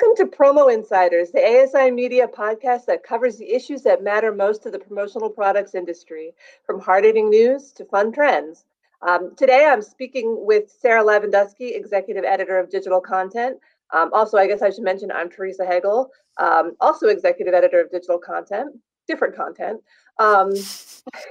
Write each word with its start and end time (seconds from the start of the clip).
Welcome 0.00 0.30
to 0.30 0.36
Promo 0.36 0.72
Insiders, 0.72 1.30
the 1.30 1.44
ASI 1.44 1.90
Media 1.90 2.26
podcast 2.26 2.86
that 2.86 3.02
covers 3.02 3.36
the 3.36 3.52
issues 3.52 3.82
that 3.82 4.02
matter 4.02 4.32
most 4.32 4.62
to 4.62 4.70
the 4.70 4.78
promotional 4.78 5.28
products 5.28 5.74
industry, 5.74 6.32
from 6.64 6.80
hard 6.80 7.04
hitting 7.04 7.28
news 7.28 7.70
to 7.72 7.84
fun 7.84 8.10
trends. 8.10 8.64
Um, 9.06 9.34
today, 9.36 9.66
I'm 9.66 9.82
speaking 9.82 10.46
with 10.46 10.70
Sarah 10.70 11.04
Lavenduski, 11.04 11.76
Executive 11.76 12.24
Editor 12.24 12.58
of 12.58 12.70
Digital 12.70 12.98
Content. 13.00 13.58
Um, 13.92 14.10
also, 14.14 14.38
I 14.38 14.46
guess 14.46 14.62
I 14.62 14.70
should 14.70 14.84
mention 14.84 15.12
I'm 15.12 15.28
Teresa 15.28 15.66
Hegel, 15.66 16.10
um, 16.38 16.76
also 16.80 17.08
Executive 17.08 17.52
Editor 17.52 17.80
of 17.80 17.90
Digital 17.90 18.18
Content, 18.18 18.74
different 19.06 19.36
content. 19.36 19.82
Um, 20.18 20.50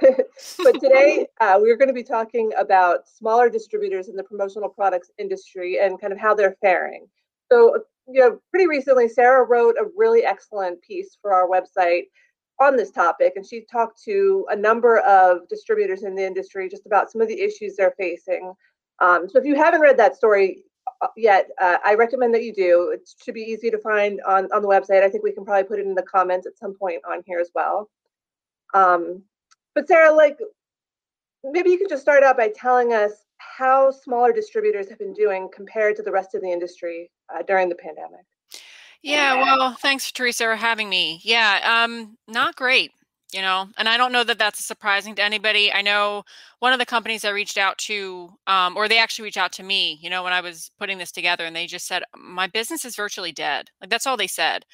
but 0.62 0.80
today, 0.80 1.26
uh, 1.40 1.58
we're 1.60 1.76
going 1.76 1.88
to 1.88 1.94
be 1.94 2.04
talking 2.04 2.52
about 2.56 3.08
smaller 3.08 3.50
distributors 3.50 4.08
in 4.08 4.14
the 4.14 4.22
promotional 4.22 4.68
products 4.68 5.10
industry 5.18 5.80
and 5.80 6.00
kind 6.00 6.12
of 6.12 6.20
how 6.20 6.34
they're 6.34 6.56
faring. 6.60 7.08
So, 7.50 7.82
you 8.12 8.20
know, 8.20 8.38
pretty 8.50 8.66
recently, 8.66 9.08
Sarah 9.08 9.44
wrote 9.44 9.76
a 9.78 9.86
really 9.96 10.24
excellent 10.24 10.80
piece 10.82 11.16
for 11.20 11.32
our 11.32 11.48
website 11.48 12.04
on 12.60 12.76
this 12.76 12.90
topic, 12.90 13.34
and 13.36 13.46
she 13.46 13.64
talked 13.70 14.02
to 14.04 14.46
a 14.50 14.56
number 14.56 14.98
of 14.98 15.48
distributors 15.48 16.02
in 16.02 16.14
the 16.14 16.24
industry 16.24 16.68
just 16.68 16.86
about 16.86 17.10
some 17.10 17.20
of 17.20 17.28
the 17.28 17.40
issues 17.40 17.76
they're 17.76 17.94
facing. 17.98 18.52
Um, 19.00 19.28
so, 19.28 19.38
if 19.38 19.44
you 19.44 19.54
haven't 19.54 19.80
read 19.80 19.98
that 19.98 20.16
story 20.16 20.64
uh, 21.02 21.08
yet, 21.16 21.48
uh, 21.60 21.78
I 21.84 21.94
recommend 21.94 22.34
that 22.34 22.44
you 22.44 22.52
do. 22.52 22.90
It 22.94 23.08
should 23.22 23.34
be 23.34 23.42
easy 23.42 23.70
to 23.70 23.78
find 23.78 24.20
on 24.26 24.48
on 24.52 24.62
the 24.62 24.68
website. 24.68 25.02
I 25.02 25.08
think 25.08 25.24
we 25.24 25.32
can 25.32 25.44
probably 25.44 25.64
put 25.64 25.78
it 25.78 25.86
in 25.86 25.94
the 25.94 26.02
comments 26.02 26.46
at 26.46 26.58
some 26.58 26.74
point 26.74 27.02
on 27.08 27.22
here 27.26 27.38
as 27.38 27.50
well. 27.54 27.88
Um, 28.74 29.22
but 29.74 29.88
Sarah, 29.88 30.12
like, 30.12 30.38
maybe 31.44 31.70
you 31.70 31.78
could 31.78 31.88
just 31.88 32.02
start 32.02 32.22
out 32.22 32.36
by 32.36 32.48
telling 32.54 32.92
us 32.92 33.12
how 33.38 33.90
smaller 33.90 34.32
distributors 34.32 34.88
have 34.88 34.98
been 34.98 35.14
doing 35.14 35.48
compared 35.52 35.96
to 35.96 36.02
the 36.02 36.12
rest 36.12 36.34
of 36.34 36.42
the 36.42 36.50
industry 36.50 37.10
uh, 37.34 37.42
during 37.42 37.68
the 37.68 37.74
pandemic. 37.74 38.24
Yeah, 39.02 39.36
well, 39.36 39.76
thanks, 39.80 40.12
Teresa, 40.12 40.44
for 40.44 40.56
having 40.56 40.88
me. 40.88 41.20
Yeah, 41.22 41.84
um, 41.84 42.18
not 42.28 42.54
great, 42.54 42.90
you 43.32 43.40
know, 43.40 43.68
and 43.78 43.88
I 43.88 43.96
don't 43.96 44.12
know 44.12 44.24
that 44.24 44.38
that's 44.38 44.64
surprising 44.64 45.14
to 45.14 45.22
anybody. 45.22 45.72
I 45.72 45.80
know 45.80 46.24
one 46.58 46.74
of 46.74 46.78
the 46.78 46.84
companies 46.84 47.24
I 47.24 47.30
reached 47.30 47.56
out 47.56 47.78
to, 47.78 48.28
um, 48.46 48.76
or 48.76 48.88
they 48.88 48.98
actually 48.98 49.24
reached 49.24 49.38
out 49.38 49.52
to 49.52 49.62
me, 49.62 49.98
you 50.02 50.10
know, 50.10 50.22
when 50.22 50.34
I 50.34 50.42
was 50.42 50.70
putting 50.78 50.98
this 50.98 51.12
together, 51.12 51.46
and 51.46 51.56
they 51.56 51.66
just 51.66 51.86
said, 51.86 52.02
My 52.14 52.46
business 52.46 52.84
is 52.84 52.94
virtually 52.94 53.32
dead. 53.32 53.70
Like, 53.80 53.88
that's 53.88 54.06
all 54.06 54.18
they 54.18 54.26
said. 54.26 54.66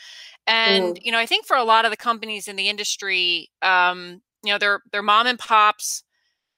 And, 0.48 0.96
mm. 0.96 0.98
you 1.04 1.12
know, 1.12 1.18
I 1.18 1.26
think 1.26 1.46
for 1.46 1.56
a 1.56 1.64
lot 1.64 1.84
of 1.84 1.92
the 1.92 1.96
companies 1.96 2.48
in 2.48 2.56
the 2.56 2.68
industry, 2.68 3.50
um, 3.62 4.22
you 4.42 4.52
know, 4.52 4.58
they're, 4.58 4.80
they're 4.91 5.02
mom 5.02 5.26
and 5.28 5.38
pops 5.38 6.02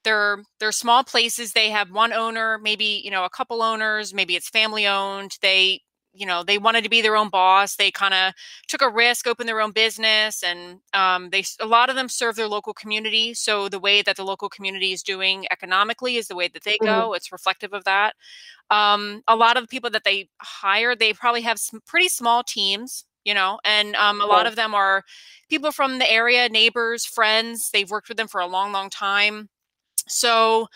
they're 0.05 0.43
they're 0.61 0.73
small 0.73 1.03
places 1.03 1.53
they 1.53 1.71
have 1.71 1.91
one 1.91 2.13
owner 2.13 2.59
maybe 2.63 3.03
you 3.05 3.11
know 3.11 3.25
a 3.25 3.31
couple 3.31 3.63
owners 3.63 4.15
maybe 4.15 4.37
it's 4.37 4.49
family 4.49 4.87
owned 4.87 5.37
they 5.43 5.81
you 6.19 6.27
know 6.27 6.43
they 6.43 6.59
wanted 6.59 6.85
to 6.85 6.91
be 6.91 7.01
their 7.01 7.17
own 7.17 7.29
boss 7.29 7.77
they 7.77 7.91
kind 7.91 8.15
of 8.15 8.33
took 8.67 8.83
a 8.83 8.89
risk 8.89 9.27
opened 9.27 9.49
their 9.49 9.61
own 9.61 9.71
business 9.71 10.43
and 10.43 10.81
um, 10.95 11.31
they 11.31 11.45
a 11.61 11.67
lot 11.67 11.89
of 11.89 11.97
them 11.97 12.09
serve 12.09 12.37
their 12.37 12.49
local 12.49 12.75
community 12.75 13.33
so 13.35 13.69
the 13.69 13.79
way 13.79 14.03
that 14.03 14.17
the 14.17 14.25
local 14.25 14.49
community 14.49 14.93
is 14.93 15.03
doing 15.03 15.47
economically 15.51 16.17
is 16.17 16.29
the 16.29 16.37
way 16.37 16.49
that 16.49 16.65
they 16.65 16.75
mm-hmm. 16.75 16.87
go 16.87 17.07
mm-hmm. 17.07 17.15
it's 17.15 17.33
reflective 17.33 17.73
of 17.73 17.85
that 17.85 18.15
um, 18.71 19.23
a 19.29 19.37
lot 19.37 19.57
of 19.57 19.63
the 19.63 19.69
people 19.69 19.91
that 19.91 20.05
they 20.05 20.29
hire 20.41 20.95
they 20.95 21.13
probably 21.13 21.43
have 21.43 21.59
some 21.59 21.81
pretty 21.87 22.09
small 22.09 22.43
teams 22.43 23.05
you 23.25 23.35
know 23.35 23.59
and 23.65 23.95
um, 23.97 24.21
a 24.21 24.27
lot 24.27 24.47
of 24.47 24.57
them 24.57 24.75
are 24.75 25.05
people 25.49 25.71
from 25.71 25.99
the 25.99 26.11
area 26.11 26.49
neighbors 26.49 27.07
friends 27.07 27.71
they've 27.73 27.91
worked 27.91 28.09
with 28.09 28.17
them 28.17 28.29
for 28.29 28.41
a 28.41 28.47
long 28.47 28.73
long 28.73 28.91
time 28.91 29.49
so 30.09 30.67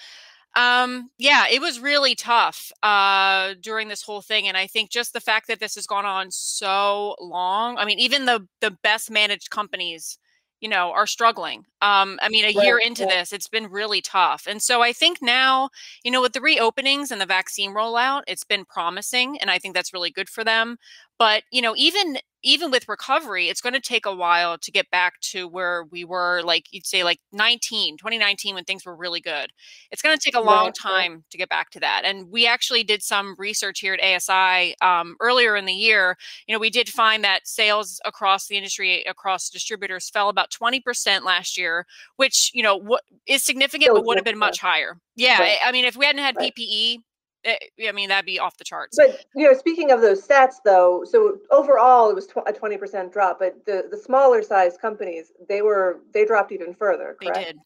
um 0.55 1.08
yeah 1.19 1.47
it 1.50 1.61
was 1.61 1.81
really 1.81 2.14
tough 2.14 2.70
uh 2.83 3.55
during 3.61 3.89
this 3.89 4.03
whole 4.03 4.20
thing 4.20 4.47
and 4.47 4.56
i 4.56 4.67
think 4.67 4.91
just 4.91 5.12
the 5.12 5.20
fact 5.20 5.48
that 5.48 5.61
this 5.61 5.75
has 5.75 5.86
gone 5.86 6.05
on 6.05 6.31
so 6.31 7.17
long 7.20 7.78
i 7.78 7.84
mean 7.84 7.98
even 7.98 8.27
the 8.27 8.46
the 8.61 8.70
best 8.83 9.11
managed 9.11 9.51
companies 9.51 10.18
you 10.61 10.68
know 10.68 10.92
are 10.92 11.07
struggling 11.07 11.64
um 11.83 12.18
i 12.23 12.29
mean 12.29 12.45
a 12.45 12.55
right, 12.55 12.64
year 12.64 12.79
into 12.79 13.02
yeah. 13.02 13.08
this 13.08 13.33
it's 13.33 13.48
been 13.48 13.67
really 13.67 14.01
tough 14.01 14.46
and 14.46 14.62
so 14.62 14.80
i 14.83 14.92
think 14.92 15.18
now 15.20 15.70
you 16.05 16.11
know 16.11 16.20
with 16.20 16.33
the 16.33 16.41
reopenings 16.41 17.11
and 17.11 17.20
the 17.20 17.27
vaccine 17.27 17.74
rollout 17.74 18.23
it's 18.27 18.45
been 18.45 18.64
promising 18.64 19.39
and 19.41 19.51
i 19.51 19.58
think 19.58 19.74
that's 19.74 19.92
really 19.92 20.11
good 20.11 20.29
for 20.29 20.45
them 20.45 20.77
but 21.18 21.42
you 21.50 21.62
know 21.62 21.74
even 21.77 22.18
even 22.42 22.70
with 22.70 22.89
recovery, 22.89 23.48
it's 23.48 23.61
going 23.61 23.73
to 23.73 23.80
take 23.80 24.05
a 24.05 24.14
while 24.14 24.58
to 24.58 24.70
get 24.73 24.90
back 24.90 25.20
to 25.20 25.46
where 25.46 25.84
we 25.84 26.05
were, 26.05 26.42
like 26.42 26.67
you'd 26.73 26.86
say, 26.86 27.05
like 27.05 27.20
19, 27.33 27.96
2019, 27.96 28.55
when 28.55 28.64
things 28.64 28.84
were 28.84 28.96
really 28.96 29.20
good. 29.20 29.52
It's 29.90 30.02
going 30.02 30.17
to 30.17 30.23
take 30.23 30.34
a 30.34 30.40
long 30.40 30.67
right, 30.67 30.74
time 30.74 31.24
to 31.30 31.39
get 31.39 31.48
back 31.48 31.70
to 31.70 31.80
that. 31.80 32.02
And 32.05 32.30
we 32.30 32.46
actually 32.46 32.83
did 32.83 33.02
some 33.02 33.36
research 33.39 33.80
here 33.80 33.95
at 33.95 34.02
ASI 34.02 34.74
um, 34.80 35.17
earlier 35.20 35.55
in 35.56 35.67
the 35.67 35.73
year. 35.73 36.17
You 36.46 36.55
know, 36.55 36.58
we 36.58 36.70
did 36.70 36.89
find 36.89 37.23
that 37.23 37.46
sales 37.46 38.00
across 38.05 38.48
the 38.48 38.56
industry, 38.56 39.05
across 39.05 39.48
distributors, 39.48 40.11
fell 40.11 40.29
about 40.29 40.50
20% 40.50 41.23
last 41.24 41.56
year, 41.56 41.86
which, 42.17 42.50
you 42.52 42.62
know, 42.62 42.77
what 42.77 43.02
is 43.27 43.44
significant, 43.44 43.94
but 43.94 44.05
would 44.05 44.18
have 44.18 44.24
been 44.24 44.39
much 44.39 44.58
higher. 44.58 44.98
Yeah. 45.14 45.39
Right. 45.40 45.58
I 45.64 45.70
mean, 45.70 45.84
if 45.84 45.96
we 45.96 46.06
hadn't 46.06 46.23
had 46.23 46.36
PPE, 46.36 46.98
Eh, 47.45 47.57
I 47.89 47.92
mean, 47.92 48.08
that'd 48.08 48.27
be 48.27 48.39
off 48.39 48.57
the 48.57 48.64
charts. 48.64 48.97
But 48.97 49.25
you 49.35 49.47
know, 49.47 49.57
speaking 49.57 49.91
of 49.91 50.01
those 50.01 50.27
stats, 50.27 50.57
though, 50.64 51.05
so 51.05 51.39
overall 51.51 52.11
it 52.11 52.14
was 52.14 52.27
tw- 52.27 52.47
a 52.47 52.53
twenty 52.53 52.77
percent 52.77 53.13
drop, 53.13 53.39
but 53.39 53.64
the 53.67 53.86
the 53.91 53.97
smaller 53.97 54.42
size 54.42 54.77
companies 54.77 55.33
they 55.48 55.63
were 55.63 56.01
they 56.13 56.25
dropped 56.25 56.53
even 56.53 56.75
further. 56.75 57.17
Correct? 57.20 57.36
They 57.36 57.45
did. 57.45 57.58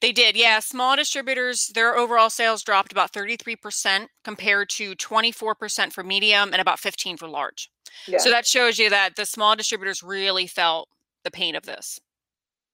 They 0.00 0.12
did, 0.12 0.36
yeah. 0.36 0.60
Small 0.60 0.96
distributors, 0.96 1.68
their 1.68 1.96
overall 1.96 2.30
sales 2.30 2.62
dropped 2.62 2.92
about 2.92 3.12
33% 3.12 4.06
compared 4.22 4.70
to 4.70 4.94
24% 4.94 5.92
for 5.92 6.02
medium 6.02 6.52
and 6.52 6.60
about 6.60 6.78
15 6.78 7.16
for 7.16 7.28
large. 7.28 7.70
Yeah. 8.06 8.18
So 8.18 8.30
that 8.30 8.46
shows 8.46 8.78
you 8.78 8.88
that 8.90 9.16
the 9.16 9.26
small 9.26 9.56
distributors 9.56 10.02
really 10.02 10.46
felt 10.46 10.88
the 11.24 11.30
pain 11.30 11.54
of 11.54 11.64
this. 11.64 12.00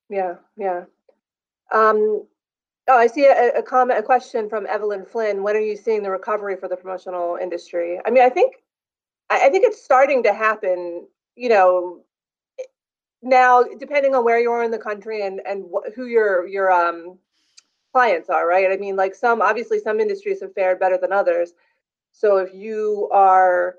Yeah, 0.08 0.34
yeah. 0.56 0.84
Um, 1.72 2.26
Oh, 2.90 2.98
I 2.98 3.06
see 3.06 3.24
a, 3.26 3.50
a 3.56 3.62
comment, 3.62 4.00
a 4.00 4.02
question 4.02 4.48
from 4.48 4.66
Evelyn 4.66 5.04
Flynn. 5.04 5.44
When 5.44 5.54
are 5.54 5.60
you 5.60 5.76
seeing 5.76 6.02
the 6.02 6.10
recovery 6.10 6.56
for 6.56 6.66
the 6.66 6.76
promotional 6.76 7.38
industry? 7.40 8.00
I 8.04 8.10
mean, 8.10 8.24
I 8.24 8.28
think, 8.28 8.56
I, 9.30 9.46
I 9.46 9.50
think 9.50 9.64
it's 9.64 9.80
starting 9.84 10.24
to 10.24 10.32
happen. 10.34 11.06
You 11.36 11.50
know, 11.50 12.00
now 13.22 13.62
depending 13.62 14.14
on 14.14 14.24
where 14.24 14.40
you 14.40 14.50
are 14.50 14.64
in 14.64 14.72
the 14.72 14.78
country 14.78 15.22
and 15.24 15.40
and 15.46 15.66
wh- 15.72 15.92
who 15.94 16.06
your 16.06 16.46
your 16.48 16.72
um 16.72 17.18
clients 17.92 18.28
are, 18.30 18.48
right? 18.48 18.70
I 18.72 18.76
mean, 18.76 18.96
like 18.96 19.14
some 19.14 19.42
obviously 19.42 19.78
some 19.78 20.00
industries 20.00 20.40
have 20.40 20.54
fared 20.54 20.80
better 20.80 20.98
than 20.98 21.12
others. 21.12 21.52
So 22.12 22.38
if 22.38 22.54
you 22.54 23.08
are 23.12 23.76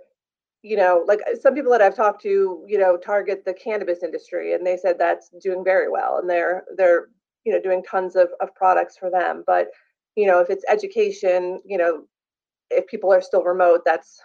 you 0.64 0.78
know, 0.78 1.06
like 1.08 1.22
some 1.42 1.56
people 1.56 1.72
that 1.72 1.82
I've 1.82 1.96
talked 1.96 2.22
to, 2.24 2.66
you 2.68 2.78
know, 2.80 2.98
target 2.98 3.46
the 3.46 3.54
cannabis 3.54 4.04
industry, 4.04 4.54
and 4.54 4.66
they 4.66 4.78
said 4.78 5.00
that's 5.00 5.30
doing 5.42 5.64
very 5.64 5.90
well, 5.90 6.20
and 6.20 6.30
they're 6.30 6.66
they're 6.78 7.10
you 7.46 7.52
know 7.52 7.62
doing 7.62 7.84
tons 7.84 8.16
of, 8.16 8.29
of 8.40 8.53
products 8.56 8.97
for 8.97 9.09
them 9.09 9.44
but 9.47 9.68
you 10.16 10.28
know 10.28 10.40
if 10.40 10.50
it's 10.50 10.66
education 10.69 11.59
you 11.66 11.78
know 11.78 12.03
if 12.69 12.88
people 12.88 13.12
are 13.12 13.22
still 13.22 13.44
remote 13.44 13.81
that's 13.85 14.22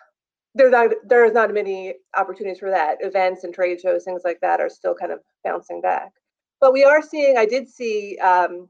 there's 0.57 0.73
not 0.73 0.91
there's 1.05 1.33
not 1.33 1.53
many 1.53 1.95
opportunities 2.17 2.59
for 2.59 2.71
that. 2.71 2.97
Events 3.01 3.45
and 3.45 3.53
trade 3.53 3.81
shows 3.81 4.05
things 4.05 4.23
like 4.25 4.41
that 4.41 4.59
are 4.59 4.71
still 4.71 4.95
kind 4.95 5.13
of 5.13 5.21
bouncing 5.45 5.83
back. 5.83 6.13
But 6.61 6.73
we 6.73 6.83
are 6.85 7.03
seeing 7.03 7.37
i 7.37 7.45
did 7.45 7.69
see 7.69 8.19
um, 8.19 8.69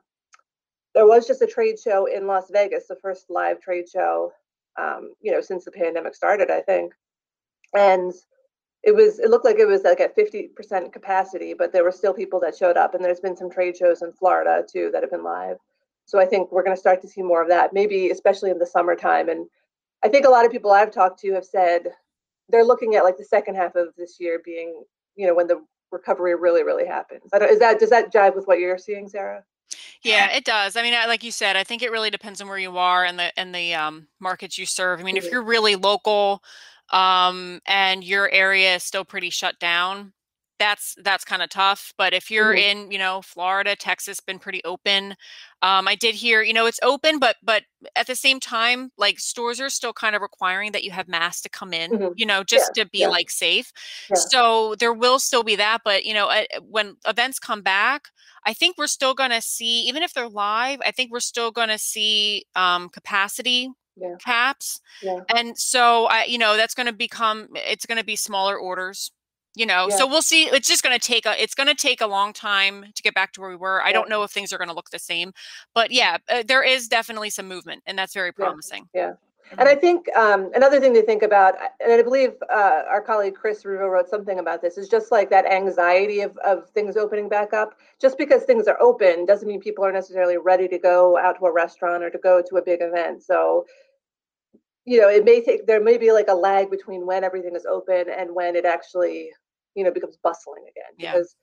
there 0.94 1.06
was 1.06 1.26
just 1.26 1.42
a 1.42 1.46
trade 1.46 1.78
show 1.78 2.06
in 2.06 2.26
las 2.26 2.50
vegas 2.50 2.88
the 2.88 2.96
first 2.96 3.26
live 3.30 3.60
trade 3.60 3.88
show 3.88 4.32
um, 4.78 5.12
you 5.22 5.30
know 5.30 5.40
since 5.40 5.64
the 5.64 5.70
pandemic 5.70 6.14
started 6.14 6.50
i 6.50 6.60
think. 6.60 6.92
And 7.74 8.12
it 8.86 8.94
was 8.94 9.18
it 9.18 9.28
looked 9.28 9.44
like 9.44 9.58
it 9.58 9.66
was 9.66 9.82
like 9.82 10.00
at 10.00 10.16
50% 10.16 10.92
capacity 10.92 11.52
but 11.52 11.72
there 11.72 11.84
were 11.84 11.92
still 11.92 12.14
people 12.14 12.40
that 12.40 12.56
showed 12.56 12.76
up 12.76 12.94
and 12.94 13.04
there's 13.04 13.20
been 13.20 13.36
some 13.36 13.50
trade 13.50 13.76
shows 13.76 14.00
in 14.00 14.12
florida 14.12 14.64
too 14.72 14.90
that 14.92 15.02
have 15.02 15.10
been 15.10 15.24
live 15.24 15.58
so 16.06 16.18
i 16.18 16.24
think 16.24 16.50
we're 16.50 16.62
going 16.62 16.76
to 16.76 16.80
start 16.80 17.02
to 17.02 17.08
see 17.08 17.22
more 17.22 17.42
of 17.42 17.48
that 17.48 17.74
maybe 17.74 18.10
especially 18.10 18.50
in 18.50 18.58
the 18.58 18.66
summertime 18.66 19.28
and 19.28 19.46
i 20.04 20.08
think 20.08 20.24
a 20.24 20.30
lot 20.30 20.46
of 20.46 20.52
people 20.52 20.70
i've 20.70 20.92
talked 20.92 21.20
to 21.20 21.32
have 21.32 21.44
said 21.44 21.88
they're 22.48 22.64
looking 22.64 22.94
at 22.94 23.04
like 23.04 23.18
the 23.18 23.24
second 23.24 23.56
half 23.56 23.74
of 23.74 23.88
this 23.98 24.16
year 24.20 24.40
being 24.44 24.84
you 25.16 25.26
know 25.26 25.34
when 25.34 25.48
the 25.48 25.60
recovery 25.90 26.34
really 26.34 26.62
really 26.62 26.86
happens 26.86 27.24
is 27.50 27.58
that 27.58 27.78
does 27.78 27.90
that 27.90 28.12
jive 28.12 28.34
with 28.34 28.46
what 28.46 28.60
you're 28.60 28.78
seeing 28.78 29.08
sarah 29.08 29.44
yeah, 30.02 30.30
it 30.30 30.44
does. 30.44 30.76
I 30.76 30.82
mean, 30.82 30.94
like 31.08 31.24
you 31.24 31.32
said, 31.32 31.56
I 31.56 31.64
think 31.64 31.82
it 31.82 31.90
really 31.90 32.10
depends 32.10 32.40
on 32.40 32.46
where 32.46 32.58
you 32.58 32.78
are 32.78 33.04
and 33.04 33.18
the 33.18 33.36
and 33.36 33.52
the 33.52 33.74
um, 33.74 34.06
markets 34.20 34.56
you 34.56 34.64
serve. 34.64 35.00
I 35.00 35.02
mean, 35.02 35.16
mm-hmm. 35.16 35.26
if 35.26 35.32
you're 35.32 35.42
really 35.42 35.74
local, 35.74 36.44
um, 36.90 37.60
and 37.66 38.04
your 38.04 38.30
area 38.30 38.76
is 38.76 38.84
still 38.84 39.04
pretty 39.04 39.30
shut 39.30 39.58
down, 39.58 40.12
that's 40.58 40.94
that's 41.02 41.24
kind 41.24 41.42
of 41.42 41.50
tough. 41.50 41.92
But 41.98 42.14
if 42.14 42.30
you're 42.30 42.54
mm-hmm. 42.54 42.86
in, 42.86 42.90
you 42.90 42.98
know, 42.98 43.22
Florida, 43.22 43.76
Texas, 43.76 44.20
been 44.20 44.38
pretty 44.38 44.62
open. 44.64 45.14
Um, 45.62 45.88
I 45.88 45.94
did 45.94 46.14
hear, 46.14 46.42
you 46.42 46.52
know, 46.52 46.66
it's 46.66 46.80
open, 46.82 47.18
but 47.18 47.36
but 47.42 47.64
at 47.94 48.06
the 48.06 48.14
same 48.14 48.40
time, 48.40 48.90
like 48.96 49.18
stores 49.18 49.60
are 49.60 49.68
still 49.70 49.92
kind 49.92 50.16
of 50.16 50.22
requiring 50.22 50.72
that 50.72 50.84
you 50.84 50.90
have 50.90 51.08
masks 51.08 51.42
to 51.42 51.48
come 51.48 51.72
in, 51.72 51.90
mm-hmm. 51.90 52.12
you 52.16 52.26
know, 52.26 52.42
just 52.42 52.72
yeah, 52.74 52.84
to 52.84 52.90
be 52.90 52.98
yeah. 53.00 53.08
like 53.08 53.30
safe. 53.30 53.72
Yeah. 54.10 54.16
So 54.16 54.74
there 54.78 54.92
will 54.92 55.18
still 55.18 55.42
be 55.42 55.56
that, 55.56 55.82
but 55.84 56.04
you 56.04 56.14
know, 56.14 56.30
when 56.62 56.96
events 57.06 57.38
come 57.38 57.62
back, 57.62 58.08
I 58.44 58.52
think 58.52 58.78
we're 58.78 58.86
still 58.86 59.14
going 59.14 59.30
to 59.30 59.42
see, 59.42 59.82
even 59.88 60.02
if 60.02 60.14
they're 60.14 60.28
live, 60.28 60.78
I 60.86 60.92
think 60.92 61.10
we're 61.10 61.20
still 61.20 61.50
going 61.50 61.68
to 61.68 61.78
see 61.78 62.44
um, 62.54 62.88
capacity 62.88 63.70
Yeah. 63.96 64.16
caps. 64.18 64.80
Yeah. 65.02 65.20
And 65.34 65.56
so 65.58 66.06
I, 66.06 66.24
you 66.24 66.38
know, 66.38 66.56
that's 66.56 66.74
going 66.74 66.86
to 66.86 66.92
become, 66.92 67.48
it's 67.54 67.86
going 67.86 67.98
to 67.98 68.04
be 68.04 68.16
smaller 68.16 68.56
orders, 68.56 69.10
you 69.54 69.64
know, 69.64 69.86
Yeah. 69.88 69.96
so 69.96 70.06
we'll 70.06 70.22
see. 70.22 70.44
It's 70.44 70.68
just 70.68 70.82
going 70.82 70.98
to 70.98 71.04
take 71.04 71.24
a, 71.24 71.42
it's 71.42 71.54
going 71.54 71.68
to 71.68 71.74
take 71.74 72.00
a 72.00 72.06
long 72.06 72.32
time 72.32 72.84
to 72.94 73.02
get 73.02 73.14
back 73.14 73.32
to 73.32 73.40
where 73.40 73.50
we 73.50 73.56
were. 73.56 73.82
I 73.82 73.92
don't 73.92 74.08
know 74.08 74.22
if 74.22 74.30
things 74.30 74.52
are 74.52 74.58
going 74.58 74.68
to 74.68 74.74
look 74.74 74.90
the 74.90 74.98
same, 74.98 75.32
but 75.74 75.90
yeah, 75.90 76.18
uh, 76.28 76.42
there 76.46 76.62
is 76.62 76.88
definitely 76.88 77.30
some 77.30 77.48
movement 77.48 77.82
and 77.86 77.98
that's 77.98 78.12
very 78.12 78.32
promising. 78.32 78.88
Yeah. 78.94 79.14
And 79.58 79.68
I 79.68 79.76
think 79.76 80.08
um, 80.16 80.50
another 80.54 80.80
thing 80.80 80.92
to 80.94 81.02
think 81.02 81.22
about, 81.22 81.54
and 81.80 81.92
I 81.92 82.02
believe 82.02 82.32
uh, 82.52 82.82
our 82.88 83.00
colleague 83.00 83.36
Chris 83.36 83.62
Ruvo 83.62 83.88
wrote 83.88 84.08
something 84.08 84.40
about 84.40 84.60
this, 84.60 84.76
is 84.76 84.88
just 84.88 85.12
like 85.12 85.30
that 85.30 85.46
anxiety 85.46 86.20
of, 86.20 86.36
of 86.38 86.68
things 86.70 86.96
opening 86.96 87.28
back 87.28 87.52
up. 87.52 87.78
Just 88.00 88.18
because 88.18 88.42
things 88.42 88.66
are 88.66 88.76
open 88.80 89.24
doesn't 89.24 89.46
mean 89.46 89.60
people 89.60 89.84
are 89.84 89.92
necessarily 89.92 90.36
ready 90.36 90.66
to 90.68 90.78
go 90.78 91.16
out 91.16 91.38
to 91.38 91.46
a 91.46 91.52
restaurant 91.52 92.02
or 92.02 92.10
to 92.10 92.18
go 92.18 92.42
to 92.42 92.56
a 92.56 92.62
big 92.62 92.80
event. 92.82 93.22
So, 93.22 93.66
you 94.86 95.00
know, 95.00 95.08
it 95.08 95.24
may 95.24 95.42
take, 95.42 95.66
there 95.66 95.82
may 95.82 95.98
be 95.98 96.12
like 96.12 96.28
a 96.28 96.34
lag 96.34 96.70
between 96.70 97.04
when 97.06 97.24
everything 97.24 97.56
is 97.56 97.66
open 97.66 98.06
and 98.08 98.34
when 98.34 98.54
it 98.54 98.64
actually, 98.64 99.30
you 99.74 99.84
know, 99.84 99.90
becomes 99.90 100.16
bustling 100.22 100.62
again. 100.62 100.92
Yeah. 100.96 101.12
Because, 101.12 101.34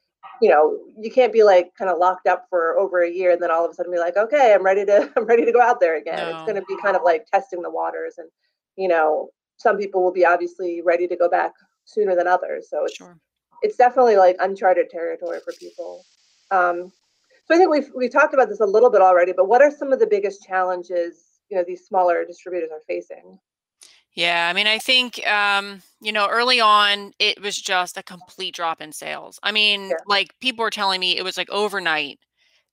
you 0.41 0.49
know, 0.49 0.79
you 0.97 1.11
can't 1.11 1.33
be 1.33 1.43
like 1.43 1.71
kind 1.77 1.91
of 1.91 1.97
locked 1.97 2.25
up 2.25 2.45
for 2.49 2.79
over 2.79 3.03
a 3.03 3.11
year 3.11 3.31
and 3.31 3.41
then 3.41 3.51
all 3.51 3.65
of 3.65 3.71
a 3.71 3.73
sudden 3.73 3.91
be 3.91 3.99
like, 3.99 4.15
okay, 4.15 4.53
I'm 4.53 4.63
ready 4.63 4.85
to, 4.85 5.11
I'm 5.17 5.25
ready 5.25 5.43
to 5.45 5.51
go 5.51 5.61
out 5.61 5.81
there 5.81 5.97
again. 5.97 6.19
It's 6.19 6.43
going 6.43 6.55
to 6.55 6.65
be 6.67 6.77
kind 6.81 6.95
of 6.95 7.03
like 7.03 7.25
testing 7.27 7.61
the 7.61 7.69
waters 7.69 8.15
and, 8.17 8.29
you 8.77 8.87
know, 8.87 9.29
some 9.57 9.77
people 9.77 10.03
will 10.03 10.13
be 10.13 10.25
obviously 10.25 10.81
ready 10.81 11.07
to 11.07 11.15
go 11.15 11.29
back 11.29 11.51
sooner 11.83 12.15
than 12.15 12.27
others. 12.27 12.69
So 12.69 12.85
it's, 12.85 12.95
Sure. 12.95 13.17
it's 13.61 13.75
definitely 13.75 14.15
like 14.15 14.37
uncharted 14.39 14.89
territory 14.89 15.39
for 15.43 15.53
people. 15.59 16.05
Um, 16.49 16.91
so 17.45 17.55
I 17.55 17.57
think 17.57 17.69
we've 17.69 17.91
we've 17.93 18.11
talked 18.11 18.33
about 18.33 18.47
this 18.47 18.61
a 18.61 18.65
little 18.65 18.89
bit 18.89 19.01
already, 19.01 19.33
but 19.33 19.49
what 19.49 19.61
are 19.61 19.69
some 19.69 19.91
of 19.91 19.99
the 19.99 20.07
biggest 20.07 20.43
challenges 20.43 21.32
you 21.49 21.57
know 21.57 21.63
these 21.65 21.85
smaller 21.85 22.25
distributors 22.25 22.71
are 22.71 22.81
facing? 22.87 23.39
Yeah, 24.13 24.47
I 24.49 24.53
mean, 24.53 24.67
I 24.67 24.77
think 24.77 25.25
um, 25.27 25.81
you 26.01 26.11
know, 26.11 26.27
early 26.29 26.59
on 26.59 27.13
it 27.19 27.41
was 27.41 27.59
just 27.59 27.97
a 27.97 28.03
complete 28.03 28.53
drop 28.55 28.79
in 28.81 28.91
sales. 28.91 29.39
I 29.43 29.51
mean, 29.51 29.89
Yeah. 29.89 29.95
like 30.05 30.39
people 30.39 30.63
were 30.63 30.69
telling 30.69 30.99
me 30.99 31.17
it 31.17 31.23
was 31.23 31.37
like 31.37 31.49
overnight. 31.49 32.19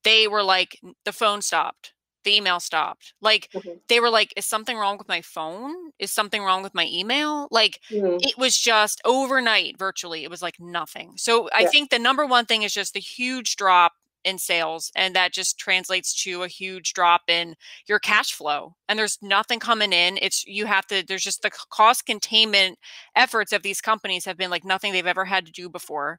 They 0.05 0.29
were 0.29 0.43
like 0.43 0.79
the 1.05 1.13
phone 1.13 1.43
stopped, 1.43 1.95
the 2.25 2.37
email 2.37 2.61
stopped. 2.61 3.15
Like 3.23 3.51
Mhm. 3.55 3.81
they 3.89 4.01
were 4.01 4.11
like 4.11 4.33
is 4.37 4.47
something 4.47 4.77
wrong 4.77 4.99
with 4.99 5.09
my 5.09 5.23
phone? 5.23 5.75
Is 5.99 6.13
something 6.13 6.43
wrong 6.43 6.63
with 6.63 6.75
my 6.75 6.87
email? 6.87 7.49
Like 7.51 7.81
Mhm. 7.91 8.21
it 8.23 8.37
was 8.39 8.59
just 8.59 9.01
overnight 9.05 9.79
virtually 9.79 10.25
it 10.25 10.31
was 10.31 10.43
like 10.43 10.61
nothing. 10.61 11.15
So 11.17 11.49
I 11.55 11.65
think 11.67 11.91
the 11.91 11.99
number 11.99 12.27
one 12.27 12.47
thing 12.47 12.63
is 12.63 12.75
just 12.75 12.95
the 12.95 13.01
huge 13.01 13.57
drop 13.57 13.93
in 14.25 14.39
sales 14.39 14.91
and 14.95 15.15
that 15.15 15.33
just 15.33 15.59
translates 15.59 16.15
to 16.25 16.43
a 16.43 16.49
huge 16.49 16.93
drop 16.93 17.23
in 17.29 17.55
your 17.89 17.99
cash 17.99 18.33
flow 18.33 18.75
and 18.89 18.99
there's 18.99 19.19
nothing 19.23 19.59
coming 19.61 19.93
in. 19.93 20.19
It's 20.21 20.45
you 20.47 20.67
have 20.67 20.87
to 20.89 21.05
there's 21.07 21.23
just 21.25 21.43
the 21.43 21.51
cost 21.71 22.07
containment 22.07 22.79
efforts 23.17 23.53
of 23.53 23.63
these 23.63 23.81
companies 23.81 24.25
have 24.25 24.37
been 24.37 24.51
like 24.51 24.65
nothing 24.65 24.93
they've 24.93 25.07
ever 25.07 25.25
had 25.25 25.47
to 25.47 25.53
do 25.53 25.69
before. 25.69 26.19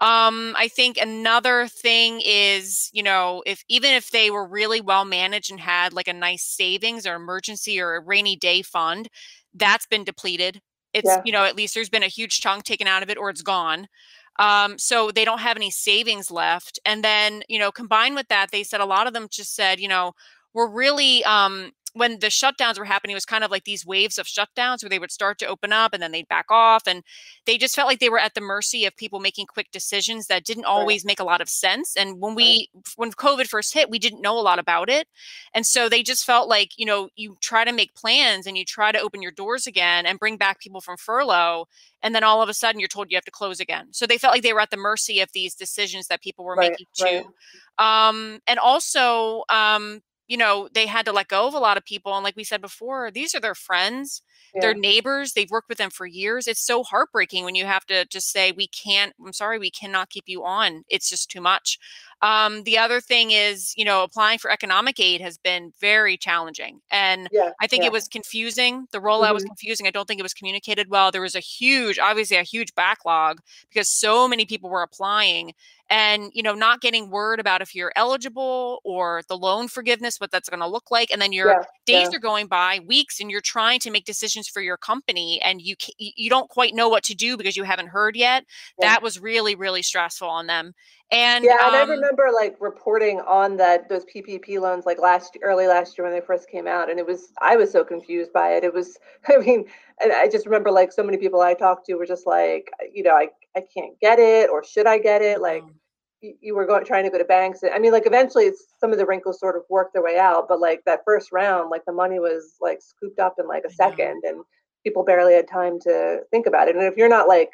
Um 0.00 0.54
i 0.58 0.68
think 0.68 0.98
another 0.98 1.68
thing 1.68 2.20
is 2.24 2.90
you 2.92 3.02
know 3.02 3.42
if 3.46 3.64
even 3.68 3.92
if 3.92 4.10
they 4.10 4.30
were 4.30 4.46
really 4.46 4.80
well 4.80 5.06
managed 5.06 5.50
and 5.50 5.58
had 5.60 5.94
like 5.94 6.08
a 6.08 6.12
nice 6.12 6.44
savings 6.44 7.06
or 7.06 7.14
emergency 7.14 7.80
or 7.80 7.94
a 7.96 8.00
rainy 8.00 8.36
day 8.36 8.60
fund 8.62 9.08
that's 9.54 9.86
been 9.86 10.04
depleted. 10.04 10.60
It's 10.92 11.18
Yeah. 11.18 11.24
you 11.24 11.32
know 11.32 11.44
at 11.44 11.56
least 11.56 11.74
there's 11.74 11.88
been 11.88 12.02
a 12.02 12.08
huge 12.08 12.40
chunk 12.40 12.64
taken 12.64 12.86
out 12.86 13.02
of 13.02 13.08
it 13.10 13.16
or 13.18 13.30
it's 13.30 13.42
gone 13.42 13.88
um, 14.38 14.78
so 14.78 15.10
they 15.10 15.24
don't 15.24 15.40
have 15.40 15.56
any 15.56 15.70
savings 15.70 16.30
left. 16.30 16.78
And 16.84 17.02
then, 17.04 17.42
you 17.48 17.58
know, 17.58 17.70
combined 17.72 18.14
with 18.14 18.28
that, 18.28 18.50
they 18.50 18.62
said 18.62 18.80
a 18.80 18.86
lot 18.86 19.06
of 19.06 19.12
them 19.12 19.28
just 19.30 19.54
said, 19.54 19.80
you 19.80 19.88
know, 19.88 20.12
we're 20.54 20.68
really 20.70 21.24
um 21.24 21.72
when 21.96 22.18
the 22.20 22.26
shutdowns 22.26 22.78
were 22.78 22.84
happening, 22.84 23.12
it 23.12 23.16
was 23.16 23.24
kind 23.24 23.42
of 23.42 23.50
like 23.50 23.64
these 23.64 23.86
waves 23.86 24.18
of 24.18 24.26
shutdowns 24.26 24.82
where 24.82 24.90
they 24.90 24.98
would 24.98 25.10
start 25.10 25.38
to 25.38 25.46
open 25.46 25.72
up 25.72 25.94
and 25.94 26.02
then 26.02 26.12
they'd 26.12 26.28
back 26.28 26.46
off. 26.50 26.82
And 26.86 27.02
they 27.46 27.56
just 27.56 27.74
felt 27.74 27.88
like 27.88 28.00
they 28.00 28.10
were 28.10 28.18
at 28.18 28.34
the 28.34 28.40
mercy 28.42 28.84
of 28.84 28.94
people 28.96 29.18
making 29.18 29.46
quick 29.46 29.70
decisions 29.72 30.26
that 30.26 30.44
didn't 30.44 30.66
always 30.66 31.06
make 31.06 31.20
a 31.20 31.24
lot 31.24 31.40
of 31.40 31.48
sense. 31.48 31.96
And 31.96 32.20
when 32.20 32.34
we 32.34 32.68
when 32.96 33.12
COVID 33.12 33.46
first 33.46 33.72
hit, 33.72 33.88
we 33.88 33.98
didn't 33.98 34.20
know 34.20 34.38
a 34.38 34.42
lot 34.42 34.58
about 34.58 34.90
it. 34.90 35.08
And 35.54 35.64
so 35.66 35.88
they 35.88 36.02
just 36.02 36.26
felt 36.26 36.48
like, 36.48 36.72
you 36.76 36.84
know, 36.84 37.08
you 37.16 37.38
try 37.40 37.64
to 37.64 37.72
make 37.72 37.94
plans 37.94 38.46
and 38.46 38.58
you 38.58 38.64
try 38.64 38.92
to 38.92 39.00
open 39.00 39.22
your 39.22 39.32
doors 39.32 39.66
again 39.66 40.04
and 40.04 40.18
bring 40.18 40.36
back 40.36 40.60
people 40.60 40.82
from 40.82 40.98
furlough 40.98 41.66
and 42.02 42.14
then 42.14 42.22
all 42.22 42.42
of 42.42 42.48
a 42.48 42.54
sudden 42.54 42.78
you're 42.78 42.88
told 42.88 43.10
you 43.10 43.16
have 43.16 43.24
to 43.24 43.30
close 43.30 43.58
again. 43.58 43.88
So 43.92 44.06
they 44.06 44.18
felt 44.18 44.32
like 44.32 44.42
they 44.42 44.52
were 44.52 44.60
at 44.60 44.70
the 44.70 44.76
mercy 44.76 45.20
of 45.20 45.30
these 45.32 45.54
decisions 45.54 46.08
that 46.08 46.22
people 46.22 46.44
were 46.44 46.54
Right, 46.54 46.70
making 46.70 46.86
right. 47.02 47.24
too. 47.24 47.82
Um, 47.82 48.40
and 48.46 48.58
also, 48.58 49.44
um, 49.48 50.02
you 50.28 50.36
know, 50.36 50.68
they 50.72 50.86
had 50.86 51.06
to 51.06 51.12
let 51.12 51.28
go 51.28 51.46
of 51.46 51.54
a 51.54 51.58
lot 51.58 51.76
of 51.76 51.84
people. 51.84 52.14
And 52.14 52.24
like 52.24 52.36
we 52.36 52.44
said 52.44 52.60
before, 52.60 53.10
these 53.10 53.34
are 53.34 53.40
their 53.40 53.54
friends, 53.54 54.22
Yeah. 54.54 54.60
their 54.62 54.74
neighbors. 54.74 55.32
They've 55.32 55.50
worked 55.50 55.68
with 55.68 55.78
them 55.78 55.90
for 55.90 56.06
years. 56.06 56.46
It's 56.46 56.64
so 56.64 56.82
heartbreaking 56.82 57.44
when 57.44 57.54
you 57.54 57.64
have 57.66 57.86
to 57.86 58.04
just 58.06 58.30
say, 58.32 58.52
we 58.52 58.66
can't, 58.68 59.14
I'm 59.24 59.32
sorry, 59.32 59.58
we 59.58 59.70
cannot 59.70 60.10
keep 60.10 60.24
you 60.26 60.44
on. 60.44 60.82
It's 60.88 61.08
just 61.10 61.30
too 61.30 61.40
much. 61.40 61.78
Um, 62.22 62.62
the 62.64 62.78
other 62.78 63.00
thing 63.00 63.30
is, 63.30 63.74
you 63.76 63.84
know, 63.84 64.02
applying 64.02 64.38
for 64.38 64.50
economic 64.50 64.98
aid 64.98 65.20
has 65.20 65.36
been 65.36 65.72
very 65.80 66.16
challenging. 66.16 66.80
And 66.90 67.28
yeah. 67.30 67.50
I 67.60 67.66
think 67.66 67.82
yeah. 67.82 67.88
it 67.88 67.92
was 67.92 68.08
confusing. 68.08 68.86
The 68.90 69.00
rollout 69.00 69.34
was 69.34 69.44
Mhm. 69.44 69.48
confusing. 69.48 69.86
I 69.86 69.90
don't 69.90 70.06
think 70.08 70.18
it 70.18 70.22
was 70.22 70.32
communicated 70.32 70.88
well. 70.88 71.10
There 71.12 71.20
was 71.20 71.34
a 71.34 71.40
huge, 71.40 71.98
obviously, 71.98 72.38
a 72.38 72.42
huge 72.42 72.74
backlog 72.74 73.40
because 73.68 73.88
so 73.90 74.26
many 74.26 74.46
people 74.46 74.70
were 74.70 74.82
applying 74.82 75.52
and, 75.88 76.30
you 76.34 76.42
know, 76.42 76.54
not 76.54 76.80
getting 76.80 77.10
word 77.10 77.40
about 77.40 77.62
if 77.62 77.74
you're 77.74 77.92
eligible 77.96 78.80
or 78.84 79.22
the 79.28 79.36
loan 79.36 79.68
forgiveness, 79.68 80.18
what 80.18 80.30
that's 80.30 80.48
going 80.48 80.60
to 80.60 80.66
look 80.66 80.90
like. 80.90 81.10
And 81.10 81.22
then 81.22 81.32
your 81.32 81.48
Yeah, 81.48 81.62
days 81.84 82.08
yeah. 82.10 82.16
are 82.16 82.20
going 82.20 82.46
by, 82.48 82.80
weeks, 82.86 83.20
and 83.20 83.30
you're 83.30 83.40
trying 83.40 83.80
to 83.80 83.90
make 83.90 84.04
decisions 84.04 84.48
for 84.48 84.60
your 84.60 84.76
company 84.76 85.40
and 85.42 85.60
you 85.60 85.76
you 85.98 86.28
don't 86.28 86.48
quite 86.50 86.74
know 86.74 86.88
what 86.88 87.04
to 87.04 87.14
do 87.14 87.36
because 87.36 87.56
you 87.56 87.62
haven't 87.64 87.88
heard 87.88 88.16
yet. 88.16 88.44
Yeah. 88.78 88.84
That 88.88 89.02
was 89.02 89.20
really, 89.20 89.54
really 89.54 89.82
stressful 89.82 90.28
on 90.28 90.46
them. 90.46 90.72
And 91.10 91.44
Yeah, 91.46 91.58
and 91.66 91.76
I 91.76 91.82
um, 91.82 91.90
remember 91.90 92.28
like 92.34 92.56
reporting 92.60 93.20
on 93.20 93.58
that 93.58 93.88
those 93.90 94.04
PPP 94.06 94.58
loans 94.58 94.86
like 94.86 94.98
last 94.98 95.36
early 95.42 95.66
last 95.66 95.96
year 95.96 96.06
when 96.06 96.14
they 96.18 96.24
first 96.24 96.48
came 96.48 96.66
out, 96.66 96.88
and 96.90 96.98
it 96.98 97.06
was 97.06 97.32
I 97.40 97.56
was 97.56 97.70
so 97.70 97.84
confused 97.84 98.32
by 98.32 98.54
it. 98.54 98.64
It 98.64 98.72
was, 98.72 98.96
I 99.28 99.36
mean, 99.36 99.66
and 100.02 100.12
I 100.12 100.28
just 100.28 100.46
remember 100.46 100.70
like 100.70 100.92
so 100.92 101.02
many 101.02 101.16
people 101.16 101.40
I 101.40 101.54
talked 101.54 101.86
to 101.86 101.94
were 101.94 102.06
just 102.06 102.26
like, 102.26 102.70
you 102.92 103.02
know, 103.02 103.14
I 103.14 103.28
I 103.56 103.62
can't 103.74 103.98
get 104.00 104.18
it, 104.18 104.50
or 104.50 104.64
should 104.64 104.86
I 104.86 104.98
get 104.98 105.22
it? 105.22 105.40
Like 105.40 105.62
um, 105.62 105.74
you, 106.20 106.34
you 106.40 106.54
were 106.54 106.66
going 106.66 106.84
trying 106.84 107.04
to 107.04 107.10
go 107.10 107.18
to 107.18 107.24
banks. 107.24 107.60
I 107.72 107.78
mean, 107.78 107.92
like 107.92 108.06
eventually 108.06 108.44
it's, 108.44 108.64
some 108.78 108.92
of 108.92 108.98
the 108.98 109.06
wrinkles 109.06 109.40
sort 109.40 109.56
of 109.56 109.62
worked 109.70 109.92
their 109.94 110.02
way 110.02 110.18
out, 110.18 110.48
but 110.48 110.60
like 110.60 110.82
that 110.86 111.00
first 111.04 111.32
round, 111.32 111.70
like 111.70 111.84
the 111.86 111.92
money 111.92 112.18
was 112.18 112.56
like 112.60 112.80
scooped 112.80 113.18
up 113.18 113.36
in 113.38 113.46
like 113.46 113.64
a 113.64 113.72
second, 113.72 114.22
and 114.24 114.44
people 114.84 115.04
barely 115.04 115.34
had 115.34 115.48
time 115.48 115.80
to 115.80 116.20
think 116.30 116.46
about 116.46 116.68
it. 116.68 116.76
And 116.76 116.84
if 116.84 116.96
you're 116.96 117.08
not 117.08 117.28
like 117.28 117.50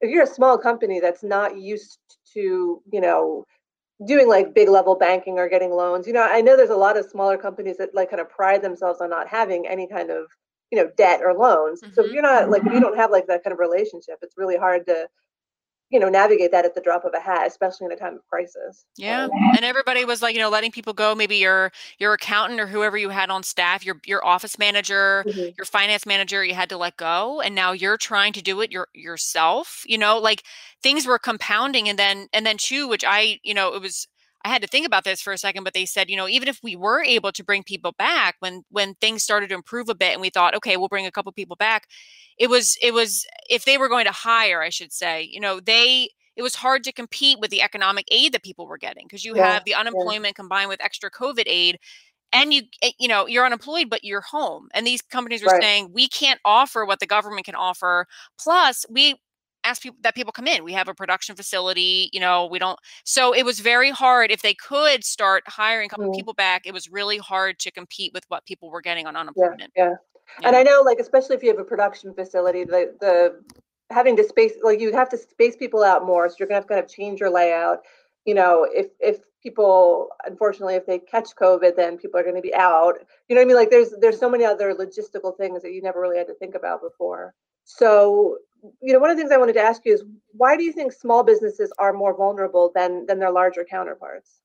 if 0.00 0.10
you're 0.10 0.24
a 0.24 0.26
small 0.26 0.58
company 0.58 1.00
that's 1.00 1.22
not 1.22 1.58
used 1.58 1.98
to, 2.34 2.82
you 2.92 3.00
know, 3.00 3.44
doing 4.06 4.28
like 4.28 4.54
big 4.54 4.68
level 4.68 4.94
banking 4.94 5.38
or 5.38 5.48
getting 5.48 5.70
loans, 5.70 6.06
you 6.06 6.12
know, 6.12 6.22
I 6.22 6.40
know 6.40 6.56
there's 6.56 6.70
a 6.70 6.76
lot 6.76 6.98
of 6.98 7.06
smaller 7.08 7.38
companies 7.38 7.76
that 7.78 7.94
like 7.94 8.10
kind 8.10 8.20
of 8.20 8.28
pride 8.28 8.60
themselves 8.62 9.00
on 9.00 9.10
not 9.10 9.28
having 9.28 9.66
any 9.66 9.86
kind 9.86 10.10
of, 10.10 10.26
you 10.74 10.82
know, 10.82 10.90
debt 10.96 11.20
or 11.22 11.34
loans. 11.34 11.84
So 11.92 12.04
if 12.04 12.08
Mhm. 12.08 12.14
you're 12.14 12.22
not 12.22 12.50
like 12.50 12.64
you 12.66 12.80
don't 12.80 12.96
have 12.96 13.10
like 13.10 13.26
that 13.28 13.44
kind 13.44 13.52
of 13.52 13.60
relationship, 13.60 14.18
it's 14.22 14.36
really 14.38 14.56
hard 14.56 14.86
to, 14.86 15.08
you 15.90 16.00
know, 16.00 16.08
navigate 16.10 16.52
that 16.52 16.64
at 16.66 16.74
the 16.74 16.80
drop 16.82 17.04
of 17.04 17.14
a 17.14 17.20
hat, 17.20 17.46
especially 17.48 17.86
in 17.86 17.92
a 17.92 17.96
time 17.96 18.14
of 18.16 18.26
crisis. 18.28 18.86
Yeah, 18.96 19.28
and 19.52 19.64
everybody 19.64 20.04
was 20.04 20.22
like, 20.22 20.36
you 20.36 20.40
know, 20.40 20.50
letting 20.50 20.70
people 20.70 20.92
go. 20.92 21.16
Maybe 21.16 21.36
your 21.36 21.72
your 21.98 22.12
accountant 22.12 22.60
or 22.60 22.68
whoever 22.68 22.96
you 22.96 23.08
had 23.08 23.28
on 23.28 23.42
staff, 23.42 23.84
your 23.84 23.96
your 24.06 24.24
office 24.24 24.56
manager, 24.56 25.24
Mhm. 25.24 25.54
your 25.58 25.64
finance 25.64 26.06
manager, 26.06 26.44
you 26.44 26.54
had 26.54 26.68
to 26.68 26.76
let 26.76 26.96
go, 26.96 27.40
and 27.40 27.56
now 27.56 27.72
you're 27.72 27.96
trying 27.96 28.32
to 28.34 28.42
do 28.42 28.60
it 28.60 28.70
your 28.70 28.86
yourself. 28.94 29.82
You 29.86 29.98
know, 29.98 30.18
like 30.18 30.44
things 30.80 31.06
were 31.06 31.18
compounding, 31.18 31.88
and 31.88 31.98
then 31.98 32.28
and 32.32 32.46
then 32.46 32.56
too, 32.56 32.86
which 32.86 33.02
I, 33.06 33.40
you 33.42 33.54
know, 33.54 33.74
it 33.74 33.82
was. 33.82 34.06
I 34.44 34.48
had 34.48 34.62
to 34.62 34.68
think 34.68 34.86
about 34.86 35.04
this 35.04 35.22
for 35.22 35.32
a 35.32 35.38
second, 35.38 35.64
but 35.64 35.72
they 35.74 35.86
said, 35.86 36.10
you 36.10 36.16
know, 36.16 36.28
even 36.28 36.48
if 36.48 36.60
we 36.62 36.76
were 36.76 37.02
able 37.02 37.32
to 37.32 37.42
bring 37.44 37.62
people 37.62 37.92
back 37.92 38.36
when 38.40 38.62
when 38.70 38.94
things 38.96 39.22
started 39.22 39.48
to 39.50 39.54
improve 39.54 39.88
a 39.88 39.94
bit, 39.94 40.12
and 40.12 40.20
we 40.20 40.30
thought, 40.30 40.54
okay, 40.54 40.76
we'll 40.76 40.88
bring 40.88 41.06
a 41.06 41.10
couple 41.12 41.32
people 41.32 41.56
back, 41.56 41.88
it 42.38 42.48
was 42.50 42.76
it 42.82 42.92
was 42.94 43.26
if 43.48 43.64
they 43.64 43.78
were 43.78 43.88
going 43.88 44.04
to 44.06 44.12
hire, 44.12 44.62
I 44.62 44.68
should 44.70 44.92
say, 44.92 45.22
you 45.22 45.40
know, 45.40 45.60
they 45.60 46.10
it 46.36 46.42
was 46.42 46.56
hard 46.56 46.84
to 46.84 46.92
compete 46.92 47.38
with 47.40 47.50
the 47.50 47.62
economic 47.62 48.06
aid 48.10 48.32
that 48.32 48.42
people 48.42 48.66
were 48.66 48.78
getting 48.78 49.06
because 49.06 49.24
you 49.24 49.34
Yeah, 49.34 49.34
have 49.34 49.64
the 49.64 49.74
unemployment 49.74 50.34
combined 50.36 50.68
with 50.68 50.82
extra 50.84 51.10
COVID 51.10 51.44
aid 51.46 51.78
and 52.32 52.52
you 52.54 52.62
eh, 52.82 52.92
you 52.98 53.08
know 53.08 53.26
you're 53.26 53.46
unemployed 53.46 53.88
but 53.90 54.04
you're 54.04 54.20
home 54.20 54.68
and 54.74 54.86
these 54.86 55.02
companies 55.02 55.42
were 55.42 55.48
Right. 55.48 55.62
saying 55.62 55.90
we 55.92 56.08
can't 56.08 56.40
offer 56.44 56.84
what 56.84 57.00
the 57.00 57.06
government 57.06 57.46
can 57.46 57.54
offer 57.54 58.06
plus 58.38 58.84
we 58.90 59.14
ask 59.64 59.82
people 59.82 59.98
that 60.02 60.14
people 60.14 60.32
come 60.32 60.46
in 60.46 60.62
we 60.64 60.72
have 60.72 60.88
a 60.88 60.94
production 60.94 61.34
facility 61.34 62.10
you 62.12 62.20
know 62.20 62.46
we 62.46 62.58
don't 62.58 62.78
so 63.04 63.34
it 63.34 63.44
was 63.44 63.60
very 63.60 63.90
hard 63.90 64.30
if 64.30 64.42
they 64.42 64.54
could 64.54 65.04
start 65.04 65.42
hiring 65.46 65.86
a 65.86 65.88
couple 65.88 66.04
Mm. 66.10 66.14
people 66.16 66.34
back 66.34 66.66
it 66.66 66.72
was 66.74 66.88
really 66.90 67.18
hard 67.18 67.58
to 67.58 67.70
compete 67.70 68.12
with 68.14 68.24
what 68.28 68.44
people 68.46 68.70
were 68.70 68.82
getting 68.82 69.06
on 69.06 69.14
Yeah, 69.14 69.20
unemployment 69.20 69.72
yeah. 69.76 69.94
And 70.42 70.56
I 70.56 70.62
know, 70.62 70.82
like, 70.84 70.98
especially 70.98 71.36
if 71.36 71.42
you 71.42 71.50
have 71.50 71.58
a 71.58 71.64
production 71.64 72.12
facility, 72.14 72.64
the 72.64 72.94
the 73.00 73.42
having 73.90 74.16
to 74.16 74.24
space 74.24 74.52
like 74.62 74.80
you 74.80 74.92
have 74.92 75.08
to 75.10 75.18
space 75.18 75.56
people 75.56 75.82
out 75.84 76.04
more, 76.04 76.28
so 76.28 76.36
you're 76.38 76.48
gonna 76.48 76.56
have 76.56 76.64
to 76.66 76.74
kind 76.74 76.84
of 76.84 76.90
change 76.90 77.20
your 77.20 77.30
layout. 77.30 77.80
you 78.24 78.34
know, 78.34 78.66
if 78.70 78.88
if 79.00 79.18
people 79.42 80.08
unfortunately 80.24 80.74
if 80.74 80.86
they 80.86 80.98
catch 80.98 81.30
COVID, 81.36 81.76
then 81.76 81.98
people 81.98 82.18
are 82.18 82.22
going 82.22 82.34
to 82.36 82.40
be 82.42 82.54
out. 82.54 82.94
You 83.28 83.34
know 83.36 83.40
what 83.40 83.44
I 83.44 83.48
mean? 83.48 83.56
Like 83.56 83.70
there's 83.70 83.94
there's 84.00 84.18
so 84.18 84.30
many 84.30 84.44
other 84.44 84.74
logistical 84.74 85.36
things 85.36 85.62
that 85.62 85.72
you 85.72 85.82
never 85.82 86.00
really 86.00 86.16
had 86.18 86.26
to 86.28 86.34
think 86.34 86.54
about 86.54 86.80
before. 86.82 87.34
So, 87.64 88.38
you 88.80 88.92
know, 88.92 88.98
one 88.98 89.10
of 89.10 89.16
the 89.16 89.22
things 89.22 89.32
I 89.32 89.36
wanted 89.38 89.54
to 89.54 89.60
ask 89.60 89.84
you 89.84 89.94
is 89.94 90.04
why 90.32 90.56
do 90.56 90.62
you 90.64 90.72
think 90.72 90.92
small 90.92 91.22
businesses 91.22 91.72
are 91.78 91.92
more 91.92 92.16
vulnerable 92.16 92.72
than 92.74 93.06
than 93.06 93.18
their 93.18 93.30
larger 93.30 93.64
counterparts? 93.64 94.40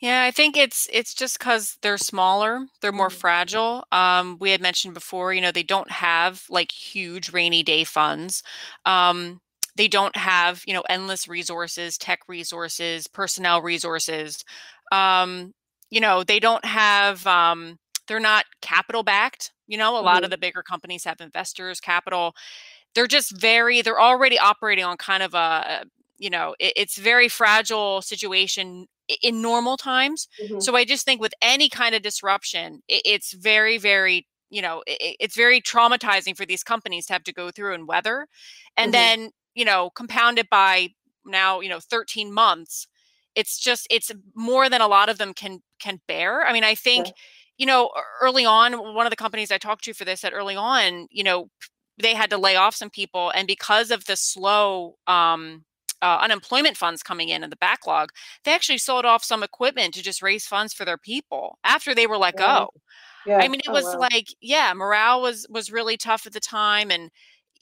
Yeah, 0.00 0.22
I 0.22 0.30
think 0.30 0.56
it's 0.56 0.88
it's 0.92 1.14
just 1.14 1.38
because 1.38 1.78
they're 1.82 1.98
smaller, 1.98 2.66
they're 2.80 2.92
more 2.92 3.10
Mhm. 3.10 3.10
fragile. 3.10 3.84
Um, 3.92 4.36
we 4.40 4.50
had 4.50 4.60
mentioned 4.60 4.94
before, 4.94 5.32
you 5.32 5.40
know, 5.40 5.52
they 5.52 5.62
don't 5.62 5.90
have 5.90 6.44
like 6.50 6.72
huge 6.72 7.32
rainy 7.32 7.62
day 7.62 7.84
funds. 7.84 8.42
Um, 8.84 9.40
they 9.76 9.88
don't 9.88 10.16
have, 10.16 10.62
you 10.66 10.74
know, 10.74 10.84
endless 10.88 11.26
resources, 11.28 11.98
tech 11.98 12.20
resources, 12.28 13.06
personnel 13.08 13.62
resources. 13.62 14.44
Um, 14.92 15.52
you 15.90 16.00
know, 16.00 16.22
they 16.24 16.40
don't 16.40 16.64
have 16.64 17.26
um, 17.26 17.78
they're 18.08 18.20
not 18.20 18.44
capital 18.60 19.02
backed. 19.02 19.52
You 19.66 19.78
know, 19.78 19.98
a 19.98 20.02
lot 20.02 20.24
of 20.24 20.30
Mhm. 20.30 20.30
the 20.30 20.38
bigger 20.38 20.62
companies 20.62 21.04
have 21.04 21.20
investors, 21.20 21.80
capital. 21.80 22.34
They're 22.94 23.06
just 23.06 23.32
very 23.36 23.82
they're 23.82 24.00
already 24.00 24.38
operating 24.38 24.84
on 24.84 24.96
kind 24.96 25.22
of 25.22 25.34
a 25.34 25.84
you 26.18 26.30
know, 26.30 26.54
it, 26.60 26.72
it's 26.76 26.96
very 26.96 27.28
fragile 27.28 28.00
situation 28.00 28.86
in 29.22 29.42
normal 29.42 29.76
times. 29.76 30.28
Mhm. 30.38 30.60
So 30.60 30.76
I 30.76 30.84
just 30.84 31.04
think 31.04 31.20
with 31.20 31.34
any 31.42 31.68
kind 31.68 31.94
of 31.94 32.02
disruption, 32.02 32.82
it, 32.88 33.02
it's 33.04 33.32
very, 33.32 33.78
very, 33.78 34.26
you 34.48 34.62
know, 34.62 34.82
it, 34.86 35.16
it's 35.20 35.34
very 35.36 35.60
traumatizing 35.60 36.36
for 36.36 36.46
these 36.46 36.62
companies 36.62 37.06
to 37.06 37.12
have 37.14 37.24
to 37.24 37.32
go 37.32 37.50
through 37.50 37.74
and 37.74 37.88
weather. 37.88 38.28
And 38.76 38.92
Mhm. 38.92 38.94
then, 38.94 39.30
you 39.54 39.64
know, 39.64 39.90
compounded 39.90 40.48
by 40.50 40.90
now, 41.24 41.60
you 41.60 41.68
know, 41.68 41.80
13 41.80 42.32
months, 42.32 42.86
it's 43.34 43.58
just, 43.58 43.86
it's 43.90 44.12
more 44.34 44.68
than 44.68 44.80
a 44.80 44.86
lot 44.88 45.08
of 45.08 45.18
them 45.18 45.34
can, 45.34 45.60
can 45.80 46.00
bear. 46.06 46.46
I 46.46 46.52
mean, 46.52 46.64
I 46.64 46.74
Yeah. 46.94 47.04
think, 47.04 47.12
you 47.58 47.66
know, 47.66 47.90
early 48.20 48.44
on, 48.44 48.94
one 48.94 49.06
of 49.06 49.10
the 49.10 49.16
companies 49.16 49.50
I 49.50 49.58
talked 49.58 49.84
to 49.84 49.94
for 49.94 50.04
this 50.04 50.20
said 50.20 50.32
early 50.32 50.56
on, 50.56 51.08
you 51.10 51.24
know, 51.24 51.48
they 51.98 52.14
had 52.14 52.30
to 52.30 52.38
lay 52.38 52.56
off 52.56 52.74
some 52.74 52.90
people. 52.90 53.30
And 53.30 53.46
because 53.46 53.90
of 53.90 54.04
the 54.06 54.16
slow, 54.16 54.96
um, 55.06 55.64
uh, 56.02 56.18
unemployment 56.20 56.76
funds 56.76 57.02
coming 57.02 57.28
in 57.30 57.42
and 57.42 57.52
the 57.52 57.56
backlog, 57.56 58.10
they 58.44 58.54
actually 58.54 58.78
sold 58.78 59.04
off 59.06 59.24
some 59.24 59.42
equipment 59.42 59.94
to 59.94 60.02
just 60.02 60.22
raise 60.22 60.46
funds 60.46 60.74
for 60.74 60.84
their 60.84 60.98
people 60.98 61.58
after 61.64 61.94
they 61.94 62.06
were 62.06 62.18
let 62.18 62.36
go. 62.36 62.70
I 63.40 63.48
Yeah. 63.48 63.48
mean, 63.48 63.60
it 63.64 63.72
Oh 63.72 63.74
was 63.74 63.94
wow. 63.94 64.08
like, 64.12 64.28
yeah, 64.40 64.72
morale 64.74 65.20
was 65.22 65.46
was 65.50 65.72
really 65.72 65.96
tough 65.96 66.26
at 66.26 66.32
the 66.32 66.40
time, 66.40 66.90
and 66.90 67.10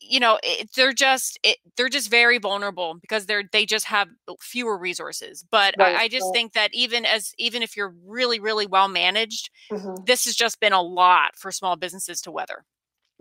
you 0.01 0.21
know, 0.21 0.39
it, 0.43 0.71
they're 0.77 0.93
just 0.93 1.39
it, 1.45 1.59
they're 1.77 1.89
just 1.89 2.11
very 2.11 2.39
vulnerable 2.39 2.95
because 3.01 3.27
they're 3.27 3.45
they 3.53 3.65
just 3.67 3.87
have 3.87 4.09
fewer 4.41 4.77
resources. 4.79 5.45
But 5.51 5.75
I, 5.81 5.93
Right. 5.93 6.03
I 6.05 6.09
just 6.09 6.33
Right. 6.33 6.33
think 6.33 6.53
that 6.55 6.71
even 6.75 7.05
as 7.07 7.33
even 7.39 7.63
if 7.63 7.77
you're 7.77 7.95
really 8.07 8.41
really 8.41 8.67
well 8.67 8.89
managed, 8.89 9.51
Mhm. 9.71 10.07
this 10.07 10.25
has 10.27 10.35
just 10.37 10.61
been 10.61 10.73
a 10.75 10.83
lot 10.83 11.37
for 11.37 11.53
small 11.53 11.77
businesses 11.77 12.21
to 12.23 12.33
weather. 12.33 12.65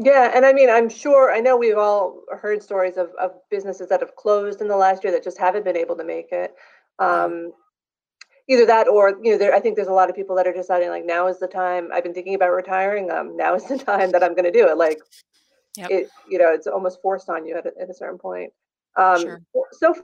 Yeah, 0.03 0.31
and 0.34 0.46
I 0.46 0.53
mean, 0.53 0.70
I'm 0.70 0.89
sure 0.89 1.31
I 1.31 1.39
know 1.41 1.55
we've 1.55 1.77
all 1.77 2.22
heard 2.31 2.63
stories 2.63 2.98
of 2.98 3.12
of 3.20 3.34
businesses 3.51 3.88
that 3.89 4.00
have 4.00 4.15
closed 4.15 4.60
in 4.62 4.67
the 4.67 4.75
last 4.77 5.03
year 5.03 5.13
that 5.13 5.24
just 5.24 5.38
haven't 5.38 5.63
been 5.63 5.77
able 5.77 5.96
to 5.98 6.03
make 6.03 6.31
it. 6.31 6.55
Um, 6.98 7.51
either 8.48 8.65
that 8.65 8.88
or 8.88 9.10
you 9.22 9.31
know, 9.34 9.38
there, 9.38 9.53
I 9.53 9.60
think 9.60 9.75
there's 9.75 9.88
a 9.88 9.93
lot 9.93 10.10
of 10.10 10.15
people 10.15 10.36
that 10.38 10.48
are 10.48 10.53
deciding 10.53 10.89
like 10.89 11.05
now 11.05 11.27
is 11.27 11.39
the 11.39 11.48
time. 11.48 11.89
I've 11.93 12.03
been 12.03 12.13
thinking 12.15 12.34
about 12.34 12.50
retiring. 12.51 13.12
Um, 13.12 13.38
now 13.38 13.53
is 13.53 13.65
the 13.65 13.77
time 13.91 14.12
that 14.12 14.24
I'm 14.24 14.34
going 14.34 14.46
to 14.46 14.51
do 14.51 14.67
it. 14.67 14.77
Like 14.77 15.00
Yep. 15.77 15.89
it, 15.91 16.10
you 16.29 16.38
know, 16.38 16.51
it's 16.51 16.67
almost 16.67 17.01
forced 17.01 17.29
on 17.29 17.46
you 17.46 17.55
at 17.58 17.65
a, 17.65 17.72
at 17.79 17.89
a 17.89 17.93
certain 17.93 18.17
point. 18.17 18.51
Um, 18.98 19.22
Sure. 19.22 19.41
so 19.72 19.96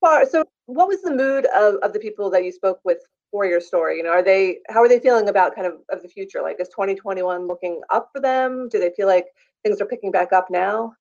far, 0.00 0.26
so 0.26 0.44
what 0.66 0.88
was 0.88 1.02
the 1.02 1.14
mood 1.14 1.46
of 1.54 1.76
of 1.82 1.92
the 1.92 2.00
people 2.00 2.30
that 2.30 2.44
you 2.44 2.50
spoke 2.50 2.80
with 2.84 2.98
for 3.34 3.44
your 3.44 3.60
story? 3.60 3.96
You 3.96 4.04
know, 4.04 4.10
are 4.10 4.22
they 4.22 4.58
how 4.68 4.80
are 4.80 4.88
they 4.88 5.00
feeling 5.00 5.28
about 5.28 5.56
kind 5.56 5.66
of 5.66 5.74
of 5.90 6.02
the 6.02 6.08
future? 6.08 6.40
Like 6.40 6.60
is 6.60 6.68
2021 6.68 7.48
looking 7.48 7.80
up 7.90 8.10
for 8.12 8.20
them? 8.20 8.68
Do 8.68 8.78
they 8.78 8.90
feel 8.96 9.08
like 9.08 9.26
things 9.64 9.80
are 9.80 9.86
picking 9.86 10.12
back 10.12 10.32
up 10.32 10.50
now? 10.50 10.94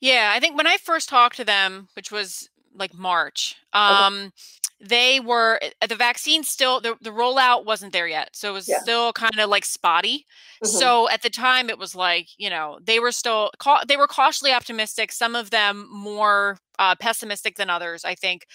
Yeah, 0.00 0.32
I 0.34 0.40
think 0.40 0.56
when 0.56 0.66
I 0.66 0.76
first 0.76 1.08
talked 1.08 1.36
to 1.36 1.44
them, 1.44 1.88
which 1.96 2.12
was 2.12 2.50
like 2.74 2.92
March, 2.94 3.56
Okay. 3.88 4.04
um, 4.06 4.32
they 4.80 5.18
were 5.20 5.58
uh, 5.80 5.86
the 5.86 5.96
vaccine 5.96 6.44
still 6.44 6.80
the, 6.82 6.96
the 7.00 7.10
rollout 7.10 7.64
wasn't 7.64 7.94
there 7.94 8.06
yet. 8.06 8.36
So 8.36 8.50
it 8.50 8.54
was 8.54 8.68
Yeah. 8.68 8.80
still 8.80 9.12
kind 9.14 9.38
of 9.38 9.48
like 9.48 9.64
spotty. 9.64 10.26
hmm 10.62 10.70
So 10.70 11.08
at 11.08 11.22
the 11.22 11.30
time 11.30 11.70
it 11.70 11.78
was 11.78 11.94
like, 11.94 12.28
you 12.36 12.50
know, 12.50 12.78
they 12.82 13.00
were 13.00 13.12
still 13.12 13.50
cau- 13.58 13.84
they 13.88 13.96
were 13.96 14.06
cautiously 14.06 14.52
optimistic, 14.52 15.12
some 15.12 15.34
of 15.34 15.48
them 15.50 15.88
more 15.90 16.58
uh, 16.78 16.94
pessimistic 17.00 17.56
than 17.56 17.70
others, 17.70 18.04
I 18.04 18.14
think 18.14 18.46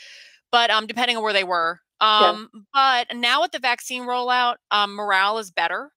but 0.52 0.70
um, 0.70 0.88
depending 0.88 1.18
on 1.18 1.24
where 1.24 1.34
they 1.34 1.44
were. 1.44 1.80
Yeah. 2.18 2.36
Um, 2.36 2.50
but 2.74 3.08
now 3.16 3.42
with 3.42 3.52
the 3.52 3.60
vaccine 3.60 4.04
rollout, 4.04 4.56
um, 4.72 4.96
morale 4.96 5.38
is 5.40 5.52
better. 5.52 5.92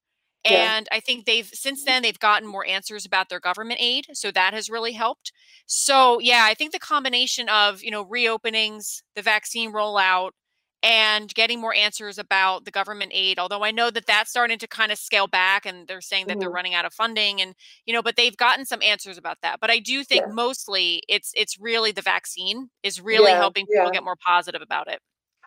Yeah. 0.48 0.72
And 0.74 0.88
I 0.92 1.00
think 1.00 1.24
they've 1.24 1.46
since 1.54 1.84
then 1.84 2.02
they've 2.02 2.18
gotten 2.18 2.46
more 2.48 2.66
answers 2.66 3.06
about 3.06 3.30
their 3.30 3.40
government 3.40 3.80
aid, 3.82 4.06
so 4.12 4.30
that 4.32 4.52
has 4.54 4.68
really 4.68 4.92
helped. 4.92 5.32
So 5.66 6.18
yeah, 6.20 6.44
I 6.46 6.54
think 6.54 6.72
the 6.72 6.78
combination 6.78 7.48
of 7.48 7.82
you 7.82 7.90
know 7.90 8.04
reopenings, 8.04 9.02
the 9.16 9.22
vaccine 9.22 9.72
rollout, 9.72 10.32
and 10.82 11.32
getting 11.34 11.60
more 11.60 11.74
answers 11.74 12.18
about 12.18 12.66
the 12.66 12.70
government 12.70 13.12
aid. 13.14 13.38
Although 13.38 13.64
I 13.64 13.70
know 13.70 13.90
that 13.90 14.06
that's 14.06 14.28
starting 14.30 14.58
to 14.58 14.68
kind 14.68 14.92
of 14.92 14.98
scale 14.98 15.26
back, 15.26 15.64
and 15.64 15.88
they're 15.88 16.02
saying 16.02 16.26
that 16.26 16.38
they're 16.40 16.50
hmm 16.50 16.54
running 16.54 16.74
out 16.74 16.84
of 16.84 16.92
funding, 16.92 17.40
and 17.40 17.54
you 17.86 17.94
know, 17.94 18.02
but 18.02 18.16
they've 18.16 18.36
gotten 18.36 18.66
some 18.66 18.82
answers 18.82 19.16
about 19.16 19.38
that. 19.42 19.60
But 19.60 19.70
I 19.70 19.78
do 19.78 20.04
think 20.04 20.24
Yeah. 20.24 20.28
mostly 20.28 21.02
it's 21.08 21.32
it's 21.34 21.58
really 21.58 21.90
the 21.92 22.02
vaccine 22.02 22.68
is 22.82 23.00
really 23.00 23.32
Yeah. 23.32 23.34
helping 23.34 23.66
people 23.66 23.88
Yeah. 23.88 23.90
get 23.90 24.04
more 24.04 24.16
positive 24.16 24.60
about 24.62 24.88
it. 24.88 25.00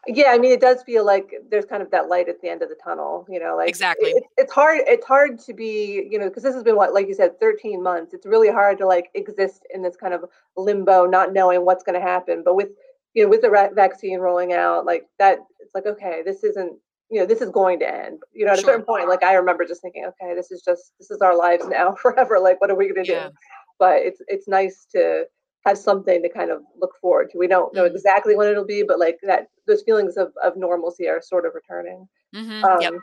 Yeah, 0.08 0.30
I 0.32 0.38
mean, 0.38 0.52
it 0.52 0.62
does 0.62 0.82
feel 0.84 1.06
like 1.06 1.34
there's 1.50 1.66
kind 1.66 1.84
of 1.84 1.92
that 1.92 2.08
light 2.08 2.30
at 2.30 2.42
the 2.42 2.50
end 2.50 2.62
of 2.62 2.70
the 2.70 2.76
tunnel, 2.82 3.26
you 3.30 3.40
know, 3.40 3.56
like 3.58 3.68
Exactly. 3.68 4.12
it, 4.12 4.24
it's 4.38 4.52
hard, 4.54 4.80
it's 4.88 5.06
hard 5.06 5.38
to 5.40 5.54
be, 5.54 6.08
you 6.10 6.18
know, 6.18 6.30
because 6.30 6.44
this 6.44 6.56
has 6.56 6.64
been 6.64 6.78
what, 6.78 6.94
like 6.94 7.08
you 7.08 7.14
said, 7.14 7.40
13 7.42 7.84
months. 7.84 8.14
It's 8.14 8.26
really 8.26 8.50
hard 8.50 8.78
to 8.78 8.86
like 8.88 9.10
exist 9.16 9.68
in 9.74 9.82
this 9.82 9.98
kind 9.98 10.14
of 10.14 10.24
limbo, 10.56 11.06
not 11.06 11.34
knowing 11.34 11.66
what's 11.66 11.84
going 11.84 12.00
to 12.00 12.06
happen. 12.06 12.42
But 12.46 12.56
with, 12.56 12.70
you 13.14 13.24
know, 13.24 13.30
with 13.30 13.42
the 13.42 13.50
ra- 13.50 13.74
vaccine 13.74 14.20
rolling 14.20 14.54
out, 14.54 14.86
like 14.86 15.08
that, 15.20 15.40
it's 15.60 15.76
like, 15.76 15.86
okay, 15.86 16.22
this 16.24 16.44
isn't, 16.44 16.74
you 17.10 17.20
know, 17.20 17.26
this 17.26 17.42
is 17.42 17.50
going 17.50 17.80
to 17.80 17.94
end. 17.94 18.20
You 18.34 18.46
know, 18.46 18.54
at 18.54 18.60
a 18.60 18.64
certain 18.64 18.86
point, 18.86 19.10
like 19.10 19.24
I 19.24 19.34
remember 19.34 19.66
just 19.66 19.82
thinking, 19.82 20.06
okay, 20.06 20.36
this 20.36 20.52
is 20.52 20.62
just, 20.64 20.94
this 21.00 21.12
is 21.12 21.20
our 21.22 21.36
lives 21.36 21.68
now 21.68 21.96
forever. 22.02 22.40
Like, 22.40 22.62
what 22.62 22.70
are 22.72 22.76
we 22.76 22.92
going 22.94 23.06
to 23.06 23.12
Yeah. 23.12 23.28
do? 23.28 23.34
But 23.80 23.98
it's, 23.98 24.22
it's 24.28 24.48
nice 24.48 24.88
to, 24.94 25.26
have 25.68 25.78
something 25.78 26.22
to 26.24 26.30
kind 26.30 26.50
of 26.52 26.62
look 26.82 26.96
forward 27.02 27.30
to. 27.32 27.38
We 27.38 27.48
don't 27.48 27.74
know 27.74 27.84
Mm. 27.84 27.94
exactly 27.94 28.36
when 28.36 28.48
it'll 28.48 28.66
be, 28.66 28.84
but 28.84 29.00
like 29.00 29.20
that, 29.24 29.50
those 29.66 29.84
feelings 29.84 30.16
of, 30.18 30.34
of 30.42 30.56
normalcy 30.56 31.08
are 31.10 31.22
sort 31.22 31.46
of 31.46 31.54
returning. 31.56 32.08
Mhm. 32.34 32.62
Yep. 32.82 32.94
Um, 32.94 33.00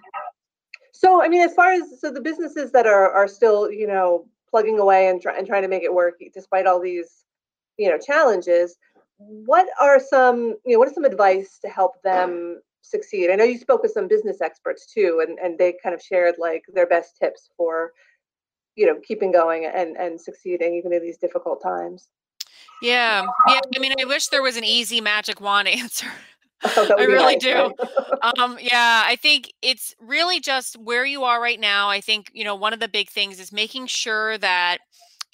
so, 0.92 1.22
I 1.22 1.28
mean, 1.28 1.42
as 1.42 1.54
far 1.54 1.72
as 1.72 2.00
so 2.00 2.10
the 2.10 2.20
businesses 2.20 2.70
that 2.72 2.86
are 2.86 3.10
are 3.10 3.28
still, 3.28 3.70
you 3.70 3.86
know, 3.86 4.26
plugging 4.50 4.78
away 4.78 5.08
and, 5.08 5.20
try, 5.20 5.36
and 5.36 5.46
trying 5.46 5.62
to 5.62 5.68
make 5.68 5.82
it 5.82 5.92
work 5.92 6.14
despite 6.32 6.66
all 6.66 6.80
these, 6.80 7.24
you 7.76 7.88
know, 7.90 7.98
challenges, 7.98 8.76
what 9.18 9.68
are 9.80 9.98
some, 10.00 10.38
you 10.64 10.72
know, 10.72 10.78
what 10.78 10.88
is 10.88 10.94
some 10.94 11.04
advice 11.04 11.58
to 11.58 11.68
help 11.68 12.00
them 12.02 12.62
succeed? 12.80 13.30
I 13.30 13.36
know 13.36 13.44
you 13.44 13.58
spoke 13.58 13.82
with 13.82 13.92
some 13.92 14.08
business 14.08 14.40
experts 14.40 14.86
too, 14.86 15.10
and 15.26 15.38
and 15.38 15.58
they 15.58 15.72
kind 15.82 15.94
of 15.94 16.00
shared 16.02 16.36
like 16.38 16.64
their 16.72 16.86
best 16.86 17.16
tips 17.20 17.50
for, 17.56 17.92
you 18.76 18.86
know, 18.86 18.96
keeping 19.08 19.32
going 19.32 19.66
and 19.66 19.96
and 19.96 20.20
succeeding 20.20 20.74
even 20.76 20.92
in 20.92 21.02
these 21.02 21.18
difficult 21.18 21.60
times. 21.62 22.10
Yeah. 22.82 23.26
Yeah. 23.48 23.60
I 23.74 23.78
mean, 23.78 23.94
I 24.00 24.04
wish 24.04 24.28
there 24.28 24.42
was 24.42 24.56
an 24.56 24.64
easy 24.64 25.00
magic 25.00 25.40
wand 25.40 25.68
answer. 25.68 26.06
Oh, 26.64 26.94
I 26.98 27.04
really 27.04 27.36
nice, 27.36 27.42
do. 27.42 27.72
Um, 28.40 28.56
yeah, 28.60 29.02
I 29.04 29.16
think 29.16 29.52
it's 29.60 29.94
really 30.00 30.40
just 30.40 30.76
where 30.78 31.04
you 31.04 31.24
are 31.24 31.40
right 31.40 31.60
now. 31.60 31.90
I 31.90 32.00
think, 32.00 32.30
you 32.32 32.42
know, 32.42 32.54
one 32.54 32.72
of 32.72 32.80
the 32.80 32.88
big 32.88 33.10
things 33.10 33.38
is 33.38 33.52
making 33.52 33.86
sure 33.86 34.38
that 34.38 34.78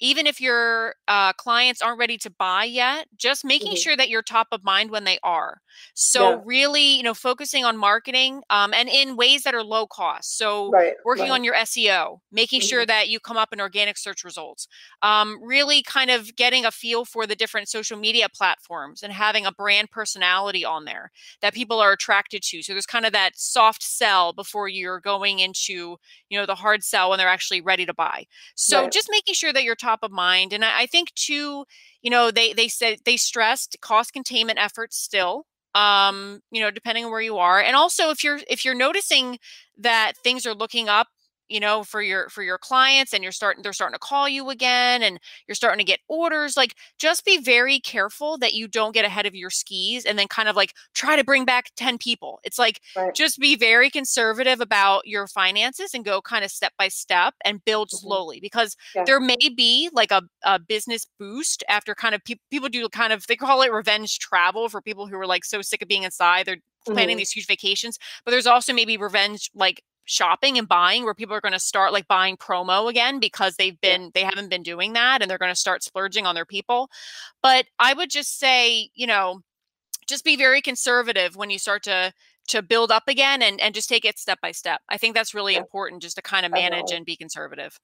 even 0.01 0.27
if 0.27 0.41
your 0.41 0.95
uh, 1.07 1.33
clients 1.33 1.81
aren't 1.81 1.99
ready 1.99 2.17
to 2.17 2.29
buy 2.29 2.65
yet, 2.65 3.07
just 3.15 3.45
making 3.45 3.71
Mhm. 3.71 3.77
sure 3.77 3.95
that 3.95 4.09
you're 4.09 4.23
top 4.23 4.47
of 4.51 4.63
mind 4.63 4.91
when 4.91 5.05
they 5.05 5.19
are. 5.23 5.61
So, 5.93 6.33
Yeah, 6.33 6.41
really, 6.45 6.95
you 6.97 7.03
know, 7.03 7.13
focusing 7.13 7.63
on 7.65 7.77
marketing 7.77 8.43
um, 8.49 8.73
and 8.73 8.89
in 8.89 9.15
ways 9.15 9.43
that 9.43 9.55
are 9.55 9.63
low 9.63 9.87
cost. 9.87 10.37
So, 10.37 10.75
right, 10.75 10.95
working 11.03 11.29
right. 11.29 11.31
on 11.31 11.43
your 11.43 11.55
SEO, 11.55 12.21
making 12.31 12.61
sure 12.61 12.85
Mhm. 12.85 12.87
that 12.87 13.09
you 13.09 13.19
come 13.19 13.37
up 13.37 13.53
in 13.53 13.61
organic 13.61 13.97
search 13.97 14.23
results, 14.23 14.67
um, 15.01 15.41
really 15.41 15.81
kind 15.83 16.11
of 16.11 16.35
getting 16.35 16.65
a 16.65 16.71
feel 16.71 17.05
for 17.05 17.25
the 17.25 17.35
different 17.35 17.69
social 17.69 17.97
media 17.97 18.27
platforms 18.29 19.03
and 19.03 19.13
having 19.13 19.45
a 19.45 19.51
brand 19.51 19.89
personality 19.91 20.63
on 20.63 20.85
there 20.85 21.11
that 21.41 21.53
people 21.53 21.79
are 21.79 21.91
attracted 21.91 22.41
to. 22.43 22.61
So 22.61 22.73
there's 22.73 22.85
kind 22.85 23.05
of 23.05 23.13
that 23.13 23.37
soft 23.37 23.83
sell 23.83 24.33
before 24.33 24.67
you're 24.67 24.99
going 24.99 25.39
into, 25.39 25.97
you 26.29 26.39
know, 26.39 26.45
the 26.45 26.55
hard 26.55 26.83
sell 26.83 27.09
when 27.09 27.17
they're 27.17 27.27
actually 27.27 27.61
ready 27.61 27.85
to 27.85 27.93
buy. 27.93 28.25
So 28.55 28.87
Right, 28.87 28.91
just 28.91 29.07
making 29.11 29.33
sure 29.35 29.53
that 29.53 29.63
you're 29.63 29.75
top 29.75 29.90
of 30.03 30.11
mind. 30.11 30.53
And 30.53 30.63
I, 30.65 30.81
I 30.81 30.85
think 30.85 31.13
too, 31.15 31.65
you 32.01 32.09
know, 32.09 32.31
they 32.31 32.53
they 32.53 32.67
said 32.67 32.99
they 33.05 33.17
stressed 33.17 33.77
cost 33.81 34.13
containment 34.13 34.59
efforts 34.59 34.97
still. 34.97 35.45
Um, 35.73 36.41
you 36.51 36.61
know, 36.61 36.69
depending 36.71 37.05
on 37.05 37.11
where 37.11 37.21
you 37.21 37.37
are. 37.37 37.61
And 37.61 37.75
also 37.75 38.09
if 38.09 38.23
you're 38.23 38.39
if 38.49 38.65
you're 38.65 38.75
noticing 38.75 39.39
that 39.77 40.13
things 40.23 40.45
are 40.45 40.53
looking 40.53 40.89
up, 40.89 41.07
you 41.51 41.59
know 41.59 41.83
for 41.83 42.01
your 42.01 42.29
for 42.29 42.43
your 42.43 42.57
clients 42.57 43.13
and 43.13 43.23
you're 43.23 43.31
starting 43.31 43.61
they're 43.63 43.73
starting 43.73 43.93
to 43.95 43.99
call 43.99 44.27
you 44.29 44.49
again 44.49 45.03
and 45.03 45.19
you're 45.47 45.55
starting 45.55 45.77
to 45.79 45.83
get 45.83 45.99
orders 46.07 46.55
like 46.57 46.75
just 46.99 47.25
be 47.25 47.37
very 47.39 47.79
careful 47.79 48.37
that 48.37 48.53
you 48.53 48.67
don't 48.67 48.93
get 48.93 49.05
ahead 49.05 49.25
of 49.25 49.35
your 49.35 49.49
skis 49.49 50.05
and 50.05 50.17
then 50.17 50.27
kind 50.27 50.49
of 50.49 50.55
like 50.55 50.73
try 50.93 51.15
to 51.15 51.23
bring 51.23 51.45
back 51.45 51.71
10 51.75 51.97
people 51.97 52.39
it's 52.43 52.57
like 52.59 52.79
Right. 52.95 53.15
just 53.15 53.39
be 53.39 53.55
very 53.55 53.89
conservative 53.89 54.61
about 54.61 55.05
your 55.07 55.27
finances 55.27 55.93
and 55.93 56.05
go 56.05 56.21
kind 56.21 56.43
of 56.45 56.51
step 56.51 56.73
by 56.77 56.87
step 56.87 57.33
and 57.45 57.63
build 57.65 57.91
Mhm. 57.91 57.91
slowly 57.91 58.39
because 58.39 58.75
Yeah. 58.93 59.05
there 59.05 59.19
may 59.19 59.37
be 59.55 59.89
like 59.93 60.11
a, 60.11 60.21
a 60.43 60.59
business 60.59 61.05
boost 61.19 61.63
after 61.69 61.93
kind 61.95 62.15
of 62.15 62.23
peop 62.23 62.39
people 62.49 62.69
do 62.69 62.87
kind 62.89 63.13
of 63.13 63.25
they 63.27 63.35
call 63.35 63.61
it 63.61 63.71
revenge 63.71 64.19
travel 64.19 64.69
for 64.69 64.81
people 64.81 65.07
who 65.07 65.17
are 65.17 65.27
like 65.27 65.45
so 65.45 65.61
sick 65.61 65.81
of 65.81 65.87
being 65.87 66.03
inside 66.03 66.45
they're 66.45 66.57
planning 66.93 67.15
Mhm. 67.15 67.17
these 67.17 67.31
huge 67.31 67.47
vacations 67.47 67.97
but 68.25 68.31
there's 68.31 68.47
also 68.47 68.73
maybe 68.73 68.97
revenge 68.97 69.49
like 69.53 69.81
shopping 70.05 70.57
and 70.57 70.67
buying 70.67 71.03
where 71.03 71.13
people 71.13 71.35
are 71.35 71.41
going 71.41 71.51
to 71.53 71.59
start 71.59 71.93
like 71.93 72.07
buying 72.07 72.35
promo 72.37 72.89
again 72.89 73.19
because 73.19 73.55
they've 73.55 73.77
Yeah. 73.81 73.97
been 73.97 74.11
they 74.13 74.23
haven't 74.23 74.49
been 74.49 74.63
doing 74.63 74.93
that 74.93 75.21
and 75.21 75.29
they're 75.29 75.37
going 75.37 75.51
to 75.51 75.55
start 75.55 75.83
splurging 75.83 76.25
on 76.25 76.35
their 76.35 76.45
people 76.45 76.89
but 77.43 77.65
i 77.79 77.93
would 77.93 78.09
just 78.09 78.39
say 78.39 78.89
you 78.95 79.07
know 79.07 79.41
just 80.07 80.25
be 80.25 80.35
very 80.35 80.61
conservative 80.61 81.35
when 81.35 81.49
you 81.49 81.59
start 81.59 81.83
to 81.83 82.11
to 82.47 82.61
build 82.61 82.91
up 82.91 83.03
again 83.07 83.41
and 83.43 83.61
and 83.61 83.75
just 83.75 83.87
take 83.87 84.03
it 84.03 84.17
step 84.17 84.39
by 84.41 84.51
step 84.51 84.81
i 84.89 84.97
think 84.97 85.15
that's 85.15 85.33
really 85.35 85.53
Yeah. 85.53 85.59
important 85.59 86.01
just 86.01 86.15
to 86.15 86.21
kind 86.21 86.45
of 86.45 86.51
manage 86.51 86.91
and 86.91 87.05
be 87.05 87.15
conservative 87.15 87.77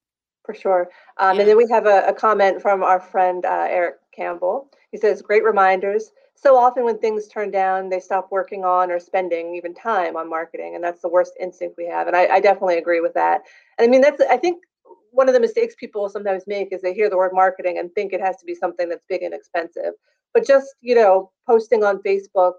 For 0.46 0.56
sure. 0.56 0.90
Um, 1.18 1.36
Yeah. 1.36 1.42
And 1.42 1.50
then 1.50 1.58
we 1.58 1.68
have 1.70 1.86
a, 1.86 2.08
a 2.08 2.14
comment 2.14 2.62
from 2.62 2.82
our 2.82 3.00
friend 3.00 3.46
uh, 3.46 3.68
Eric 3.70 3.96
Campbell. 4.16 4.70
He 4.92 4.98
says, 4.98 5.22
Great 5.22 5.44
reminders. 5.44 6.10
So 6.40 6.56
often 6.56 6.84
when 6.86 7.00
things 7.00 7.28
turn 7.28 7.50
down, 7.50 7.90
they 7.90 8.00
stop 8.00 8.28
working 8.32 8.64
on 8.64 8.92
or 8.92 9.00
spending 9.00 9.56
even 9.56 9.74
time 9.74 10.16
on 10.16 10.30
marketing. 10.30 10.76
And 10.76 10.84
that's 10.84 11.02
the 11.02 11.10
worst 11.10 11.34
instinct 11.40 11.76
we 11.78 11.88
have. 11.88 12.06
And 12.06 12.16
I, 12.16 12.28
I 12.28 12.40
definitely 12.40 12.78
agree 12.78 13.02
with 13.02 13.16
that. 13.16 13.42
And 13.78 13.88
I 13.88 13.90
mean, 13.90 14.02
that's, 14.02 14.22
I 14.30 14.38
think, 14.38 14.64
one 15.12 15.28
of 15.28 15.34
the 15.34 15.40
mistakes 15.40 15.74
people 15.80 16.08
sometimes 16.10 16.44
make 16.46 16.72
is 16.72 16.82
they 16.82 16.94
hear 16.94 17.10
the 17.10 17.18
word 17.18 17.32
marketing 17.34 17.80
and 17.80 17.92
think 17.94 18.14
it 18.14 18.22
has 18.22 18.38
to 18.38 18.46
be 18.46 18.54
something 18.54 18.88
that's 18.88 19.04
big 19.10 19.24
and 19.24 19.34
expensive. 19.34 19.94
But 20.32 20.46
just, 20.46 20.68
you 20.82 20.94
know, 20.94 21.32
posting 21.48 21.84
on 21.84 22.04
Facebook, 22.04 22.54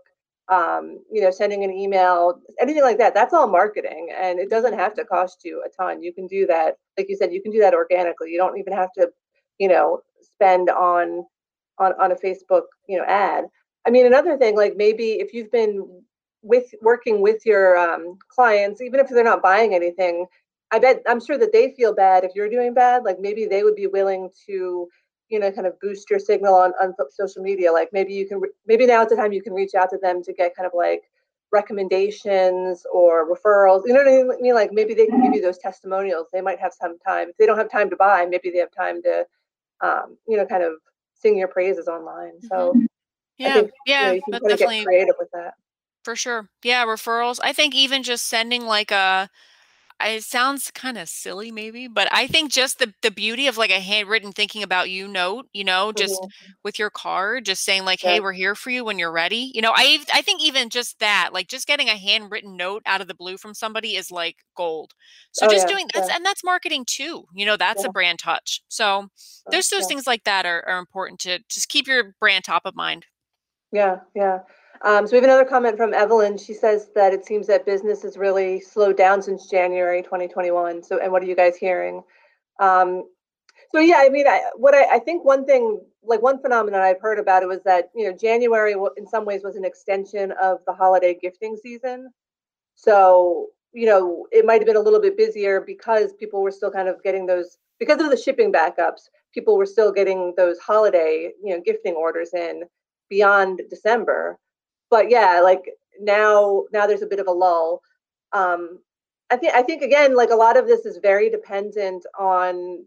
um, 0.49 0.99
you 1.13 1.21
know, 1.21 1.31
sending 1.31 1.63
an 1.63 1.71
email, 1.71 2.41
anything 2.61 2.83
like 2.83 2.99
that, 2.99 3.15
that's 3.15 3.33
all 3.33 3.47
marketing. 3.47 4.09
And 4.19 4.41
it 4.41 4.51
doesn't 4.51 4.75
have 4.75 4.95
to 4.95 5.05
cost 5.05 5.45
you 5.45 5.63
a 5.65 5.69
ton. 5.69 6.03
You 6.03 6.13
can 6.13 6.27
do 6.27 6.47
that 6.49 6.77
like 6.99 7.09
you 7.09 7.17
said, 7.17 7.33
you 7.33 7.41
can 7.41 7.53
do 7.53 7.61
that 7.61 7.75
organically. 7.75 8.31
You 8.31 8.39
don't 8.39 8.59
even 8.59 8.73
have 8.73 8.93
to, 8.95 9.09
you 9.59 9.69
know, 9.69 10.01
spend 10.21 10.69
on 10.69 11.25
on 11.79 11.93
on 12.01 12.13
a 12.13 12.17
Facebook, 12.17 12.63
you 12.89 12.99
know, 12.99 13.05
ad. 13.05 13.45
I 13.87 13.91
mean, 13.91 14.07
another 14.07 14.37
thing, 14.37 14.57
like 14.57 14.77
maybe 14.77 15.13
if 15.13 15.33
you've 15.33 15.51
been 15.51 16.03
with 16.43 16.73
working 16.83 17.21
with 17.21 17.45
your 17.45 17.77
um, 17.77 18.19
clients, 18.29 18.81
even 18.81 19.01
if 19.01 19.09
they're 19.09 19.25
not 19.25 19.43
buying 19.43 19.75
anything, 19.75 20.27
I 20.71 20.79
bet 20.79 21.03
I'm 21.07 21.21
sure 21.21 21.39
that 21.39 21.53
they 21.53 21.73
feel 21.75 21.95
bad 21.95 22.25
if 22.25 22.33
you're 22.35 22.51
doing 22.51 22.75
bad. 22.75 23.05
Like 23.05 23.19
maybe 23.21 23.47
they 23.47 23.63
would 23.63 23.77
be 23.77 23.87
willing 23.87 24.31
to, 24.47 24.89
you 25.29 25.39
know, 25.39 25.51
kind 25.51 25.67
of 25.67 25.79
boost 25.81 26.11
your 26.11 26.19
signal 26.19 26.55
on 26.55 26.73
on 26.81 26.95
social 27.11 27.43
media. 27.43 27.73
Like 27.73 27.91
maybe 27.93 28.13
you 28.13 28.29
can, 28.29 28.41
maybe 28.67 28.87
now's 28.87 29.09
the 29.09 29.17
time 29.17 29.33
you 29.33 29.43
can 29.43 29.55
reach 29.55 29.75
out 29.75 29.91
to 29.91 29.99
them 29.99 30.23
to 30.25 30.33
get 30.33 30.55
kind 30.55 30.67
of 30.67 30.73
like 30.75 31.03
recommendations 31.51 32.85
or 32.93 33.27
referrals. 33.27 33.83
You 33.87 33.95
know 33.95 34.01
what 34.01 34.35
I 34.35 34.41
mean? 34.41 34.55
Like 34.55 34.73
maybe 34.73 34.95
they 34.95 35.07
can 35.07 35.23
give 35.23 35.35
you 35.35 35.41
those 35.41 35.59
testimonials. 35.59 36.27
They 36.33 36.43
might 36.43 36.61
have 36.61 36.73
some 36.79 36.99
time. 36.99 37.31
If 37.31 37.37
they 37.39 37.47
don't 37.47 37.59
have 37.59 37.71
time 37.71 37.89
to 37.91 37.97
buy, 37.97 38.27
maybe 38.27 38.51
they 38.51 38.59
have 38.59 38.73
time 38.73 39.03
to, 39.03 39.27
um, 39.81 40.19
you 40.29 40.37
know, 40.37 40.45
kind 40.45 40.63
of 40.63 40.75
sing 41.15 41.39
your 41.39 41.49
praises 41.49 41.89
online. 41.89 42.41
So 42.43 42.75
I 42.77 42.87
yeah 43.39 43.63
think 43.63 43.71
you 43.99 44.07
yeah 44.07 44.11
know 44.11 44.13
you 44.13 44.23
but 44.31 44.43
kind 44.43 44.57
get 44.59 44.71
definitely 44.71 44.81
creative 44.83 45.15
with 45.19 45.31
that. 45.33 45.55
For 46.05 46.17
sure. 46.17 46.49
Yeah, 46.63 46.85
referrals. 46.87 47.39
I 47.43 47.53
think 47.53 47.75
even 47.75 48.03
just 48.03 48.27
sending 48.27 48.65
like 48.67 48.91
a 48.91 49.29
it 50.05 50.25
sounds 50.25 50.71
kind 50.73 50.99
of 50.99 51.09
silly 51.09 51.51
maybe, 51.53 51.89
but 51.89 52.09
I 52.13 52.27
think 52.27 52.53
just 52.53 52.79
the 52.79 52.95
the 53.03 53.11
beauty 53.11 53.47
of 53.49 53.57
like 53.59 53.71
a 53.71 53.81
handwritten 53.81 54.33
thinking 54.33 54.63
about 54.63 54.91
you 54.91 55.09
note, 55.09 55.49
you 55.53 55.65
know, 55.65 55.93
just 55.93 56.27
Mhm. 56.31 56.55
with 56.65 56.79
your 56.79 56.91
card, 56.91 57.45
just 57.47 57.65
saying 57.65 57.85
like, 57.85 58.01
Yeah. 58.03 58.11
"Hey, 58.11 58.21
we're 58.21 58.33
here 58.33 58.55
for 58.57 58.71
you 58.71 58.85
when 58.85 58.99
you're 58.99 59.13
ready." 59.13 59.53
You 59.55 59.63
know, 59.63 59.73
I 59.75 60.05
I 60.15 60.23
think 60.23 60.43
even 60.43 60.71
just 60.71 60.99
that, 61.01 61.31
like 61.33 61.49
just 61.49 61.67
getting 61.69 61.89
a 61.89 61.97
handwritten 61.99 62.57
note 62.57 62.83
out 62.87 63.01
of 63.03 63.09
the 63.09 63.15
blue 63.15 63.39
from 63.39 63.55
somebody 63.55 63.97
is 63.97 64.11
like 64.11 64.37
gold. 64.57 64.95
So 65.33 65.47
Oh 65.47 65.49
just 65.49 65.67
yeah, 65.67 65.69
doing 65.69 65.89
that's 65.95 66.09
yeah, 66.09 66.15
and 66.15 66.25
that's 66.27 66.45
marketing 66.45 66.85
too. 66.87 67.27
You 67.35 67.47
know, 67.47 67.57
that's 67.57 67.85
a 67.85 67.91
brand 67.91 68.19
touch. 68.21 68.63
So 68.69 69.09
uh, 69.47 69.53
there's 69.53 69.69
those 69.71 69.87
things 69.87 70.07
like 70.07 70.25
that 70.25 70.47
are, 70.47 70.65
are 70.69 70.79
important 70.79 71.21
to 71.23 71.41
just 71.51 71.69
keep 71.71 71.87
your 71.89 72.15
brand 72.21 72.45
top 72.45 72.63
of 72.67 72.75
mind. 72.77 73.07
Yeah, 73.73 74.01
yeah. 74.15 74.41
Um, 74.83 75.07
so 75.07 75.13
we 75.13 75.17
have 75.17 75.25
another 75.25 75.45
comment 75.45 75.77
from 75.77 75.93
Evelyn. 75.93 76.39
She 76.39 76.55
says 76.55 76.91
that 76.95 77.13
it 77.13 77.27
seems 77.27 77.47
that 77.49 77.67
business 77.67 78.03
has 78.03 78.17
really 78.17 78.61
slowed 78.61 78.97
down 78.97 79.21
since 79.21 79.49
January 79.49 80.03
2021. 80.03 80.83
So, 80.83 80.99
and 80.99 81.11
what 81.11 81.23
are 81.23 81.27
you 81.27 81.35
guys 81.35 81.57
hearing? 81.57 82.03
Um, 82.61 83.05
so 83.73 83.81
yeah, 83.81 83.97
I 83.99 84.09
mean, 84.09 84.27
I, 84.27 84.51
what 84.57 84.75
I, 84.75 84.97
I 84.97 84.99
think 84.99 85.25
one 85.25 85.45
thing, 85.45 85.81
like 86.03 86.23
one 86.23 86.41
phenomenon 86.41 86.81
I've 86.81 87.01
heard 87.01 87.19
about 87.19 87.43
it 87.43 87.49
was 87.49 87.63
that 87.65 87.91
you 87.95 88.09
know 88.09 88.17
January 88.17 88.75
in 88.97 89.07
some 89.07 89.25
ways 89.25 89.43
was 89.45 89.57
an 89.57 89.65
extension 89.65 90.33
of 90.41 90.59
the 90.67 90.73
holiday 90.73 91.19
gifting 91.21 91.57
season. 91.57 92.11
So 92.77 93.49
you 93.75 93.87
know 93.87 94.27
it 94.33 94.47
might 94.47 94.61
have 94.61 94.67
been 94.67 94.77
a 94.77 94.81
little 94.81 95.01
bit 95.01 95.17
busier 95.19 95.61
because 95.61 96.13
people 96.15 96.41
were 96.41 96.51
still 96.51 96.71
kind 96.71 96.89
of 96.89 97.03
getting 97.03 97.27
those 97.27 97.59
because 97.79 98.01
of 98.01 98.11
the 98.11 98.17
shipping 98.17 98.53
backups. 98.53 99.09
People 99.35 99.59
were 99.59 99.67
still 99.67 99.93
getting 99.93 100.33
those 100.37 100.59
holiday 100.59 101.33
you 101.45 101.55
know 101.55 101.63
gifting 101.63 101.95
orders 101.95 102.33
in 102.33 102.63
beyond 103.09 103.63
December. 103.71 104.39
But 104.91 105.11
yeah, 105.11 105.41
like 105.43 105.63
now 106.01 106.65
now 106.73 106.87
there's 106.87 107.03
a 107.03 107.07
bit 107.07 107.21
of 107.21 107.27
a 107.27 107.33
lull. 107.33 107.83
Um, 108.33 108.81
I 109.31 109.37
think 109.37 109.55
I 109.55 109.63
think 109.63 109.83
again, 109.83 110.17
like 110.17 110.31
a 110.31 110.37
lot 110.37 110.57
of 110.57 110.67
this 110.67 110.87
is 110.87 110.99
very 110.99 111.31
dependent 111.31 112.05
on 112.19 112.85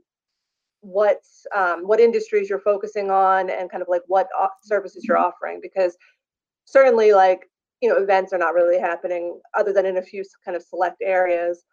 what 0.81 1.21
um, 1.55 1.87
what 1.87 1.99
industries 1.99 2.49
you're 2.49 2.59
focusing 2.59 3.11
on 3.11 3.49
and 3.49 3.69
kind 3.69 3.83
of 3.83 3.89
like 3.89 4.01
what 4.07 4.27
services 4.63 5.05
you're 5.05 5.17
offering 5.17 5.59
because 5.61 5.95
certainly 6.65 7.13
like 7.13 7.49
you 7.81 7.89
know 7.89 7.97
events 7.97 8.33
are 8.33 8.37
not 8.37 8.53
really 8.53 8.79
happening 8.79 9.39
other 9.57 9.71
than 9.71 9.85
in 9.85 9.97
a 9.97 10.01
few 10.01 10.23
kind 10.43 10.57
of 10.57 10.63
select 10.63 10.97
areas 11.03 11.63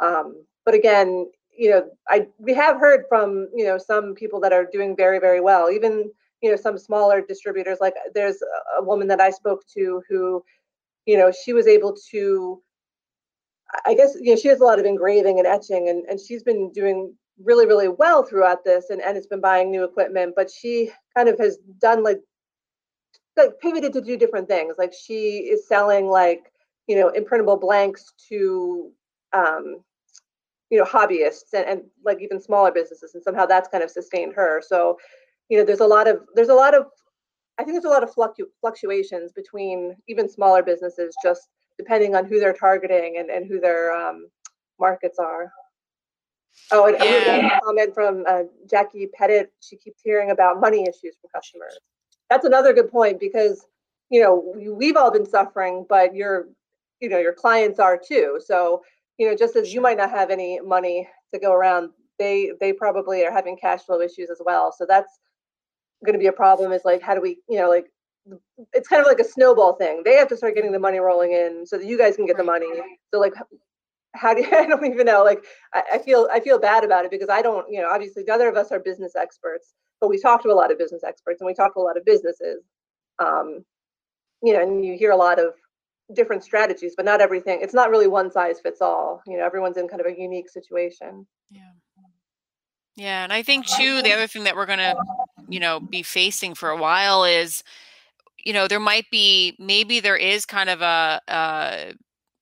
um, 0.00 0.44
but 0.64 0.74
again 0.74 1.28
you 1.56 1.70
know 1.70 1.84
i 2.08 2.26
we 2.38 2.54
have 2.54 2.78
heard 2.78 3.04
from 3.08 3.48
you 3.54 3.64
know 3.64 3.76
some 3.76 4.14
people 4.14 4.40
that 4.40 4.52
are 4.52 4.64
doing 4.72 4.96
very 4.96 5.18
very 5.18 5.40
well 5.40 5.68
even 5.68 6.10
you 6.42 6.50
know 6.50 6.56
some 6.56 6.76
smaller 6.76 7.20
distributors 7.20 7.78
like 7.80 7.94
there's 8.14 8.38
a 8.78 8.82
woman 8.82 9.06
that 9.08 9.20
i 9.20 9.30
spoke 9.30 9.62
to 9.66 10.02
who 10.08 10.42
you 11.06 11.16
know 11.16 11.32
she 11.32 11.52
was 11.52 11.66
able 11.66 11.96
to 12.10 12.62
I 13.86 13.94
guess 13.94 14.16
you 14.20 14.34
know 14.34 14.36
she 14.36 14.48
has 14.48 14.60
a 14.60 14.64
lot 14.64 14.78
of 14.78 14.84
engraving 14.84 15.38
and 15.38 15.46
etching, 15.46 15.88
and 15.88 16.04
and 16.08 16.20
she's 16.20 16.42
been 16.42 16.70
doing 16.72 17.14
really 17.42 17.66
really 17.66 17.88
well 17.88 18.22
throughout 18.22 18.64
this, 18.64 18.90
and 18.90 19.00
and 19.00 19.16
it's 19.16 19.26
been 19.26 19.40
buying 19.40 19.70
new 19.70 19.84
equipment. 19.84 20.34
But 20.36 20.50
she 20.50 20.90
kind 21.16 21.28
of 21.28 21.38
has 21.38 21.58
done 21.80 22.02
like 22.02 22.20
like 23.36 23.58
pivoted 23.60 23.92
to 23.94 24.00
do 24.00 24.16
different 24.16 24.48
things. 24.48 24.74
Like 24.78 24.92
she 24.92 25.38
is 25.38 25.66
selling 25.66 26.08
like 26.08 26.52
you 26.86 26.96
know 26.96 27.10
imprintable 27.10 27.58
blanks 27.60 28.12
to 28.28 28.90
um, 29.32 29.82
you 30.70 30.78
know 30.78 30.84
hobbyists 30.84 31.54
and, 31.54 31.66
and 31.66 31.82
like 32.04 32.20
even 32.20 32.40
smaller 32.40 32.72
businesses, 32.72 33.14
and 33.14 33.22
somehow 33.22 33.46
that's 33.46 33.68
kind 33.68 33.82
of 33.82 33.90
sustained 33.90 34.34
her. 34.34 34.62
So 34.64 34.98
you 35.52 35.58
know 35.58 35.64
there's 35.66 35.80
a 35.80 35.86
lot 35.86 36.08
of 36.08 36.20
there's 36.34 36.48
a 36.48 36.54
lot 36.54 36.74
of 36.74 36.86
I 37.58 37.62
think 37.62 37.74
there's 37.74 37.84
a 37.84 37.94
lot 37.96 38.02
of 38.02 38.14
fluctu- 38.14 38.50
fluctuations 38.62 39.32
between 39.32 39.94
even 40.08 40.26
smaller 40.26 40.62
businesses, 40.62 41.14
just 41.22 41.42
depending 41.76 42.16
on 42.16 42.24
who 42.24 42.40
they're 42.40 42.54
targeting 42.54 43.18
and, 43.18 43.28
and 43.28 43.46
who 43.46 43.60
their 43.60 43.94
um, 43.94 44.28
markets 44.80 45.18
are. 45.18 45.52
Oh, 46.70 46.86
and 46.86 46.96
and 46.96 47.04
we 47.04 47.24
got 47.26 47.42
Yeah. 47.42 47.58
a 47.58 47.60
comment 47.60 47.92
from 47.92 48.24
uh, 48.26 48.44
Jackie 48.66 49.08
Pettit. 49.12 49.52
She 49.60 49.76
keeps 49.76 50.00
hearing 50.02 50.30
about 50.30 50.58
money 50.58 50.84
issues 50.84 51.16
from 51.20 51.28
customers. 51.34 51.78
That's 52.30 52.46
another 52.46 52.72
good 52.72 52.90
point 52.90 53.20
because 53.20 53.66
you 54.08 54.22
know 54.22 54.54
we- 54.56 54.70
we've 54.70 54.96
all 54.96 55.10
been 55.10 55.26
suffering, 55.26 55.84
but 55.86 56.14
your 56.14 56.48
you 57.00 57.10
know 57.10 57.18
your 57.18 57.34
clients 57.34 57.78
are 57.78 57.98
too. 57.98 58.40
So 58.42 58.82
you 59.18 59.28
know 59.28 59.36
just 59.36 59.54
as 59.56 59.74
you 59.74 59.82
might 59.82 59.98
not 59.98 60.08
have 60.08 60.30
any 60.30 60.60
money 60.60 61.06
to 61.34 61.38
go 61.38 61.52
around, 61.52 61.90
they 62.18 62.52
they 62.58 62.72
probably 62.72 63.22
are 63.26 63.30
having 63.30 63.58
cash 63.58 63.82
flow 63.82 64.00
issues 64.00 64.30
as 64.30 64.40
well. 64.46 64.72
So 64.72 64.86
that's 64.88 65.18
going 66.04 66.14
to 66.14 66.18
be 66.18 66.26
a 66.26 66.32
problem 66.32 66.72
is 66.72 66.82
like 66.84 67.02
how 67.02 67.14
do 67.14 67.20
we 67.20 67.38
you 67.48 67.58
know 67.58 67.68
like 67.68 67.86
it's 68.72 68.88
kind 68.88 69.00
of 69.00 69.06
like 69.08 69.18
a 69.18 69.24
snowball 69.24 69.74
thing. 69.74 70.02
They 70.04 70.14
have 70.14 70.28
to 70.28 70.36
start 70.36 70.54
getting 70.54 70.70
the 70.70 70.78
money 70.78 70.98
rolling 70.98 71.32
in 71.32 71.66
so 71.66 71.76
that 71.76 71.86
you 71.86 71.98
guys 71.98 72.14
can 72.14 72.24
get 72.24 72.36
the 72.36 72.44
money. 72.44 72.68
So 73.12 73.18
like 73.18 73.34
how 74.14 74.34
do 74.34 74.42
you, 74.42 74.48
i 74.52 74.66
don't 74.66 74.84
even 74.84 75.06
know 75.06 75.24
like 75.24 75.44
I, 75.72 75.82
I 75.94 75.98
feel 75.98 76.28
i 76.30 76.38
feel 76.38 76.58
bad 76.58 76.84
about 76.84 77.04
it 77.04 77.10
because 77.10 77.30
i 77.30 77.40
don't 77.40 77.66
you 77.70 77.80
know 77.80 77.88
obviously 77.90 78.24
neither 78.26 78.48
of 78.48 78.56
us 78.56 78.70
are 78.70 78.78
business 78.78 79.16
experts 79.16 79.72
but 80.02 80.10
we 80.10 80.20
talk 80.20 80.42
to 80.42 80.50
a 80.50 80.54
lot 80.54 80.70
of 80.70 80.78
business 80.78 81.02
experts 81.02 81.40
and 81.40 81.46
we 81.46 81.54
talk 81.54 81.74
to 81.74 81.80
a 81.80 81.82
lot 81.82 81.96
of 81.96 82.04
businesses 82.04 82.62
um 83.20 83.64
you 84.42 84.52
know 84.52 84.60
and 84.60 84.84
you 84.84 84.96
hear 84.98 85.12
a 85.12 85.16
lot 85.16 85.38
of 85.38 85.54
different 86.14 86.44
strategies 86.44 86.92
but 86.94 87.06
not 87.06 87.22
everything 87.22 87.60
it's 87.62 87.72
not 87.72 87.88
really 87.88 88.06
one 88.06 88.30
size 88.30 88.60
fits 88.60 88.82
all 88.82 89.22
you 89.26 89.38
know 89.38 89.44
everyone's 89.46 89.78
in 89.78 89.88
kind 89.88 90.00
of 90.00 90.06
a 90.06 90.20
unique 90.20 90.50
situation. 90.50 91.26
Yeah. 91.50 91.70
Yeah, 92.94 93.24
and 93.24 93.32
I 93.32 93.42
think 93.42 93.66
too 93.66 94.02
the 94.02 94.12
other 94.12 94.26
thing 94.26 94.44
that 94.44 94.54
we're 94.54 94.66
going 94.66 94.78
to, 94.78 94.94
you 95.48 95.60
know, 95.60 95.80
be 95.90 96.02
facing 96.02 96.54
for 96.54 96.70
a 96.70 96.76
while 96.76 97.24
is, 97.24 97.62
you 98.44 98.52
know, 98.52 98.68
there 98.68 98.80
might 98.80 99.06
be 99.10 99.56
maybe 99.58 100.00
there 100.00 100.16
is 100.16 100.46
kind 100.46 100.70
of 100.70 100.82
a 100.82 101.20
uh 101.28 101.92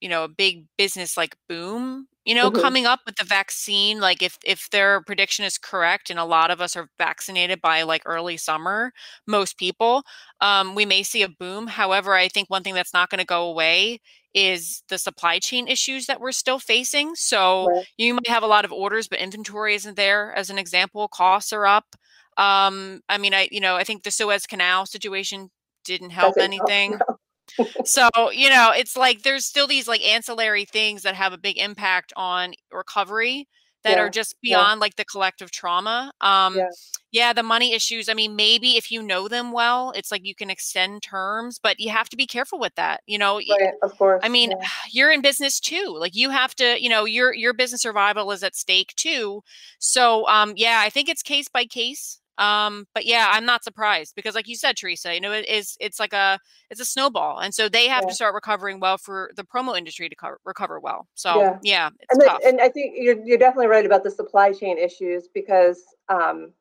you 0.00 0.08
know, 0.08 0.24
a 0.24 0.28
big 0.28 0.64
business 0.78 1.16
like 1.16 1.36
boom 1.48 2.06
you 2.26 2.34
know, 2.34 2.50
Mhm. 2.50 2.50
coming 2.50 2.86
up 2.86 3.00
with 3.06 3.16
the 3.16 3.24
vaccine, 3.24 4.00
like 4.00 4.22
if 4.22 4.38
if 4.44 4.68
their 4.70 5.02
prediction 5.02 5.44
is 5.44 5.58
correct 5.58 6.10
and 6.10 6.18
a 6.18 6.24
lot 6.24 6.50
of 6.50 6.60
us 6.60 6.76
are 6.76 6.88
vaccinated 6.98 7.60
by 7.62 7.82
like 7.82 8.02
early 8.06 8.36
summer, 8.36 8.92
most 9.26 9.58
people, 9.58 10.02
um, 10.40 10.74
we 10.74 10.84
may 10.84 11.02
see 11.02 11.22
a 11.22 11.28
boom. 11.28 11.66
However, 11.66 12.14
I 12.14 12.28
think 12.28 12.50
one 12.50 12.62
thing 12.62 12.74
that's 12.74 12.92
not 12.94 13.10
going 13.10 13.20
to 13.20 13.24
go 13.26 13.44
away 13.48 14.00
is 14.34 14.82
the 14.88 14.98
supply 14.98 15.38
chain 15.38 15.66
issues 15.68 16.06
that 16.06 16.20
we're 16.20 16.32
still 16.32 16.58
facing. 16.58 17.14
So 17.16 17.68
Right. 17.68 17.86
you 17.98 18.14
might 18.14 18.28
have 18.28 18.42
a 18.42 18.46
lot 18.46 18.64
of 18.64 18.72
orders, 18.72 19.08
but 19.08 19.18
inventory 19.18 19.74
isn't 19.74 19.96
there. 19.96 20.32
As 20.34 20.50
an 20.50 20.58
example, 20.58 21.08
costs 21.08 21.52
are 21.52 21.66
up. 21.66 21.96
Um, 22.36 23.00
I 23.08 23.18
mean, 23.18 23.34
I 23.34 23.48
you 23.50 23.60
know, 23.60 23.76
I 23.76 23.84
think 23.84 24.02
the 24.02 24.10
Suez 24.10 24.46
Canal 24.46 24.86
situation 24.86 25.50
didn't 25.84 26.10
help 26.10 26.36
Doesn't 26.36 26.52
help, 26.52 26.70
anything. 26.70 26.98
no. 26.98 27.16
So, 27.84 28.08
you 28.32 28.48
know, 28.48 28.70
it's 28.74 28.96
like 28.96 29.22
there's 29.22 29.44
still 29.44 29.66
these 29.66 29.88
like 29.88 30.02
ancillary 30.06 30.64
things 30.64 31.02
that 31.02 31.16
have 31.16 31.32
a 31.32 31.38
big 31.38 31.58
impact 31.58 32.12
on 32.16 32.54
recovery 32.72 33.48
that 33.84 33.98
are 33.98 34.08
Yeah, 34.08 34.10
just 34.10 34.40
yeah. 34.46 34.66
beyond 34.66 34.80
like 34.80 34.96
the 34.96 35.04
collective 35.04 35.50
trauma. 35.50 36.12
Um, 36.20 36.54
Yeah. 36.56 36.70
yeah, 37.12 37.32
the 37.32 37.42
money 37.42 37.72
issues. 37.74 38.08
I 38.08 38.14
mean, 38.14 38.36
maybe 38.36 38.76
if 38.76 38.90
you 38.90 39.02
know 39.02 39.28
them 39.28 39.52
well, 39.52 39.92
it's 39.96 40.10
like 40.12 40.24
you 40.24 40.34
can 40.34 40.50
extend 40.50 41.02
terms, 41.02 41.58
but 41.62 41.80
you 41.80 41.90
have 41.90 42.08
to 42.10 42.16
be 42.16 42.26
careful 42.26 42.58
with 42.60 42.74
that. 42.76 43.02
You 43.06 43.18
know, 43.18 43.40
Right, 43.48 43.74
of 43.82 43.96
course, 43.98 44.22
I 44.22 44.28
mean, 44.28 44.52
yeah. 44.52 44.64
you're 44.92 45.10
in 45.12 45.22
business 45.22 45.60
too. 45.60 45.96
Like 45.98 46.14
you 46.14 46.30
have 46.30 46.54
to, 46.56 46.82
you 46.82 46.88
know, 46.88 47.04
your 47.04 47.34
your 47.34 47.52
business 47.54 47.82
survival 47.82 48.30
is 48.32 48.42
at 48.42 48.56
stake 48.56 48.94
too. 48.96 49.42
So, 49.78 50.26
um, 50.28 50.54
yeah, 50.56 50.80
I 50.84 50.90
think 50.90 51.08
it's 51.08 51.22
case 51.22 51.48
by 51.48 51.64
case. 51.64 52.20
Um, 52.40 52.86
but 52.94 53.04
yeah, 53.04 53.30
I'm 53.32 53.44
not 53.44 53.62
surprised 53.62 54.14
because, 54.16 54.34
like 54.34 54.48
you 54.48 54.56
said, 54.56 54.76
Teresa, 54.76 55.14
you 55.14 55.20
know, 55.20 55.30
it 55.32 55.46
is 55.46 55.76
it's 55.78 56.00
like 56.00 56.14
a 56.14 56.38
it's 56.70 56.80
a 56.80 56.86
snowball, 56.86 57.38
and 57.38 57.54
so 57.54 57.68
they 57.68 57.86
have 57.86 58.04
Yeah. 58.04 58.08
to 58.08 58.14
start 58.14 58.34
recovering 58.34 58.80
well 58.80 58.96
for 58.96 59.30
the 59.36 59.44
promo 59.44 59.76
industry 59.76 60.08
to 60.08 60.16
co- 60.16 60.36
recover 60.46 60.80
well. 60.80 61.06
So 61.14 61.38
Yeah. 61.38 61.58
yeah, 61.62 61.90
it's 62.00 62.12
And, 62.12 62.20
the, 62.22 62.48
and 62.48 62.60
I 62.62 62.70
think 62.70 62.94
you're, 62.96 63.22
you're 63.26 63.38
definitely 63.38 63.66
right 63.66 63.84
about 63.84 64.04
the 64.04 64.10
supply 64.10 64.52
chain 64.52 64.78
issues 64.78 65.28
because 65.28 65.82
um, 66.08 66.52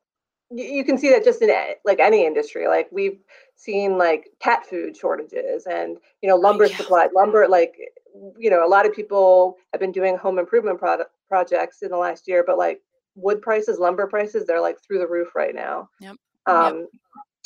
you, 0.52 0.66
you 0.66 0.84
can 0.84 0.98
see 0.98 1.10
that 1.12 1.24
just 1.24 1.42
in 1.42 1.50
like 1.86 2.00
any 2.02 2.26
industry. 2.26 2.68
Like 2.68 2.90
we've 2.92 3.20
seen 3.56 3.98
like 3.98 4.28
cat 4.42 4.66
food 4.66 4.98
shortages 4.98 5.66
and 5.66 5.98
you 6.22 6.28
know 6.28 6.36
lumber 6.36 6.66
yeah. 6.66 6.76
supply, 6.76 7.08
lumber 7.16 7.48
like 7.48 7.76
you 8.38 8.50
know 8.50 8.66
a 8.66 8.68
lot 8.68 8.86
of 8.86 8.94
people 8.94 9.56
have 9.72 9.80
been 9.80 9.94
doing 9.94 10.18
home 10.18 10.40
improvement 10.40 10.78
product 10.78 11.12
projects 11.30 11.84
in 11.84 11.90
the 11.90 11.98
last 11.98 12.28
year, 12.28 12.44
but 12.46 12.58
like 12.58 12.82
wood 13.16 13.42
prices, 13.42 13.80
lumber 13.80 14.08
prices, 14.08 14.46
they're 14.46 14.62
like 14.62 14.78
through 14.82 15.00
the 15.00 15.08
roof 15.08 15.36
right 15.36 15.56
now. 15.56 15.90
Yep. 16.00 16.16
Yep. 16.48 16.56
Um, 16.56 16.88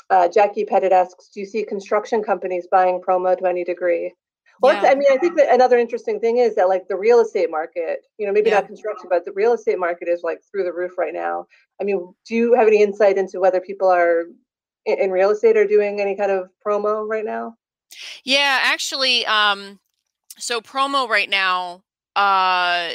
uh, 0.10 0.28
Jackie 0.28 0.66
Pettit 0.66 0.92
asks, 0.92 1.30
do 1.30 1.40
you 1.40 1.46
see 1.46 1.64
construction 1.64 2.24
companies 2.24 2.68
buying 2.72 3.02
promo 3.02 3.38
to 3.38 3.46
any 3.46 3.64
degree? 3.64 4.14
Well, 4.62 4.82
Yeah. 4.82 4.92
I 4.92 4.96
mean, 4.96 5.08
I 5.12 5.18
think 5.18 5.36
that 5.38 5.52
another 5.54 5.80
interesting 5.80 6.20
thing 6.20 6.38
is 6.38 6.56
that 6.56 6.70
like 6.70 6.88
the 6.88 6.96
real 6.96 7.20
estate 7.20 7.50
market, 7.50 8.06
you 8.18 8.28
know, 8.28 8.32
maybe 8.32 8.50
Yeah. 8.50 8.58
not 8.60 8.68
construction, 8.68 9.08
but 9.10 9.26
the 9.26 9.32
real 9.32 9.54
estate 9.54 9.80
market 9.80 10.08
is 10.08 10.22
like 10.24 10.42
through 10.44 10.64
the 10.64 10.74
roof 10.74 10.98
right 10.98 11.14
now. 11.14 11.48
I 11.82 11.84
mean, 11.84 12.14
do 12.28 12.36
you 12.36 12.54
have 12.54 12.68
any 12.68 12.82
insight 12.82 13.18
into 13.18 13.40
whether 13.40 13.60
people 13.60 13.90
are 13.90 14.26
in, 14.86 15.00
in 15.00 15.12
real 15.12 15.32
estate 15.32 15.58
are 15.58 15.68
doing 15.68 16.00
any 16.00 16.16
kind 16.16 16.32
of 16.32 16.50
promo 16.66 17.08
right 17.08 17.26
now? 17.26 17.56
Yeah, 18.24 18.60
actually, 18.64 19.26
um, 19.26 19.80
so 20.38 20.62
promo 20.62 21.08
right 21.08 21.30
now, 21.30 21.84
uh, 22.16 22.94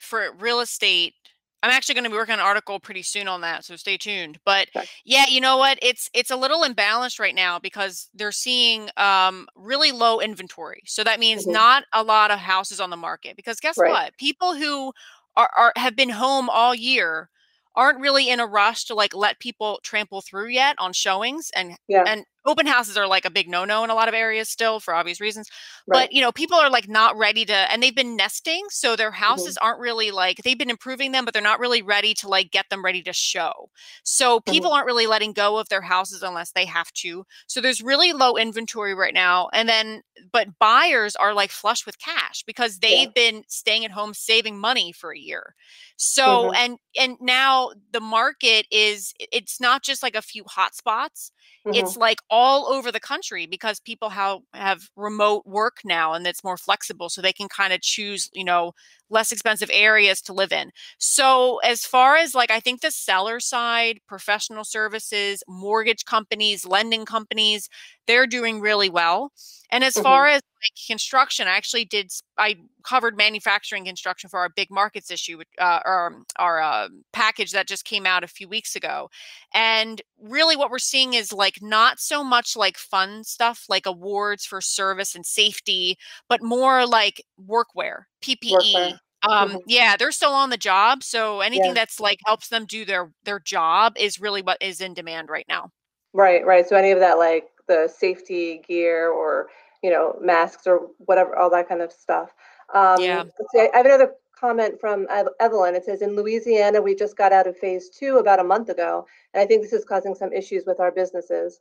for 0.00 0.32
real 0.38 0.60
estate, 0.60 1.14
I'm 1.62 1.70
actually 1.70 1.94
going 1.96 2.04
to 2.04 2.10
be 2.10 2.16
working 2.16 2.34
on 2.34 2.38
an 2.40 2.44
article 2.46 2.78
pretty 2.80 3.02
soon 3.02 3.26
on 3.28 3.40
that, 3.40 3.64
so 3.64 3.76
stay 3.76 3.96
tuned. 3.96 4.38
But 4.44 4.68
yeah, 5.04 5.26
you 5.26 5.40
know 5.40 5.56
what? 5.56 5.78
It's 5.82 6.08
it's 6.14 6.30
a 6.30 6.36
little 6.36 6.62
imbalanced 6.62 7.18
right 7.18 7.34
now 7.34 7.58
because 7.58 8.08
they're 8.14 8.32
seeing 8.32 8.90
um, 8.96 9.48
really 9.56 9.90
low 9.92 10.20
inventory. 10.20 10.82
So 10.86 11.02
that 11.04 11.18
means 11.20 11.46
Mhm. 11.46 11.48
not 11.48 11.84
a 11.92 12.02
lot 12.04 12.30
of 12.30 12.38
houses 12.38 12.80
on 12.80 12.90
the 12.90 12.96
market. 12.96 13.36
Because 13.36 13.58
guess 13.60 13.78
Right. 13.78 13.82
what? 13.82 14.16
People 14.18 14.54
who 14.54 14.92
are, 15.36 15.50
are 15.56 15.72
have 15.76 15.96
been 15.96 16.10
home 16.10 16.48
all 16.48 16.74
year 16.74 17.28
aren't 17.74 18.00
really 18.00 18.28
in 18.30 18.40
a 18.40 18.46
rush 18.46 18.84
to 18.86 18.94
like 18.94 19.14
let 19.14 19.38
people 19.40 19.80
trample 19.82 20.20
through 20.22 20.48
yet 20.48 20.76
on 20.78 20.92
showings 20.92 21.50
and 21.54 21.76
Yeah, 21.88 22.06
and 22.06 22.24
open 22.48 22.66
houses 22.66 22.96
are 22.96 23.06
like 23.06 23.24
a 23.24 23.30
big 23.30 23.48
no-no 23.48 23.84
in 23.84 23.90
a 23.90 23.94
lot 23.94 24.08
of 24.08 24.14
areas 24.14 24.48
still 24.48 24.80
for 24.80 24.94
obvious 24.94 25.20
reasons 25.20 25.48
right. 25.86 26.08
but 26.08 26.12
you 26.12 26.20
know 26.20 26.32
people 26.32 26.56
are 26.58 26.70
like 26.70 26.88
not 26.88 27.16
ready 27.16 27.44
to 27.44 27.52
and 27.54 27.82
they've 27.82 27.94
been 27.94 28.16
nesting 28.16 28.66
so 28.70 28.96
their 28.96 29.12
Mhm. 29.28 29.48
houses 29.48 29.56
aren't 29.58 29.80
really 29.80 30.10
like 30.10 30.38
they've 30.38 30.58
been 30.58 30.70
improving 30.70 31.12
them 31.12 31.24
but 31.24 31.34
they're 31.34 31.42
not 31.42 31.60
really 31.60 31.82
ready 31.82 32.14
to 32.14 32.28
like 32.28 32.50
get 32.50 32.66
them 32.70 32.84
ready 32.84 33.02
to 33.02 33.12
show 33.12 33.70
so 34.02 34.40
Mm-hmm. 34.46 34.64
people 34.64 34.72
aren't 34.72 34.86
really 34.86 35.06
letting 35.06 35.32
go 35.32 35.58
of 35.58 35.68
their 35.68 35.82
houses 35.82 36.22
unless 36.22 36.52
they 36.52 36.64
have 36.64 36.92
to 36.92 37.24
so 37.46 37.60
there's 37.60 37.82
really 37.82 38.12
low 38.12 38.36
inventory 38.36 38.94
right 38.94 39.14
now 39.14 39.48
and 39.52 39.68
then 39.68 40.02
but 40.32 40.58
buyers 40.58 41.14
are 41.16 41.34
like 41.34 41.50
flush 41.50 41.86
with 41.86 41.98
cash 41.98 42.42
because 42.46 42.78
they've 42.78 43.12
been 43.14 43.44
staying 43.48 43.84
at 43.84 43.90
home 43.90 44.14
saving 44.14 44.58
money 44.58 44.92
for 44.92 45.12
a 45.12 45.18
year 45.18 45.54
so 45.96 46.50
Mhm. 46.50 46.52
and 46.52 46.78
and 46.98 47.16
now 47.20 47.70
the 47.92 48.00
market 48.00 48.66
is 48.70 49.12
it's 49.18 49.60
not 49.60 49.82
just 49.82 50.02
like 50.02 50.14
a 50.14 50.22
few 50.22 50.44
hot 50.46 50.74
spots 50.74 51.32
Mhm. 51.64 51.72
it's 51.72 51.96
like 51.96 52.18
all 52.30 52.37
over 52.68 52.90
the 52.92 53.00
country 53.00 53.46
because 53.46 53.80
people 53.80 54.10
have 54.10 54.38
have 54.54 54.88
remote 54.96 55.44
work 55.46 55.78
now 55.84 56.12
and 56.12 56.26
it's 56.26 56.44
more 56.44 56.56
flexible 56.56 57.08
so 57.08 57.20
they 57.20 57.32
can 57.32 57.48
kind 57.48 57.72
of 57.72 57.80
choose 57.80 58.28
you 58.34 58.44
know 58.44 58.72
less 59.10 59.32
expensive 59.32 59.70
areas 59.72 60.20
to 60.20 60.32
live 60.32 60.52
in 60.52 60.70
so 60.98 61.58
as 61.58 61.84
far 61.84 62.16
as 62.16 62.34
like 62.34 62.50
i 62.50 62.60
think 62.60 62.80
the 62.80 62.90
seller 62.90 63.40
side 63.40 64.00
professional 64.06 64.64
services 64.64 65.42
mortgage 65.48 66.04
companies 66.04 66.64
lending 66.66 67.04
companies 67.04 67.68
they're 68.06 68.26
doing 68.26 68.60
really 68.60 68.88
well 68.90 69.32
and 69.70 69.84
as 69.84 69.96
Mhm. 69.96 69.98
far 69.98 70.26
as 70.26 70.40
like 70.62 70.86
construction 70.86 71.46
i 71.48 71.56
actually 71.56 71.84
did 71.84 72.10
I 72.38 72.56
covered 72.84 73.16
manufacturing 73.16 73.84
construction 73.84 74.30
for 74.30 74.38
our 74.40 74.48
big 74.48 74.70
markets 74.70 75.10
issue 75.10 75.40
uh, 75.58 75.80
our, 75.84 76.14
our 76.38 76.60
uh, 76.60 76.88
package 77.12 77.50
that 77.52 77.66
just 77.66 77.84
came 77.84 78.06
out 78.06 78.22
a 78.24 78.28
few 78.28 78.48
weeks 78.48 78.76
ago 78.76 79.10
and 79.54 80.02
really 80.20 80.56
what 80.56 80.70
we're 80.70 80.78
seeing 80.78 81.14
is 81.14 81.32
like 81.32 81.58
not 81.62 81.98
so 82.00 82.22
much 82.24 82.56
like 82.56 82.76
fun 82.76 83.24
stuff 83.24 83.64
like 83.68 83.86
awards 83.86 84.44
for 84.44 84.60
service 84.60 85.14
and 85.14 85.24
safety, 85.26 85.96
but 86.28 86.42
more 86.42 86.86
like 86.86 87.22
workwear, 87.40 88.04
PPE. 88.22 88.50
Workwear. 88.50 88.97
Um, 89.22 89.50
Mhm. 89.50 89.62
yeah, 89.66 89.96
they're 89.96 90.12
still 90.12 90.32
on 90.32 90.50
the 90.50 90.56
job. 90.56 91.02
So 91.02 91.40
anything 91.40 91.70
Yeah. 91.70 91.74
that's 91.74 91.98
like 92.00 92.20
helps 92.24 92.48
them 92.48 92.66
do 92.66 92.84
their 92.84 93.12
their 93.24 93.40
job 93.40 93.96
is 93.98 94.20
really 94.20 94.42
what 94.42 94.58
is 94.62 94.80
in 94.80 94.94
demand 94.94 95.28
right 95.28 95.46
now. 95.48 95.72
Right, 96.12 96.44
right. 96.46 96.66
So 96.66 96.76
any 96.76 96.90
of 96.92 97.00
that, 97.00 97.18
like 97.18 97.50
the 97.66 97.88
safety 97.88 98.58
gear 98.66 99.10
or, 99.10 99.48
you 99.82 99.90
know, 99.90 100.16
masks 100.20 100.66
or 100.66 100.88
whatever, 100.98 101.36
all 101.36 101.50
that 101.50 101.68
kind 101.68 101.82
of 101.82 101.92
stuff. 101.92 102.34
Um, 102.74 103.00
Yeah. 103.02 103.24
see, 103.52 103.60
I 103.60 103.70
I 103.74 103.76
have 103.78 103.86
another 103.86 104.14
comment 104.38 104.80
from 104.80 105.06
Evelyn. 105.40 105.74
It 105.74 105.84
says, 105.84 106.00
in 106.02 106.14
Louisiana, 106.16 106.80
we 106.80 106.94
just 106.94 107.16
got 107.16 107.32
out 107.32 107.46
of 107.46 107.56
phase 107.58 107.88
two 107.90 108.18
about 108.18 108.38
a 108.38 108.44
month 108.44 108.68
ago, 108.68 109.06
and 109.34 109.42
I 109.42 109.46
think 109.46 109.62
this 109.62 109.72
is 109.72 109.84
causing 109.84 110.14
some 110.14 110.32
issues 110.32 110.64
with 110.64 110.80
our 110.80 110.92
businesses. 110.92 111.60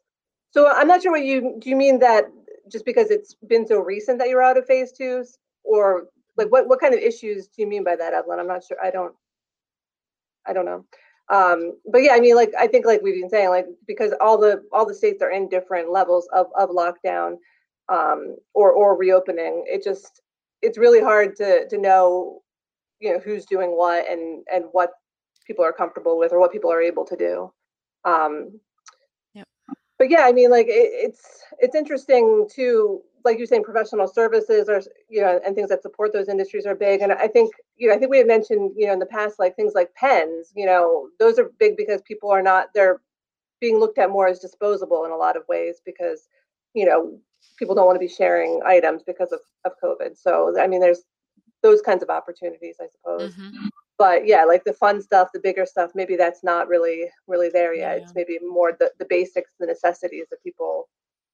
So 0.51 0.67
I'm 0.67 0.87
not 0.87 1.01
sure 1.01 1.11
what 1.11 1.23
you, 1.25 1.55
do 1.59 1.69
you 1.69 1.75
mean 1.75 1.99
that 1.99 2.25
just 2.71 2.85
because 2.85 3.09
it's 3.11 3.33
been 3.33 3.65
so 3.67 3.79
recent 3.79 4.19
that 4.19 4.29
you're 4.29 4.41
out 4.43 4.57
of 4.57 4.65
phase 4.65 4.91
twos? 4.91 5.37
Or 5.63 6.07
like, 6.37 6.51
what, 6.51 6.67
what 6.67 6.79
kind 6.79 6.93
of 6.93 6.99
issues 6.99 7.47
do 7.47 7.61
you 7.61 7.67
mean 7.67 7.83
by 7.83 7.95
that, 7.95 8.13
Evelyn? 8.13 8.39
I'm 8.39 8.47
not 8.47 8.63
sure. 8.63 8.77
I 8.83 8.91
don't, 8.91 9.13
I 10.45 10.53
don't 10.53 10.65
know. 10.65 10.85
Um, 11.29 11.73
but 11.91 12.03
yeah, 12.03 12.13
I 12.13 12.19
mean, 12.19 12.35
like 12.35 12.53
I 12.57 12.67
think, 12.67 12.85
like 12.85 13.01
we've 13.01 13.19
been 13.19 13.29
saying, 13.29 13.49
like 13.49 13.65
because 13.85 14.13
all 14.21 14.37
the 14.37 14.63
all 14.71 14.85
the 14.85 14.93
states 14.93 15.21
are 15.21 15.31
in 15.31 15.49
different 15.49 15.91
levels 15.91 16.27
of 16.33 16.47
of 16.57 16.69
lockdown 16.69 17.35
um, 17.89 18.37
or 18.53 18.71
or 18.71 18.97
reopening. 18.97 19.65
It 19.67 19.83
just 19.83 20.21
it's 20.61 20.77
really 20.77 21.01
hard 21.01 21.35
to 21.37 21.67
to 21.67 21.77
know, 21.77 22.41
you 22.99 23.11
know, 23.11 23.19
who's 23.19 23.45
doing 23.45 23.71
what 23.71 24.09
and 24.09 24.45
and 24.53 24.65
what 24.71 24.91
people 25.45 25.65
are 25.65 25.73
comfortable 25.73 26.17
with 26.17 26.31
or 26.31 26.39
what 26.39 26.53
people 26.53 26.71
are 26.71 26.81
able 26.81 27.05
to 27.05 27.17
do. 27.17 27.51
Um, 28.05 28.59
but 29.97 30.09
yeah, 30.09 30.21
I 30.21 30.31
mean, 30.31 30.51
like 30.51 30.67
it, 30.67 30.91
it's 30.93 31.43
it's 31.59 31.75
interesting 31.75 32.47
too. 32.53 33.01
Like 33.27 33.37
you're 33.37 33.47
saying, 33.51 33.63
professional 33.71 34.07
services 34.07 34.63
are 34.73 34.81
you 35.09 35.21
know, 35.21 35.39
and 35.45 35.53
things 35.55 35.69
that 35.69 35.81
support 35.87 36.13
those 36.13 36.29
industries 36.29 36.65
are 36.65 36.75
big. 36.75 37.01
And 37.01 37.11
I 37.11 37.27
think 37.35 37.49
you 37.75 37.87
know, 37.87 37.93
I 37.95 37.97
think 37.97 38.09
we 38.11 38.17
had 38.23 38.27
mentioned 38.35 38.71
you 38.79 38.87
know 38.87 38.93
in 38.93 38.99
the 39.05 39.05
past, 39.17 39.37
like 39.43 39.55
things 39.55 39.73
like 39.79 39.93
pens. 40.03 40.51
You 40.55 40.65
know, 40.65 41.09
those 41.19 41.37
are 41.39 41.51
big 41.59 41.73
because 41.77 42.01
people 42.11 42.29
are 42.31 42.41
not 42.51 42.63
they're 42.73 42.99
being 43.59 43.77
looked 43.79 43.97
at 44.03 44.09
more 44.17 44.27
as 44.27 44.39
disposable 44.39 45.05
in 45.05 45.11
a 45.11 45.17
lot 45.25 45.35
of 45.37 45.43
ways 45.47 45.75
because 45.89 46.19
you 46.73 46.85
know 46.85 46.99
people 47.59 47.75
don't 47.75 47.85
want 47.89 47.95
to 48.01 48.07
be 48.09 48.13
sharing 48.21 48.61
items 48.65 49.01
because 49.11 49.31
of 49.31 49.41
of 49.65 49.73
COVID. 49.83 50.17
So 50.17 50.59
I 50.59 50.67
mean, 50.67 50.79
there's 50.81 51.03
those 51.63 51.81
kinds 51.81 52.03
of 52.03 52.09
opportunities, 52.09 52.77
I 52.79 52.87
suppose 52.95 53.33
Mhm. 53.35 53.69
but 53.97 54.27
yeah 54.27 54.43
like 54.45 54.63
the 54.63 54.73
fun 54.73 55.01
stuff 55.01 55.27
the 55.33 55.39
bigger 55.39 55.65
stuff 55.65 55.89
maybe 55.95 56.15
that's 56.15 56.43
not 56.43 56.67
really 56.67 56.99
really 57.27 57.49
there 57.49 57.73
yet 57.73 57.97
Yeah. 57.97 58.03
it's 58.03 58.13
maybe 58.19 58.37
more 58.57 58.71
the, 58.79 58.91
the 58.99 59.05
basics 59.15 59.51
the 59.59 59.65
necessities 59.65 60.27
that 60.29 60.43
people 60.43 60.87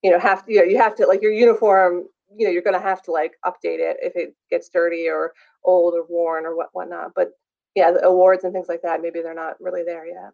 you 0.03 0.11
know 0.11 0.19
have 0.19 0.45
to 0.45 0.53
you 0.53 0.59
know 0.59 0.65
you 0.65 0.77
have 0.77 0.95
to 0.95 1.05
like 1.05 1.21
your 1.21 1.31
uniform 1.31 2.03
you 2.35 2.45
know 2.45 2.51
you're 2.51 2.61
going 2.61 2.79
to 2.79 2.87
have 2.87 3.01
to 3.01 3.11
like 3.11 3.33
update 3.45 3.79
it 3.79 3.97
if 4.01 4.15
it 4.15 4.35
gets 4.49 4.69
dirty 4.69 5.07
or 5.07 5.33
old 5.63 5.93
or 5.93 6.05
worn 6.09 6.45
or 6.45 6.55
what 6.55 6.69
whatnot 6.73 7.11
but 7.15 7.31
yeah 7.75 7.91
the 7.91 8.03
awards 8.05 8.43
and 8.43 8.53
things 8.53 8.67
like 8.67 8.81
that 8.81 9.01
maybe 9.01 9.21
they're 9.21 9.33
not 9.33 9.59
really 9.59 9.83
there 9.83 10.05
yet 10.05 10.31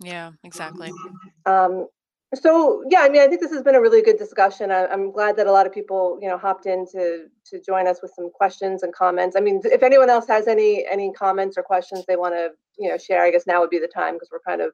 Yeah, 0.00 0.32
exactly. 0.44 0.92
um 1.46 1.86
So 2.34 2.84
yeah, 2.88 3.00
I 3.00 3.08
mean, 3.08 3.22
I 3.22 3.26
think 3.26 3.40
this 3.40 3.50
has 3.50 3.62
been 3.62 3.74
a 3.74 3.80
really 3.80 4.02
good 4.02 4.16
discussion. 4.16 4.70
I, 4.70 4.86
am 4.92 5.10
glad 5.10 5.36
that 5.36 5.48
a 5.48 5.52
lot 5.52 5.66
of 5.66 5.72
people, 5.72 6.16
you 6.22 6.28
know, 6.28 6.38
hopped 6.38 6.66
in 6.66 6.86
to 6.92 7.26
to 7.50 7.60
join 7.60 7.88
us 7.88 8.00
with 8.02 8.12
some 8.14 8.30
questions 8.30 8.84
and 8.84 8.92
comments. 8.94 9.34
I 9.36 9.40
mean, 9.40 9.60
if 9.64 9.82
anyone 9.82 10.10
else 10.10 10.28
has 10.28 10.46
any 10.46 10.86
any 10.88 11.12
comments 11.12 11.58
or 11.58 11.64
questions 11.64 12.04
they 12.06 12.16
want 12.16 12.34
to, 12.34 12.50
you 12.78 12.88
know, 12.88 12.98
share, 12.98 13.24
I 13.24 13.32
guess 13.32 13.46
now 13.48 13.60
would 13.60 13.70
be 13.70 13.80
the 13.80 13.88
time 13.88 14.14
because 14.14 14.28
we're 14.30 14.40
kind 14.46 14.60
of, 14.60 14.70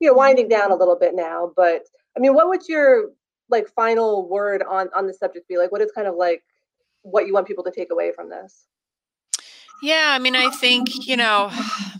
you 0.00 0.08
know, 0.08 0.14
winding 0.14 0.48
down 0.48 0.72
a 0.72 0.76
little 0.76 0.98
bit 1.04 1.14
now. 1.14 1.52
But 1.56 1.82
I 2.16 2.20
mean, 2.20 2.34
what 2.34 2.48
would 2.50 2.68
your 2.68 3.10
like 3.50 3.68
final 3.68 4.28
word 4.28 4.62
on 4.62 4.88
on 4.96 5.06
the 5.06 5.14
subject 5.14 5.48
be? 5.48 5.58
Like, 5.58 5.72
what 5.72 5.80
is 5.80 5.92
kind 5.92 6.06
of 6.06 6.16
like 6.16 6.42
what 7.02 7.26
you 7.26 7.32
want 7.32 7.46
people 7.46 7.64
to 7.64 7.70
take 7.70 7.90
away 7.90 8.12
from 8.12 8.30
this? 8.30 8.66
Yeah, 9.82 10.08
I 10.10 10.18
mean, 10.18 10.36
I 10.36 10.50
think 10.50 11.06
you 11.06 11.16
know 11.16 11.50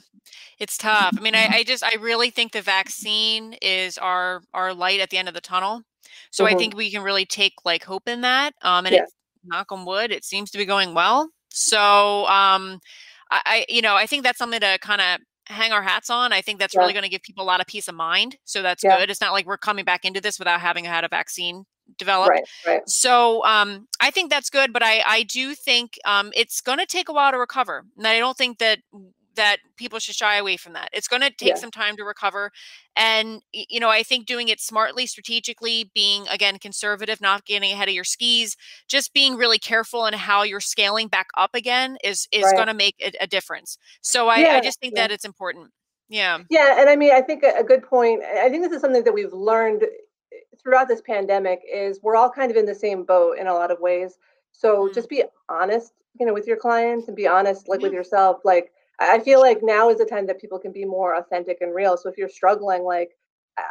it's 0.59 0.77
tough. 0.77 1.15
I 1.17 1.21
mean, 1.21 1.35
I, 1.35 1.49
I 1.51 1.63
just 1.65 1.85
I 1.85 1.95
really 1.95 2.31
think 2.31 2.53
the 2.53 2.63
vaccine 2.63 3.55
is 3.63 3.99
our 3.99 4.43
our 4.55 4.75
light 4.75 5.01
at 5.01 5.11
the 5.11 5.19
end 5.19 5.29
of 5.29 5.35
the 5.35 5.41
tunnel. 5.41 5.83
So 6.31 6.45
mm-hmm. 6.45 6.55
I 6.55 6.59
think 6.59 6.77
we 6.77 6.91
can 6.91 7.03
really 7.03 7.27
take 7.27 7.55
like 7.65 7.85
hope 7.85 8.09
in 8.09 8.21
that. 8.23 8.55
Um, 8.63 8.87
and 8.87 8.95
yeah. 8.95 9.03
it's 9.03 9.15
knock 9.45 9.73
on 9.73 9.85
wood, 9.85 10.13
it 10.13 10.25
seems 10.25 10.51
to 10.51 10.59
be 10.59 10.65
going 10.65 10.95
well. 10.95 11.31
So 11.49 11.79
um, 12.27 12.81
I, 13.31 13.41
I 13.47 13.67
you 13.69 13.83
know 13.83 13.97
I 13.97 14.07
think 14.07 14.23
that's 14.23 14.39
something 14.39 14.61
to 14.61 14.79
kind 14.81 15.01
of 15.01 15.21
hang 15.51 15.73
our 15.73 15.83
hats 15.83 16.11
on. 16.11 16.33
I 16.33 16.41
think 16.41 16.59
that's 16.59 16.75
yeah. 16.75 16.81
really 16.81 16.93
going 16.93 17.03
to 17.03 17.09
give 17.09 17.23
people 17.23 17.45
a 17.45 17.47
lot 17.47 17.61
of 17.61 17.67
peace 17.67 17.89
of 17.89 17.95
mind. 17.95 18.37
So 18.45 18.63
that's 18.63 18.83
yeah. 18.83 18.99
good. 18.99 19.11
It's 19.11 19.21
not 19.21 19.33
like 19.33 19.47
we're 19.47 19.59
coming 19.59 19.85
back 19.85 20.05
into 20.05 20.21
this 20.21 20.39
without 20.39 20.61
having 20.61 20.85
had 20.85 21.05
a 21.05 21.09
vaccine 21.09 21.65
developed. 21.99 22.31
Right, 22.31 22.45
right. 22.67 22.89
So 22.89 23.45
um, 23.45 23.89
I 24.01 24.11
think 24.11 24.31
that's 24.31 24.51
good, 24.51 24.73
but 24.73 24.83
I 24.83 25.03
I 25.07 25.23
do 25.25 25.55
think 25.55 25.99
um, 26.05 26.31
it's 26.35 26.61
going 26.61 26.79
to 26.79 26.87
take 26.87 27.09
a 27.09 27.13
while 27.13 27.33
to 27.33 27.39
recover, 27.39 27.85
and 27.97 28.07
I 28.07 28.19
don't 28.19 28.37
think 28.37 28.59
that 28.59 28.79
that 29.37 29.59
people 29.77 29.99
should 29.99 30.15
shy 30.15 30.37
away 30.37 30.57
from 30.57 30.73
that. 30.73 30.91
It's 30.93 31.09
going 31.09 31.23
to 31.23 31.31
take 31.31 31.51
yeah. 31.51 31.55
some 31.55 31.71
time 31.71 31.97
to 31.97 32.05
recover. 32.05 32.51
And, 32.97 33.43
you 33.53 33.81
know, 33.81 33.89
I 33.89 34.03
think 34.03 34.27
doing 34.27 34.49
it 34.49 34.61
smartly, 34.61 35.07
strategically, 35.07 35.91
being 35.95 36.27
again 36.29 36.59
conservative, 36.59 37.21
not 37.21 37.45
getting 37.45 37.73
ahead 37.73 37.89
of 37.89 37.95
your 37.95 38.05
skis, 38.05 38.57
just 38.89 39.15
being 39.15 39.37
really 39.37 39.59
careful 39.59 40.07
in 40.07 40.15
how 40.15 40.43
you're 40.43 40.61
scaling 40.61 41.09
back 41.09 41.29
up 41.37 41.55
again 41.55 41.97
is 42.03 42.29
is 42.33 42.45
right. 42.45 42.55
going 42.55 42.67
to 42.67 42.75
make 42.75 42.97
a, 43.01 43.13
a, 43.23 43.27
difference. 43.27 43.79
So 44.03 44.29
I, 44.29 44.39
yeah, 44.39 44.55
I 44.55 44.61
just 44.61 44.81
think 44.81 44.95
yeah. 44.97 45.03
that 45.03 45.13
it's 45.13 45.25
important. 45.25 45.71
Yeah. 46.09 46.41
Yeah. 46.51 46.81
And 46.81 46.91
I 46.91 46.97
mean, 46.97 47.13
I 47.13 47.21
think 47.21 47.45
a, 47.45 47.63
good 47.63 47.83
point, 47.83 48.23
I 48.25 48.49
think 48.49 48.65
this 48.65 48.73
is 48.73 48.81
something 48.81 49.05
that 49.05 49.15
we've 49.15 49.33
learned 49.33 49.85
eh, 49.85 50.37
throughout 50.61 50.89
this 50.89 51.01
pandemic 51.01 51.61
is 51.73 52.01
we're 52.03 52.17
all 52.17 52.31
kind 52.31 52.51
of 52.51 52.57
in 52.57 52.67
the 52.67 52.75
same 52.75 53.05
boat 53.05 53.39
in 53.39 53.47
a 53.47 53.55
lot 53.55 53.71
of 53.71 53.79
ways. 53.79 54.19
So 54.53 54.89
mm. 54.89 54.95
just 54.95 55.09
be 55.09 55.23
honest, 55.49 55.93
you 56.19 56.27
know, 56.27 56.35
with 56.35 56.49
your 56.49 56.57
clients 56.57 57.07
and 57.07 57.17
be 57.17 57.29
honest, 57.29 57.69
like 57.69 57.81
yeah. 57.81 57.87
with 57.87 57.93
yourself, 57.93 58.41
like, 58.45 58.73
I 59.01 59.19
feel 59.21 59.41
like 59.41 59.63
now 59.63 59.89
is 59.89 59.99
the 59.99 60.05
time 60.05 60.27
that 60.27 60.41
people 60.41 60.59
can 60.59 60.73
be 60.73 60.85
more 60.85 61.17
authentic 61.17 61.59
and 61.61 61.75
real. 61.75 61.97
So 61.97 62.09
if 62.11 62.19
you're 62.19 62.29
struggling, 62.29 62.83
like 62.85 63.11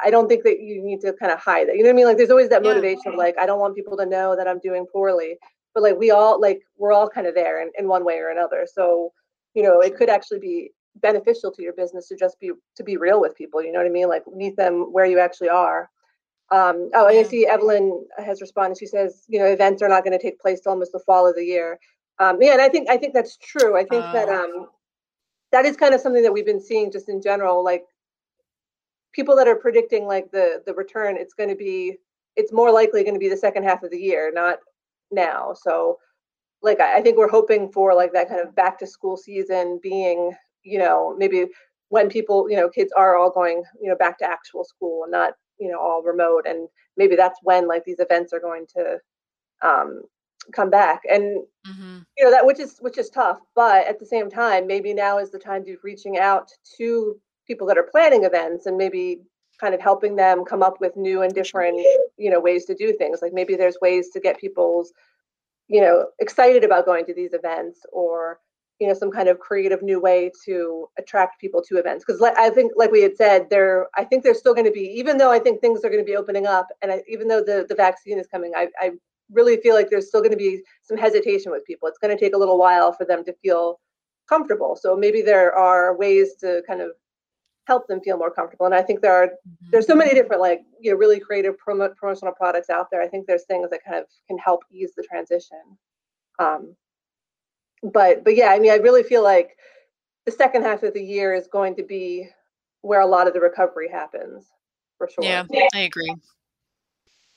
I 0.04 0.10
don't 0.10 0.28
think 0.28 0.44
that 0.44 0.60
you 0.60 0.82
need 0.82 1.02
to 1.02 1.14
kind 1.14 1.32
of 1.32 1.40
hide 1.40 1.70
it. 1.70 1.76
You 1.76 1.84
know 1.84 1.90
what 1.90 1.94
I 1.94 1.98
mean? 1.98 2.06
Like 2.06 2.18
there's 2.18 2.32
always 2.32 2.50
that 2.50 2.64
motivation 2.64 3.04
yeah. 3.06 3.12
of 3.12 3.18
like 3.18 3.38
I 3.38 3.46
don't 3.46 3.60
want 3.60 3.76
people 3.76 3.96
to 3.98 4.06
know 4.06 4.36
that 4.36 4.48
I'm 4.48 4.60
doing 4.60 4.86
poorly. 4.92 5.38
But 5.74 5.84
like 5.84 5.98
we 5.98 6.12
all 6.12 6.42
like 6.42 6.62
we're 6.78 6.94
all 6.94 7.08
kind 7.08 7.28
of 7.28 7.36
there 7.36 7.62
in, 7.62 7.72
in 7.78 7.88
one 7.88 8.04
way 8.04 8.18
or 8.18 8.30
another. 8.30 8.68
So, 8.72 9.14
you 9.54 9.64
know, 9.64 9.82
it 9.82 9.96
could 9.96 10.10
actually 10.10 10.40
be 10.40 10.72
beneficial 10.96 11.52
to 11.52 11.62
your 11.62 11.74
business 11.74 12.08
to 12.08 12.16
just 12.16 12.40
be 12.40 12.52
to 12.76 12.84
be 12.84 12.98
real 12.98 13.22
with 13.22 13.36
people. 13.36 13.64
You 13.64 13.72
know 13.72 13.80
what 13.80 13.88
I 13.88 13.92
mean? 13.92 14.10
Like 14.10 14.24
meet 14.28 14.58
them 14.58 14.92
where 14.92 15.06
you 15.06 15.20
actually 15.20 15.50
are. 15.50 15.90
Um, 16.52 16.90
oh, 16.96 17.08
and 17.08 17.20
I 17.20 17.24
see 17.24 17.46
Evelyn 17.46 18.04
has 18.18 18.42
responded. 18.42 18.80
She 18.80 18.88
says, 18.88 19.24
you 19.28 19.38
know, 19.38 19.46
events 19.46 19.84
are 19.84 19.90
not 19.90 20.04
going 20.04 20.18
to 20.18 20.22
take 20.22 20.40
place 20.40 20.62
till 20.62 20.72
almost 20.72 20.92
the 20.92 21.00
fall 21.00 21.28
of 21.28 21.36
the 21.36 21.46
year. 21.46 21.80
Um, 22.18 22.42
yeah, 22.42 22.54
and 22.54 22.62
I 22.62 22.70
think 22.70 22.90
I 22.90 22.98
think 22.98 23.14
that's 23.14 23.38
true. 23.38 23.78
I 23.78 23.86
think 23.86 24.04
uh, 24.04 24.14
that 24.14 24.30
um, 24.30 24.68
that 25.52 25.66
is 25.66 25.76
kind 25.76 25.94
of 25.94 26.02
something 26.02 26.24
that 26.24 26.34
we've 26.34 26.46
been 26.46 26.62
seeing 26.62 26.92
just 26.92 27.10
in 27.10 27.22
general 27.22 27.64
like 27.64 27.86
people 29.14 29.36
that 29.36 29.48
are 29.48 29.56
predicting 29.56 30.06
like 30.06 30.32
the 30.32 30.62
the 30.66 30.74
return 30.74 31.18
it's 31.18 31.34
going 31.34 31.50
to 31.50 31.56
be 31.56 31.98
it's 32.36 32.54
more 32.54 32.72
likely 32.72 33.04
going 33.04 33.16
to 33.16 33.20
be 33.20 33.30
the 33.30 33.38
second 33.38 33.64
half 33.64 33.84
of 33.84 33.92
the 33.92 34.00
year 34.00 34.32
not 34.34 34.60
now. 35.12 35.54
So 35.54 35.98
like 36.62 36.80
I, 36.80 37.02
think 37.02 37.18
we're 37.18 37.30
hoping 37.30 37.72
for 37.72 37.96
like 37.96 38.14
that 38.14 38.28
kind 38.28 38.42
of 38.42 38.56
back 38.56 38.78
to 38.80 38.88
school 38.88 39.18
season 39.18 39.80
being 39.82 40.34
you 40.64 40.78
know 40.78 41.16
maybe 41.18 41.46
when 41.88 42.10
people 42.10 42.50
you 42.50 42.58
know 42.58 42.70
kids 42.70 42.92
are 42.98 43.16
all 43.16 43.32
going 43.32 43.64
you 43.82 43.90
know 43.90 43.96
back 43.96 44.18
to 44.20 44.26
actual 44.26 44.66
school 44.66 45.04
and 45.04 45.12
not 45.12 45.34
you 45.58 45.72
know 45.72 45.80
all 45.80 46.04
remote 46.04 46.46
and 46.46 46.68
maybe 46.98 47.16
that's 47.16 47.40
when 47.44 47.68
like 47.68 47.86
these 47.86 48.00
events 48.00 48.34
are 48.34 48.42
going 48.42 48.66
to 48.76 48.98
um 49.62 50.02
come 50.54 50.70
back. 50.70 51.02
And 51.10 51.44
mm-hmm. 51.68 52.00
you 52.18 52.24
know 52.24 52.32
that 52.32 52.46
which 52.46 52.60
is 52.60 52.78
which 52.80 52.98
is 52.98 53.10
tough 53.10 53.40
but 53.56 53.86
at 53.88 54.00
the 54.00 54.06
same 54.06 54.30
time 54.30 54.66
maybe 54.66 54.94
now 54.94 55.18
is 55.18 55.32
the 55.32 55.40
time 55.40 55.64
to 55.66 55.78
reaching 55.84 56.18
out 56.18 56.52
to 56.78 57.20
people 57.48 57.68
that 57.68 57.78
are 57.78 57.84
planning 57.92 58.24
events 58.24 58.66
and 58.66 58.78
maybe 58.78 59.20
kind 59.60 59.76
of 59.76 59.82
helping 59.82 60.16
them 60.16 60.46
come 60.46 60.64
up 60.64 60.80
with 60.80 60.96
new 60.96 61.22
and 61.22 61.34
different 61.34 61.78
you 62.18 62.30
know 62.30 62.40
ways 62.40 62.66
to 62.66 62.76
do 62.76 62.94
things. 62.94 63.20
Like 63.22 63.34
maybe 63.34 63.56
there's 63.56 63.78
ways 63.82 64.10
to 64.12 64.20
get 64.20 64.40
people's 64.40 64.94
you 65.68 65.82
know 65.82 66.08
excited 66.20 66.64
about 66.64 66.86
going 66.86 67.06
to 67.06 67.14
these 67.14 67.34
events 67.34 67.82
or 67.92 68.40
you 68.80 68.88
know 68.88 68.94
some 68.94 69.12
kind 69.12 69.28
of 69.28 69.40
creative 69.40 69.82
new 69.82 70.00
way 70.00 70.32
to 70.46 70.88
attract 70.98 71.40
people 71.40 71.62
to 71.62 71.78
events. 71.78 72.04
Because 72.06 72.22
like, 72.22 72.38
i 72.38 72.50
think 72.50 72.72
like 72.76 72.92
we 72.92 73.02
had 73.02 73.18
said 73.18 73.50
there 73.50 73.88
i 73.96 74.04
think 74.04 74.24
there's 74.24 74.40
still 74.40 74.54
going 74.54 74.66
to 74.66 74.72
be 74.72 74.88
even 75.02 75.18
though 75.18 75.32
i 75.32 75.40
think 75.40 75.60
things 75.60 75.84
are 75.84 75.90
going 75.90 76.04
to 76.04 76.12
be 76.12 76.16
opening 76.16 76.48
up 76.48 76.68
and 76.82 76.92
I, 76.92 77.04
even 77.08 77.28
though 77.28 77.44
the, 77.44 77.66
the 77.68 77.76
vaccine 77.76 78.18
is 78.18 78.28
coming 78.28 78.54
I, 78.56 78.70
I 78.80 78.92
really 79.32 79.58
feel 79.58 79.76
like 79.76 79.90
there's 79.90 80.08
still 80.08 80.22
going 80.22 80.32
to 80.32 80.38
be 80.38 80.62
some 80.84 80.98
hesitation 80.98 81.52
with 81.52 81.66
people. 81.66 81.88
It's 81.88 82.00
going 82.00 82.16
to 82.16 82.20
take 82.20 82.34
a 82.34 82.38
little 82.38 82.58
while 82.58 82.92
for 82.92 83.06
them 83.06 83.24
to 83.26 83.34
feel 83.42 83.80
comfortable. 84.28 84.76
So 84.80 84.96
maybe 84.96 85.22
there 85.22 85.54
are 85.56 85.96
ways 85.98 86.36
to 86.42 86.62
kind 86.68 86.82
of 86.82 86.92
help 87.68 87.88
them 87.88 88.02
feel 88.02 88.18
more 88.18 88.32
comfortable. 88.32 88.66
And 88.66 88.76
I 88.76 88.82
think 88.82 89.02
there 89.02 89.14
are 89.14 89.28
mm-hmm. 89.28 89.70
there's 89.72 89.88
so 89.88 89.96
many 89.96 90.14
different 90.14 90.42
like 90.42 90.62
you 90.80 90.92
know 90.92 90.98
really 90.98 91.20
creative 91.20 91.56
promo- 91.56 91.96
promotional 91.96 92.34
products 92.34 92.70
out 92.70 92.88
there. 92.92 93.02
I 93.02 93.08
think 93.08 93.28
there's 93.28 93.46
things 93.46 93.70
that 93.70 93.84
kind 93.86 93.98
of 93.98 94.06
can 94.28 94.38
help 94.38 94.62
ease 94.72 94.92
the 94.96 95.04
transition. 95.04 95.62
Um, 96.40 96.76
but 97.84 98.24
but 98.24 98.36
yeah, 98.36 98.48
I 98.48 98.60
mean, 98.60 98.72
I 98.72 98.76
really 98.76 99.04
feel 99.04 99.24
like 99.24 99.58
the 100.26 100.32
second 100.32 100.64
half 100.64 100.84
of 100.84 100.94
the 100.94 101.04
year 101.04 101.34
is 101.34 101.48
going 101.48 101.76
to 101.76 101.84
be 101.84 102.28
where 102.82 103.02
a 103.02 103.06
lot 103.06 103.28
of 103.28 103.34
the 103.34 103.40
recovery 103.40 103.90
happens 103.90 104.48
for 104.98 105.10
sure. 105.10 105.24
Yeah, 105.24 105.44
I 105.74 105.80
agree. 105.80 106.14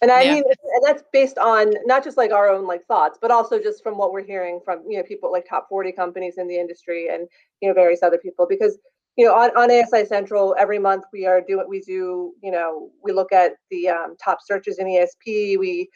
And 0.02 0.10
I 0.10 0.22
yeah. 0.22 0.34
mean, 0.34 0.44
and 0.46 0.82
that's 0.84 1.04
based 1.12 1.38
on 1.38 1.72
not 1.86 2.02
just 2.02 2.16
like 2.16 2.32
our 2.32 2.48
own 2.48 2.66
like 2.66 2.84
thoughts, 2.86 3.18
but 3.22 3.30
also 3.30 3.60
just 3.60 3.84
from 3.84 3.96
what 3.96 4.12
we're 4.12 4.24
hearing 4.24 4.60
from 4.64 4.82
you 4.86 4.98
know 4.98 5.04
people 5.04 5.30
like 5.30 5.46
top 5.48 5.68
40 5.68 5.92
companies 5.92 6.38
in 6.38 6.48
the 6.48 6.58
industry 6.58 7.08
and 7.08 7.28
you 7.60 7.68
know 7.68 7.74
various 7.74 8.02
other 8.02 8.18
people. 8.18 8.44
Because 8.48 8.78
you 9.16 9.24
know 9.24 9.32
on, 9.32 9.50
on 9.56 9.70
ASI 9.70 10.04
Central 10.04 10.56
every 10.58 10.80
month 10.80 11.04
we 11.12 11.24
are 11.24 11.40
doing 11.40 11.66
we 11.68 11.80
do 11.80 12.32
you 12.42 12.50
know 12.50 12.90
we 13.04 13.12
look 13.12 13.32
at 13.32 13.52
the 13.70 13.88
um, 13.88 14.16
top 14.22 14.38
searches 14.44 14.80
in 14.80 14.88
ESP. 14.88 15.56
We 15.56 15.88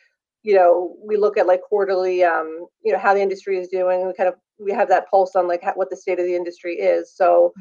you 0.44 0.54
know 0.54 0.96
we 1.04 1.16
look 1.16 1.36
at 1.36 1.48
like 1.48 1.62
quarterly 1.62 2.22
um, 2.22 2.68
you 2.84 2.92
know 2.92 3.00
how 3.00 3.12
the 3.12 3.20
industry 3.20 3.58
is 3.58 3.66
doing. 3.66 4.06
We 4.06 4.14
kind 4.14 4.28
of 4.28 4.36
we 4.60 4.70
have 4.70 4.88
that 4.88 5.10
pulse 5.10 5.34
on 5.34 5.48
like 5.48 5.64
how, 5.64 5.72
what 5.72 5.90
the 5.90 5.96
state 5.96 6.20
of 6.20 6.26
the 6.26 6.36
industry 6.36 6.74
is. 6.76 7.12
So. 7.14 7.52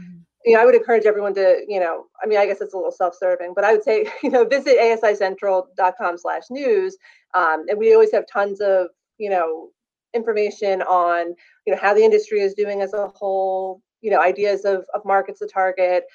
You 0.46 0.54
know, 0.54 0.62
I 0.62 0.66
would 0.66 0.76
encourage 0.76 1.06
everyone 1.06 1.34
to, 1.36 1.66
you 1.68 1.80
know, 1.80 2.06
I 2.24 2.28
mean, 2.28 2.38
I 2.38 2.46
guess 2.46 2.62
it's 2.62 2.74
a 2.74 2.78
little 2.78 2.92
self-serving, 2.92 3.54
but 3.56 3.64
I 3.64 3.72
would 3.74 3.84
say, 3.84 4.08
you 4.24 4.30
know, 4.30 4.46
visit 4.46 4.78
asicentral.com 4.78 6.18
slash 6.18 6.44
news. 6.50 6.98
Um, 7.34 7.66
and 7.68 7.78
we 7.80 7.94
always 7.94 8.12
have 8.12 8.26
tons 8.32 8.62
of, 8.62 8.88
you 9.18 9.30
know, 9.30 9.70
information 10.14 10.82
on, 10.84 11.36
you 11.66 11.74
know, 11.74 11.80
how 11.80 11.94
the 11.94 12.04
industry 12.04 12.42
is 12.42 12.54
doing 12.54 12.82
as 12.82 12.94
a 12.94 13.08
whole, 13.16 13.82
you 14.02 14.12
know, 14.12 14.22
ideas 14.22 14.66
of, 14.66 14.86
of 14.94 15.04
markets 15.04 15.40
to 15.40 15.48
target, 15.48 16.06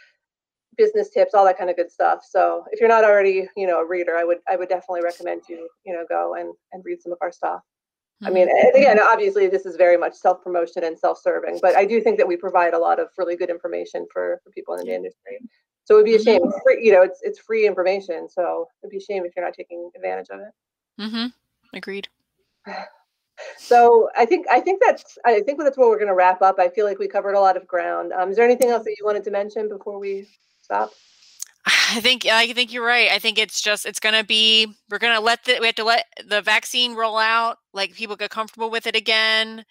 business 0.76 1.10
tips, 1.10 1.34
all 1.34 1.44
that 1.44 1.58
kind 1.58 1.68
of 1.68 1.76
good 1.76 1.90
stuff. 1.90 2.20
So 2.28 2.64
if 2.70 2.80
you're 2.80 2.88
not 2.88 3.04
already, 3.04 3.48
you 3.56 3.66
know, 3.66 3.80
a 3.80 3.86
reader, 3.86 4.16
I 4.16 4.24
would, 4.24 4.38
I 4.48 4.56
would 4.56 4.68
definitely 4.68 5.02
recommend 5.02 5.42
you, 5.48 5.68
you 5.84 5.92
know, 5.92 6.04
go 6.08 6.34
and, 6.34 6.54
and 6.72 6.82
read 6.84 7.02
some 7.02 7.12
of 7.12 7.18
our 7.20 7.32
stuff. 7.32 7.60
I 8.22 8.30
mean, 8.30 8.48
mm-hmm. 8.48 8.76
again, 8.76 8.98
obviously, 9.00 9.46
this 9.48 9.64
is 9.64 9.76
very 9.76 9.96
much 9.96 10.14
self 10.14 10.42
promotion 10.42 10.84
and 10.84 10.98
self 10.98 11.18
serving, 11.20 11.58
but 11.62 11.76
I 11.76 11.84
do 11.84 12.00
think 12.00 12.18
that 12.18 12.28
we 12.28 12.36
provide 12.36 12.74
a 12.74 12.78
lot 12.78 13.00
of 13.00 13.08
really 13.16 13.36
good 13.36 13.50
information 13.50 14.06
for, 14.12 14.40
for 14.44 14.50
people 14.50 14.74
in 14.74 14.86
the 14.86 14.94
industry. 14.94 15.38
So 15.84 15.94
it'd 15.94 16.04
be 16.04 16.14
a 16.14 16.18
mm-hmm. 16.18 16.24
shame, 16.24 16.52
free, 16.62 16.84
you 16.84 16.92
know, 16.92 17.02
it's 17.02 17.20
it's 17.22 17.38
free 17.38 17.66
information. 17.66 18.28
So 18.28 18.68
it'd 18.82 18.90
be 18.90 18.98
a 18.98 19.00
shame 19.00 19.24
if 19.24 19.32
you're 19.34 19.44
not 19.44 19.54
taking 19.54 19.90
advantage 19.96 20.28
of 20.30 20.40
it. 20.40 21.02
Mm-hmm. 21.02 21.76
Agreed. 21.76 22.08
So 23.56 24.10
I 24.18 24.26
think 24.26 24.44
I 24.50 24.60
think 24.60 24.82
that's 24.84 25.16
I 25.24 25.40
think 25.40 25.58
that's 25.58 25.78
where 25.78 25.88
we're 25.88 25.96
going 25.96 26.08
to 26.08 26.14
wrap 26.14 26.42
up. 26.42 26.58
I 26.58 26.68
feel 26.68 26.84
like 26.84 26.98
we 26.98 27.08
covered 27.08 27.32
a 27.32 27.40
lot 27.40 27.56
of 27.56 27.66
ground. 27.66 28.12
Um, 28.12 28.28
is 28.28 28.36
there 28.36 28.44
anything 28.44 28.68
else 28.68 28.84
that 28.84 28.94
you 28.98 29.06
wanted 29.06 29.24
to 29.24 29.30
mention 29.30 29.66
before 29.66 29.98
we 29.98 30.28
stop? 30.60 30.90
I 31.66 32.00
think 32.00 32.26
I 32.26 32.52
think 32.52 32.72
you're 32.72 32.84
right. 32.84 33.10
I 33.10 33.18
think 33.18 33.38
it's 33.38 33.60
just 33.60 33.86
it's 33.86 34.00
gonna 34.00 34.24
be 34.24 34.66
we're 34.90 34.98
gonna 34.98 35.20
let 35.20 35.44
the 35.44 35.58
we 35.60 35.66
have 35.66 35.74
to 35.76 35.84
let 35.84 36.06
the 36.26 36.40
vaccine 36.40 36.94
roll 36.94 37.18
out, 37.18 37.58
like 37.72 37.94
people 37.94 38.16
get 38.16 38.30
comfortable 38.30 38.70
with 38.70 38.86
it 38.86 38.96
again, 38.96 39.64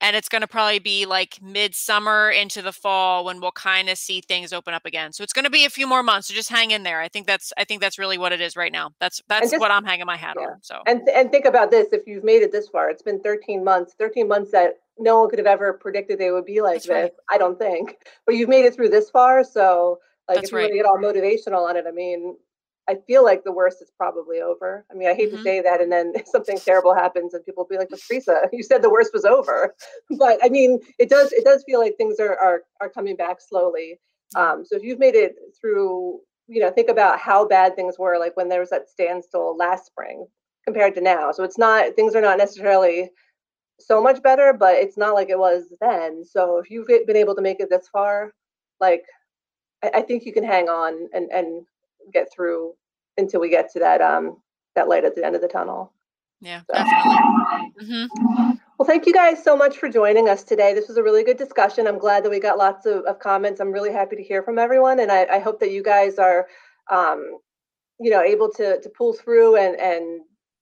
and 0.00 0.16
it's 0.16 0.28
gonna 0.28 0.48
probably 0.48 0.80
be 0.80 1.06
like 1.06 1.40
midsummer 1.40 2.30
into 2.30 2.60
the 2.60 2.72
fall 2.72 3.24
when 3.24 3.40
we'll 3.40 3.52
kind 3.52 3.88
of 3.88 3.98
see 3.98 4.20
things 4.20 4.52
open 4.52 4.74
up 4.74 4.84
again. 4.84 5.12
So 5.12 5.22
it's 5.22 5.32
gonna 5.32 5.50
be 5.50 5.64
a 5.64 5.70
few 5.70 5.86
more 5.86 6.02
months. 6.02 6.28
So 6.28 6.34
just 6.34 6.50
hang 6.50 6.72
in 6.72 6.82
there. 6.82 7.00
I 7.00 7.08
think 7.08 7.26
that's 7.26 7.52
I 7.56 7.64
think 7.64 7.80
that's 7.80 7.98
really 7.98 8.18
what 8.18 8.32
it 8.32 8.40
is 8.40 8.56
right 8.56 8.72
now. 8.72 8.90
That's 8.98 9.22
that's 9.28 9.50
just, 9.50 9.60
what 9.60 9.70
I'm 9.70 9.84
hanging 9.84 10.06
my 10.06 10.16
hat 10.16 10.36
yeah. 10.40 10.48
on. 10.48 10.62
So 10.62 10.82
and 10.86 11.08
and 11.08 11.30
think 11.30 11.44
about 11.44 11.70
this: 11.70 11.86
if 11.92 12.02
you've 12.06 12.24
made 12.24 12.42
it 12.42 12.50
this 12.50 12.68
far, 12.68 12.90
it's 12.90 13.02
been 13.02 13.20
13 13.20 13.62
months. 13.62 13.94
13 13.96 14.26
months 14.26 14.50
that 14.50 14.80
no 14.98 15.20
one 15.20 15.30
could 15.30 15.38
have 15.38 15.46
ever 15.46 15.74
predicted 15.74 16.18
they 16.18 16.32
would 16.32 16.44
be 16.44 16.60
like 16.60 16.82
that's 16.82 16.86
this. 16.86 16.94
Right. 16.94 17.12
I 17.30 17.38
don't 17.38 17.58
think, 17.58 17.96
but 18.26 18.34
you've 18.34 18.48
made 18.48 18.64
it 18.64 18.74
through 18.74 18.88
this 18.88 19.08
far, 19.10 19.44
so 19.44 20.00
like 20.28 20.36
That's 20.36 20.48
if 20.48 20.52
you 20.52 20.58
right. 20.58 20.62
want 20.64 20.72
to 20.72 20.76
get 20.76 20.86
all 20.86 20.98
motivational 20.98 21.68
on 21.68 21.76
it, 21.76 21.86
I 21.88 21.92
mean, 21.92 22.36
I 22.88 22.96
feel 23.06 23.22
like 23.22 23.44
the 23.44 23.52
worst 23.52 23.82
is 23.82 23.90
probably 23.96 24.40
over. 24.40 24.84
I 24.90 24.94
mean, 24.94 25.08
I 25.08 25.14
hate 25.14 25.30
Mhm. 25.30 25.36
to 25.36 25.42
say 25.42 25.60
that, 25.60 25.80
and 25.80 25.92
then 25.92 26.12
something 26.26 26.58
terrible 26.58 26.94
happens, 26.94 27.34
and 27.34 27.44
people 27.44 27.64
will 27.64 27.68
be 27.68 27.78
like, 27.78 27.90
"But 27.90 28.00
Teresa, 28.08 28.48
you 28.52 28.62
said 28.62 28.82
the 28.82 28.90
worst 28.90 29.12
was 29.12 29.24
over." 29.24 29.74
But 30.18 30.38
I 30.42 30.48
mean, 30.48 30.80
it 30.98 31.08
does 31.10 31.32
it 31.32 31.44
does 31.44 31.64
feel 31.64 31.80
like 31.80 31.96
things 31.96 32.18
are 32.20 32.36
are 32.38 32.62
are 32.80 32.88
coming 32.88 33.16
back 33.16 33.38
slowly. 33.40 34.00
Um, 34.36 34.64
so 34.64 34.76
if 34.76 34.82
you've 34.82 34.98
made 34.98 35.14
it 35.14 35.36
through, 35.60 36.20
you 36.48 36.60
know, 36.60 36.70
think 36.70 36.88
about 36.90 37.18
how 37.18 37.46
bad 37.46 37.76
things 37.76 37.98
were 37.98 38.18
like 38.18 38.36
when 38.36 38.48
there 38.48 38.60
was 38.60 38.70
that 38.70 38.88
standstill 38.88 39.56
last 39.56 39.86
spring 39.86 40.26
compared 40.64 40.94
to 40.94 41.00
now. 41.00 41.32
So 41.32 41.44
it's 41.44 41.58
not 41.58 41.94
things 41.96 42.14
are 42.14 42.20
not 42.22 42.38
necessarily 42.38 43.10
so 43.80 44.02
much 44.02 44.22
better, 44.22 44.52
but 44.52 44.76
it's 44.76 44.96
not 44.98 45.14
like 45.14 45.30
it 45.30 45.38
was 45.38 45.72
then. 45.80 46.24
So 46.24 46.58
if 46.58 46.70
you've 46.70 46.86
been 46.88 47.16
able 47.16 47.34
to 47.36 47.42
make 47.42 47.60
it 47.60 47.70
this 47.70 47.88
far, 47.88 48.32
like 48.80 49.04
I, 49.82 49.90
I 49.94 50.02
think 50.02 50.24
you 50.24 50.32
can 50.32 50.44
hang 50.44 50.68
on 50.68 51.08
and 51.12 51.30
and 51.30 51.64
get 52.12 52.32
through 52.32 52.74
until 53.16 53.40
we 53.40 53.48
get 53.50 53.70
to 53.72 53.78
that 53.80 54.00
um 54.00 54.38
that 54.74 54.88
light 54.88 55.04
at 55.04 55.14
the 55.14 55.24
end 55.24 55.34
of 55.34 55.42
the 55.42 55.48
tunnel. 55.48 55.92
Yeah, 56.40 56.60
So- 56.70 56.74
definitely. 56.74 58.06
hmm 58.08 58.52
Well, 58.78 58.86
thank 58.86 59.06
you 59.06 59.12
guys 59.12 59.42
so 59.42 59.56
much 59.56 59.76
for 59.78 59.88
joining 59.88 60.28
us 60.28 60.44
today. 60.44 60.72
This 60.72 60.86
was 60.86 60.96
a 60.98 61.02
really 61.02 61.24
good 61.24 61.36
discussion. 61.36 61.88
I'm 61.88 61.98
glad 61.98 62.24
that 62.24 62.30
we 62.30 62.38
got 62.38 62.58
lots 62.58 62.86
of, 62.86 63.04
of 63.06 63.18
comments. 63.18 63.60
I'm 63.60 63.72
really 63.72 63.92
happy 63.92 64.14
to 64.14 64.22
hear 64.22 64.42
from 64.44 64.56
everyone, 64.58 65.00
and 65.00 65.10
I, 65.10 65.24
I 65.24 65.38
hope 65.40 65.58
that 65.60 65.72
you 65.72 65.82
guys 65.82 66.16
are, 66.18 66.46
um, 66.90 67.38
you 67.98 68.10
know, 68.10 68.22
able 68.22 68.50
to 68.52 68.80
to 68.80 68.88
pull 68.90 69.12
through 69.14 69.56
and 69.56 69.74
and 69.80 70.20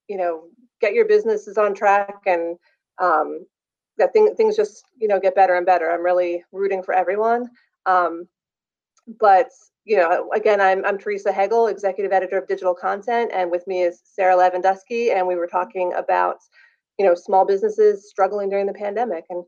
you 0.08 0.16
know 0.16 0.44
get 0.80 0.94
your 0.94 1.06
businesses 1.06 1.58
on 1.58 1.74
track 1.74 2.14
and 2.26 2.56
um, 2.98 3.46
that 3.98 4.12
thing, 4.14 4.34
things 4.34 4.56
just 4.56 4.84
you 4.98 5.08
know 5.08 5.20
get 5.20 5.34
better 5.34 5.54
and 5.54 5.66
better. 5.66 5.90
I'm 5.90 6.02
really 6.02 6.42
rooting 6.52 6.82
for 6.82 6.94
everyone. 6.94 7.50
Um, 7.84 8.26
but 9.20 9.50
you 9.84 9.96
know, 9.96 10.30
again, 10.34 10.60
I'm 10.60 10.84
I'm 10.84 10.98
Teresa 10.98 11.32
Hegel, 11.32 11.68
executive 11.68 12.12
editor 12.12 12.38
of 12.38 12.48
digital 12.48 12.74
content, 12.74 13.30
and 13.32 13.50
with 13.50 13.66
me 13.66 13.82
is 13.82 14.00
Sarah 14.04 14.36
Lavenduski, 14.36 15.14
and 15.14 15.26
we 15.26 15.36
were 15.36 15.46
talking 15.46 15.92
about 15.94 16.38
you 16.98 17.06
know 17.06 17.14
small 17.14 17.44
businesses 17.44 18.08
struggling 18.08 18.48
during 18.48 18.66
the 18.66 18.72
pandemic 18.72 19.24
and 19.28 19.44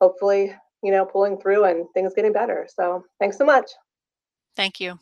hopefully 0.00 0.54
you 0.82 0.90
know 0.90 1.04
pulling 1.04 1.38
through 1.38 1.64
and 1.64 1.84
things 1.92 2.14
getting 2.14 2.32
better 2.32 2.66
so 2.74 3.04
thanks 3.20 3.36
so 3.36 3.44
much 3.44 3.66
Thank 4.56 4.80
you. 4.80 4.98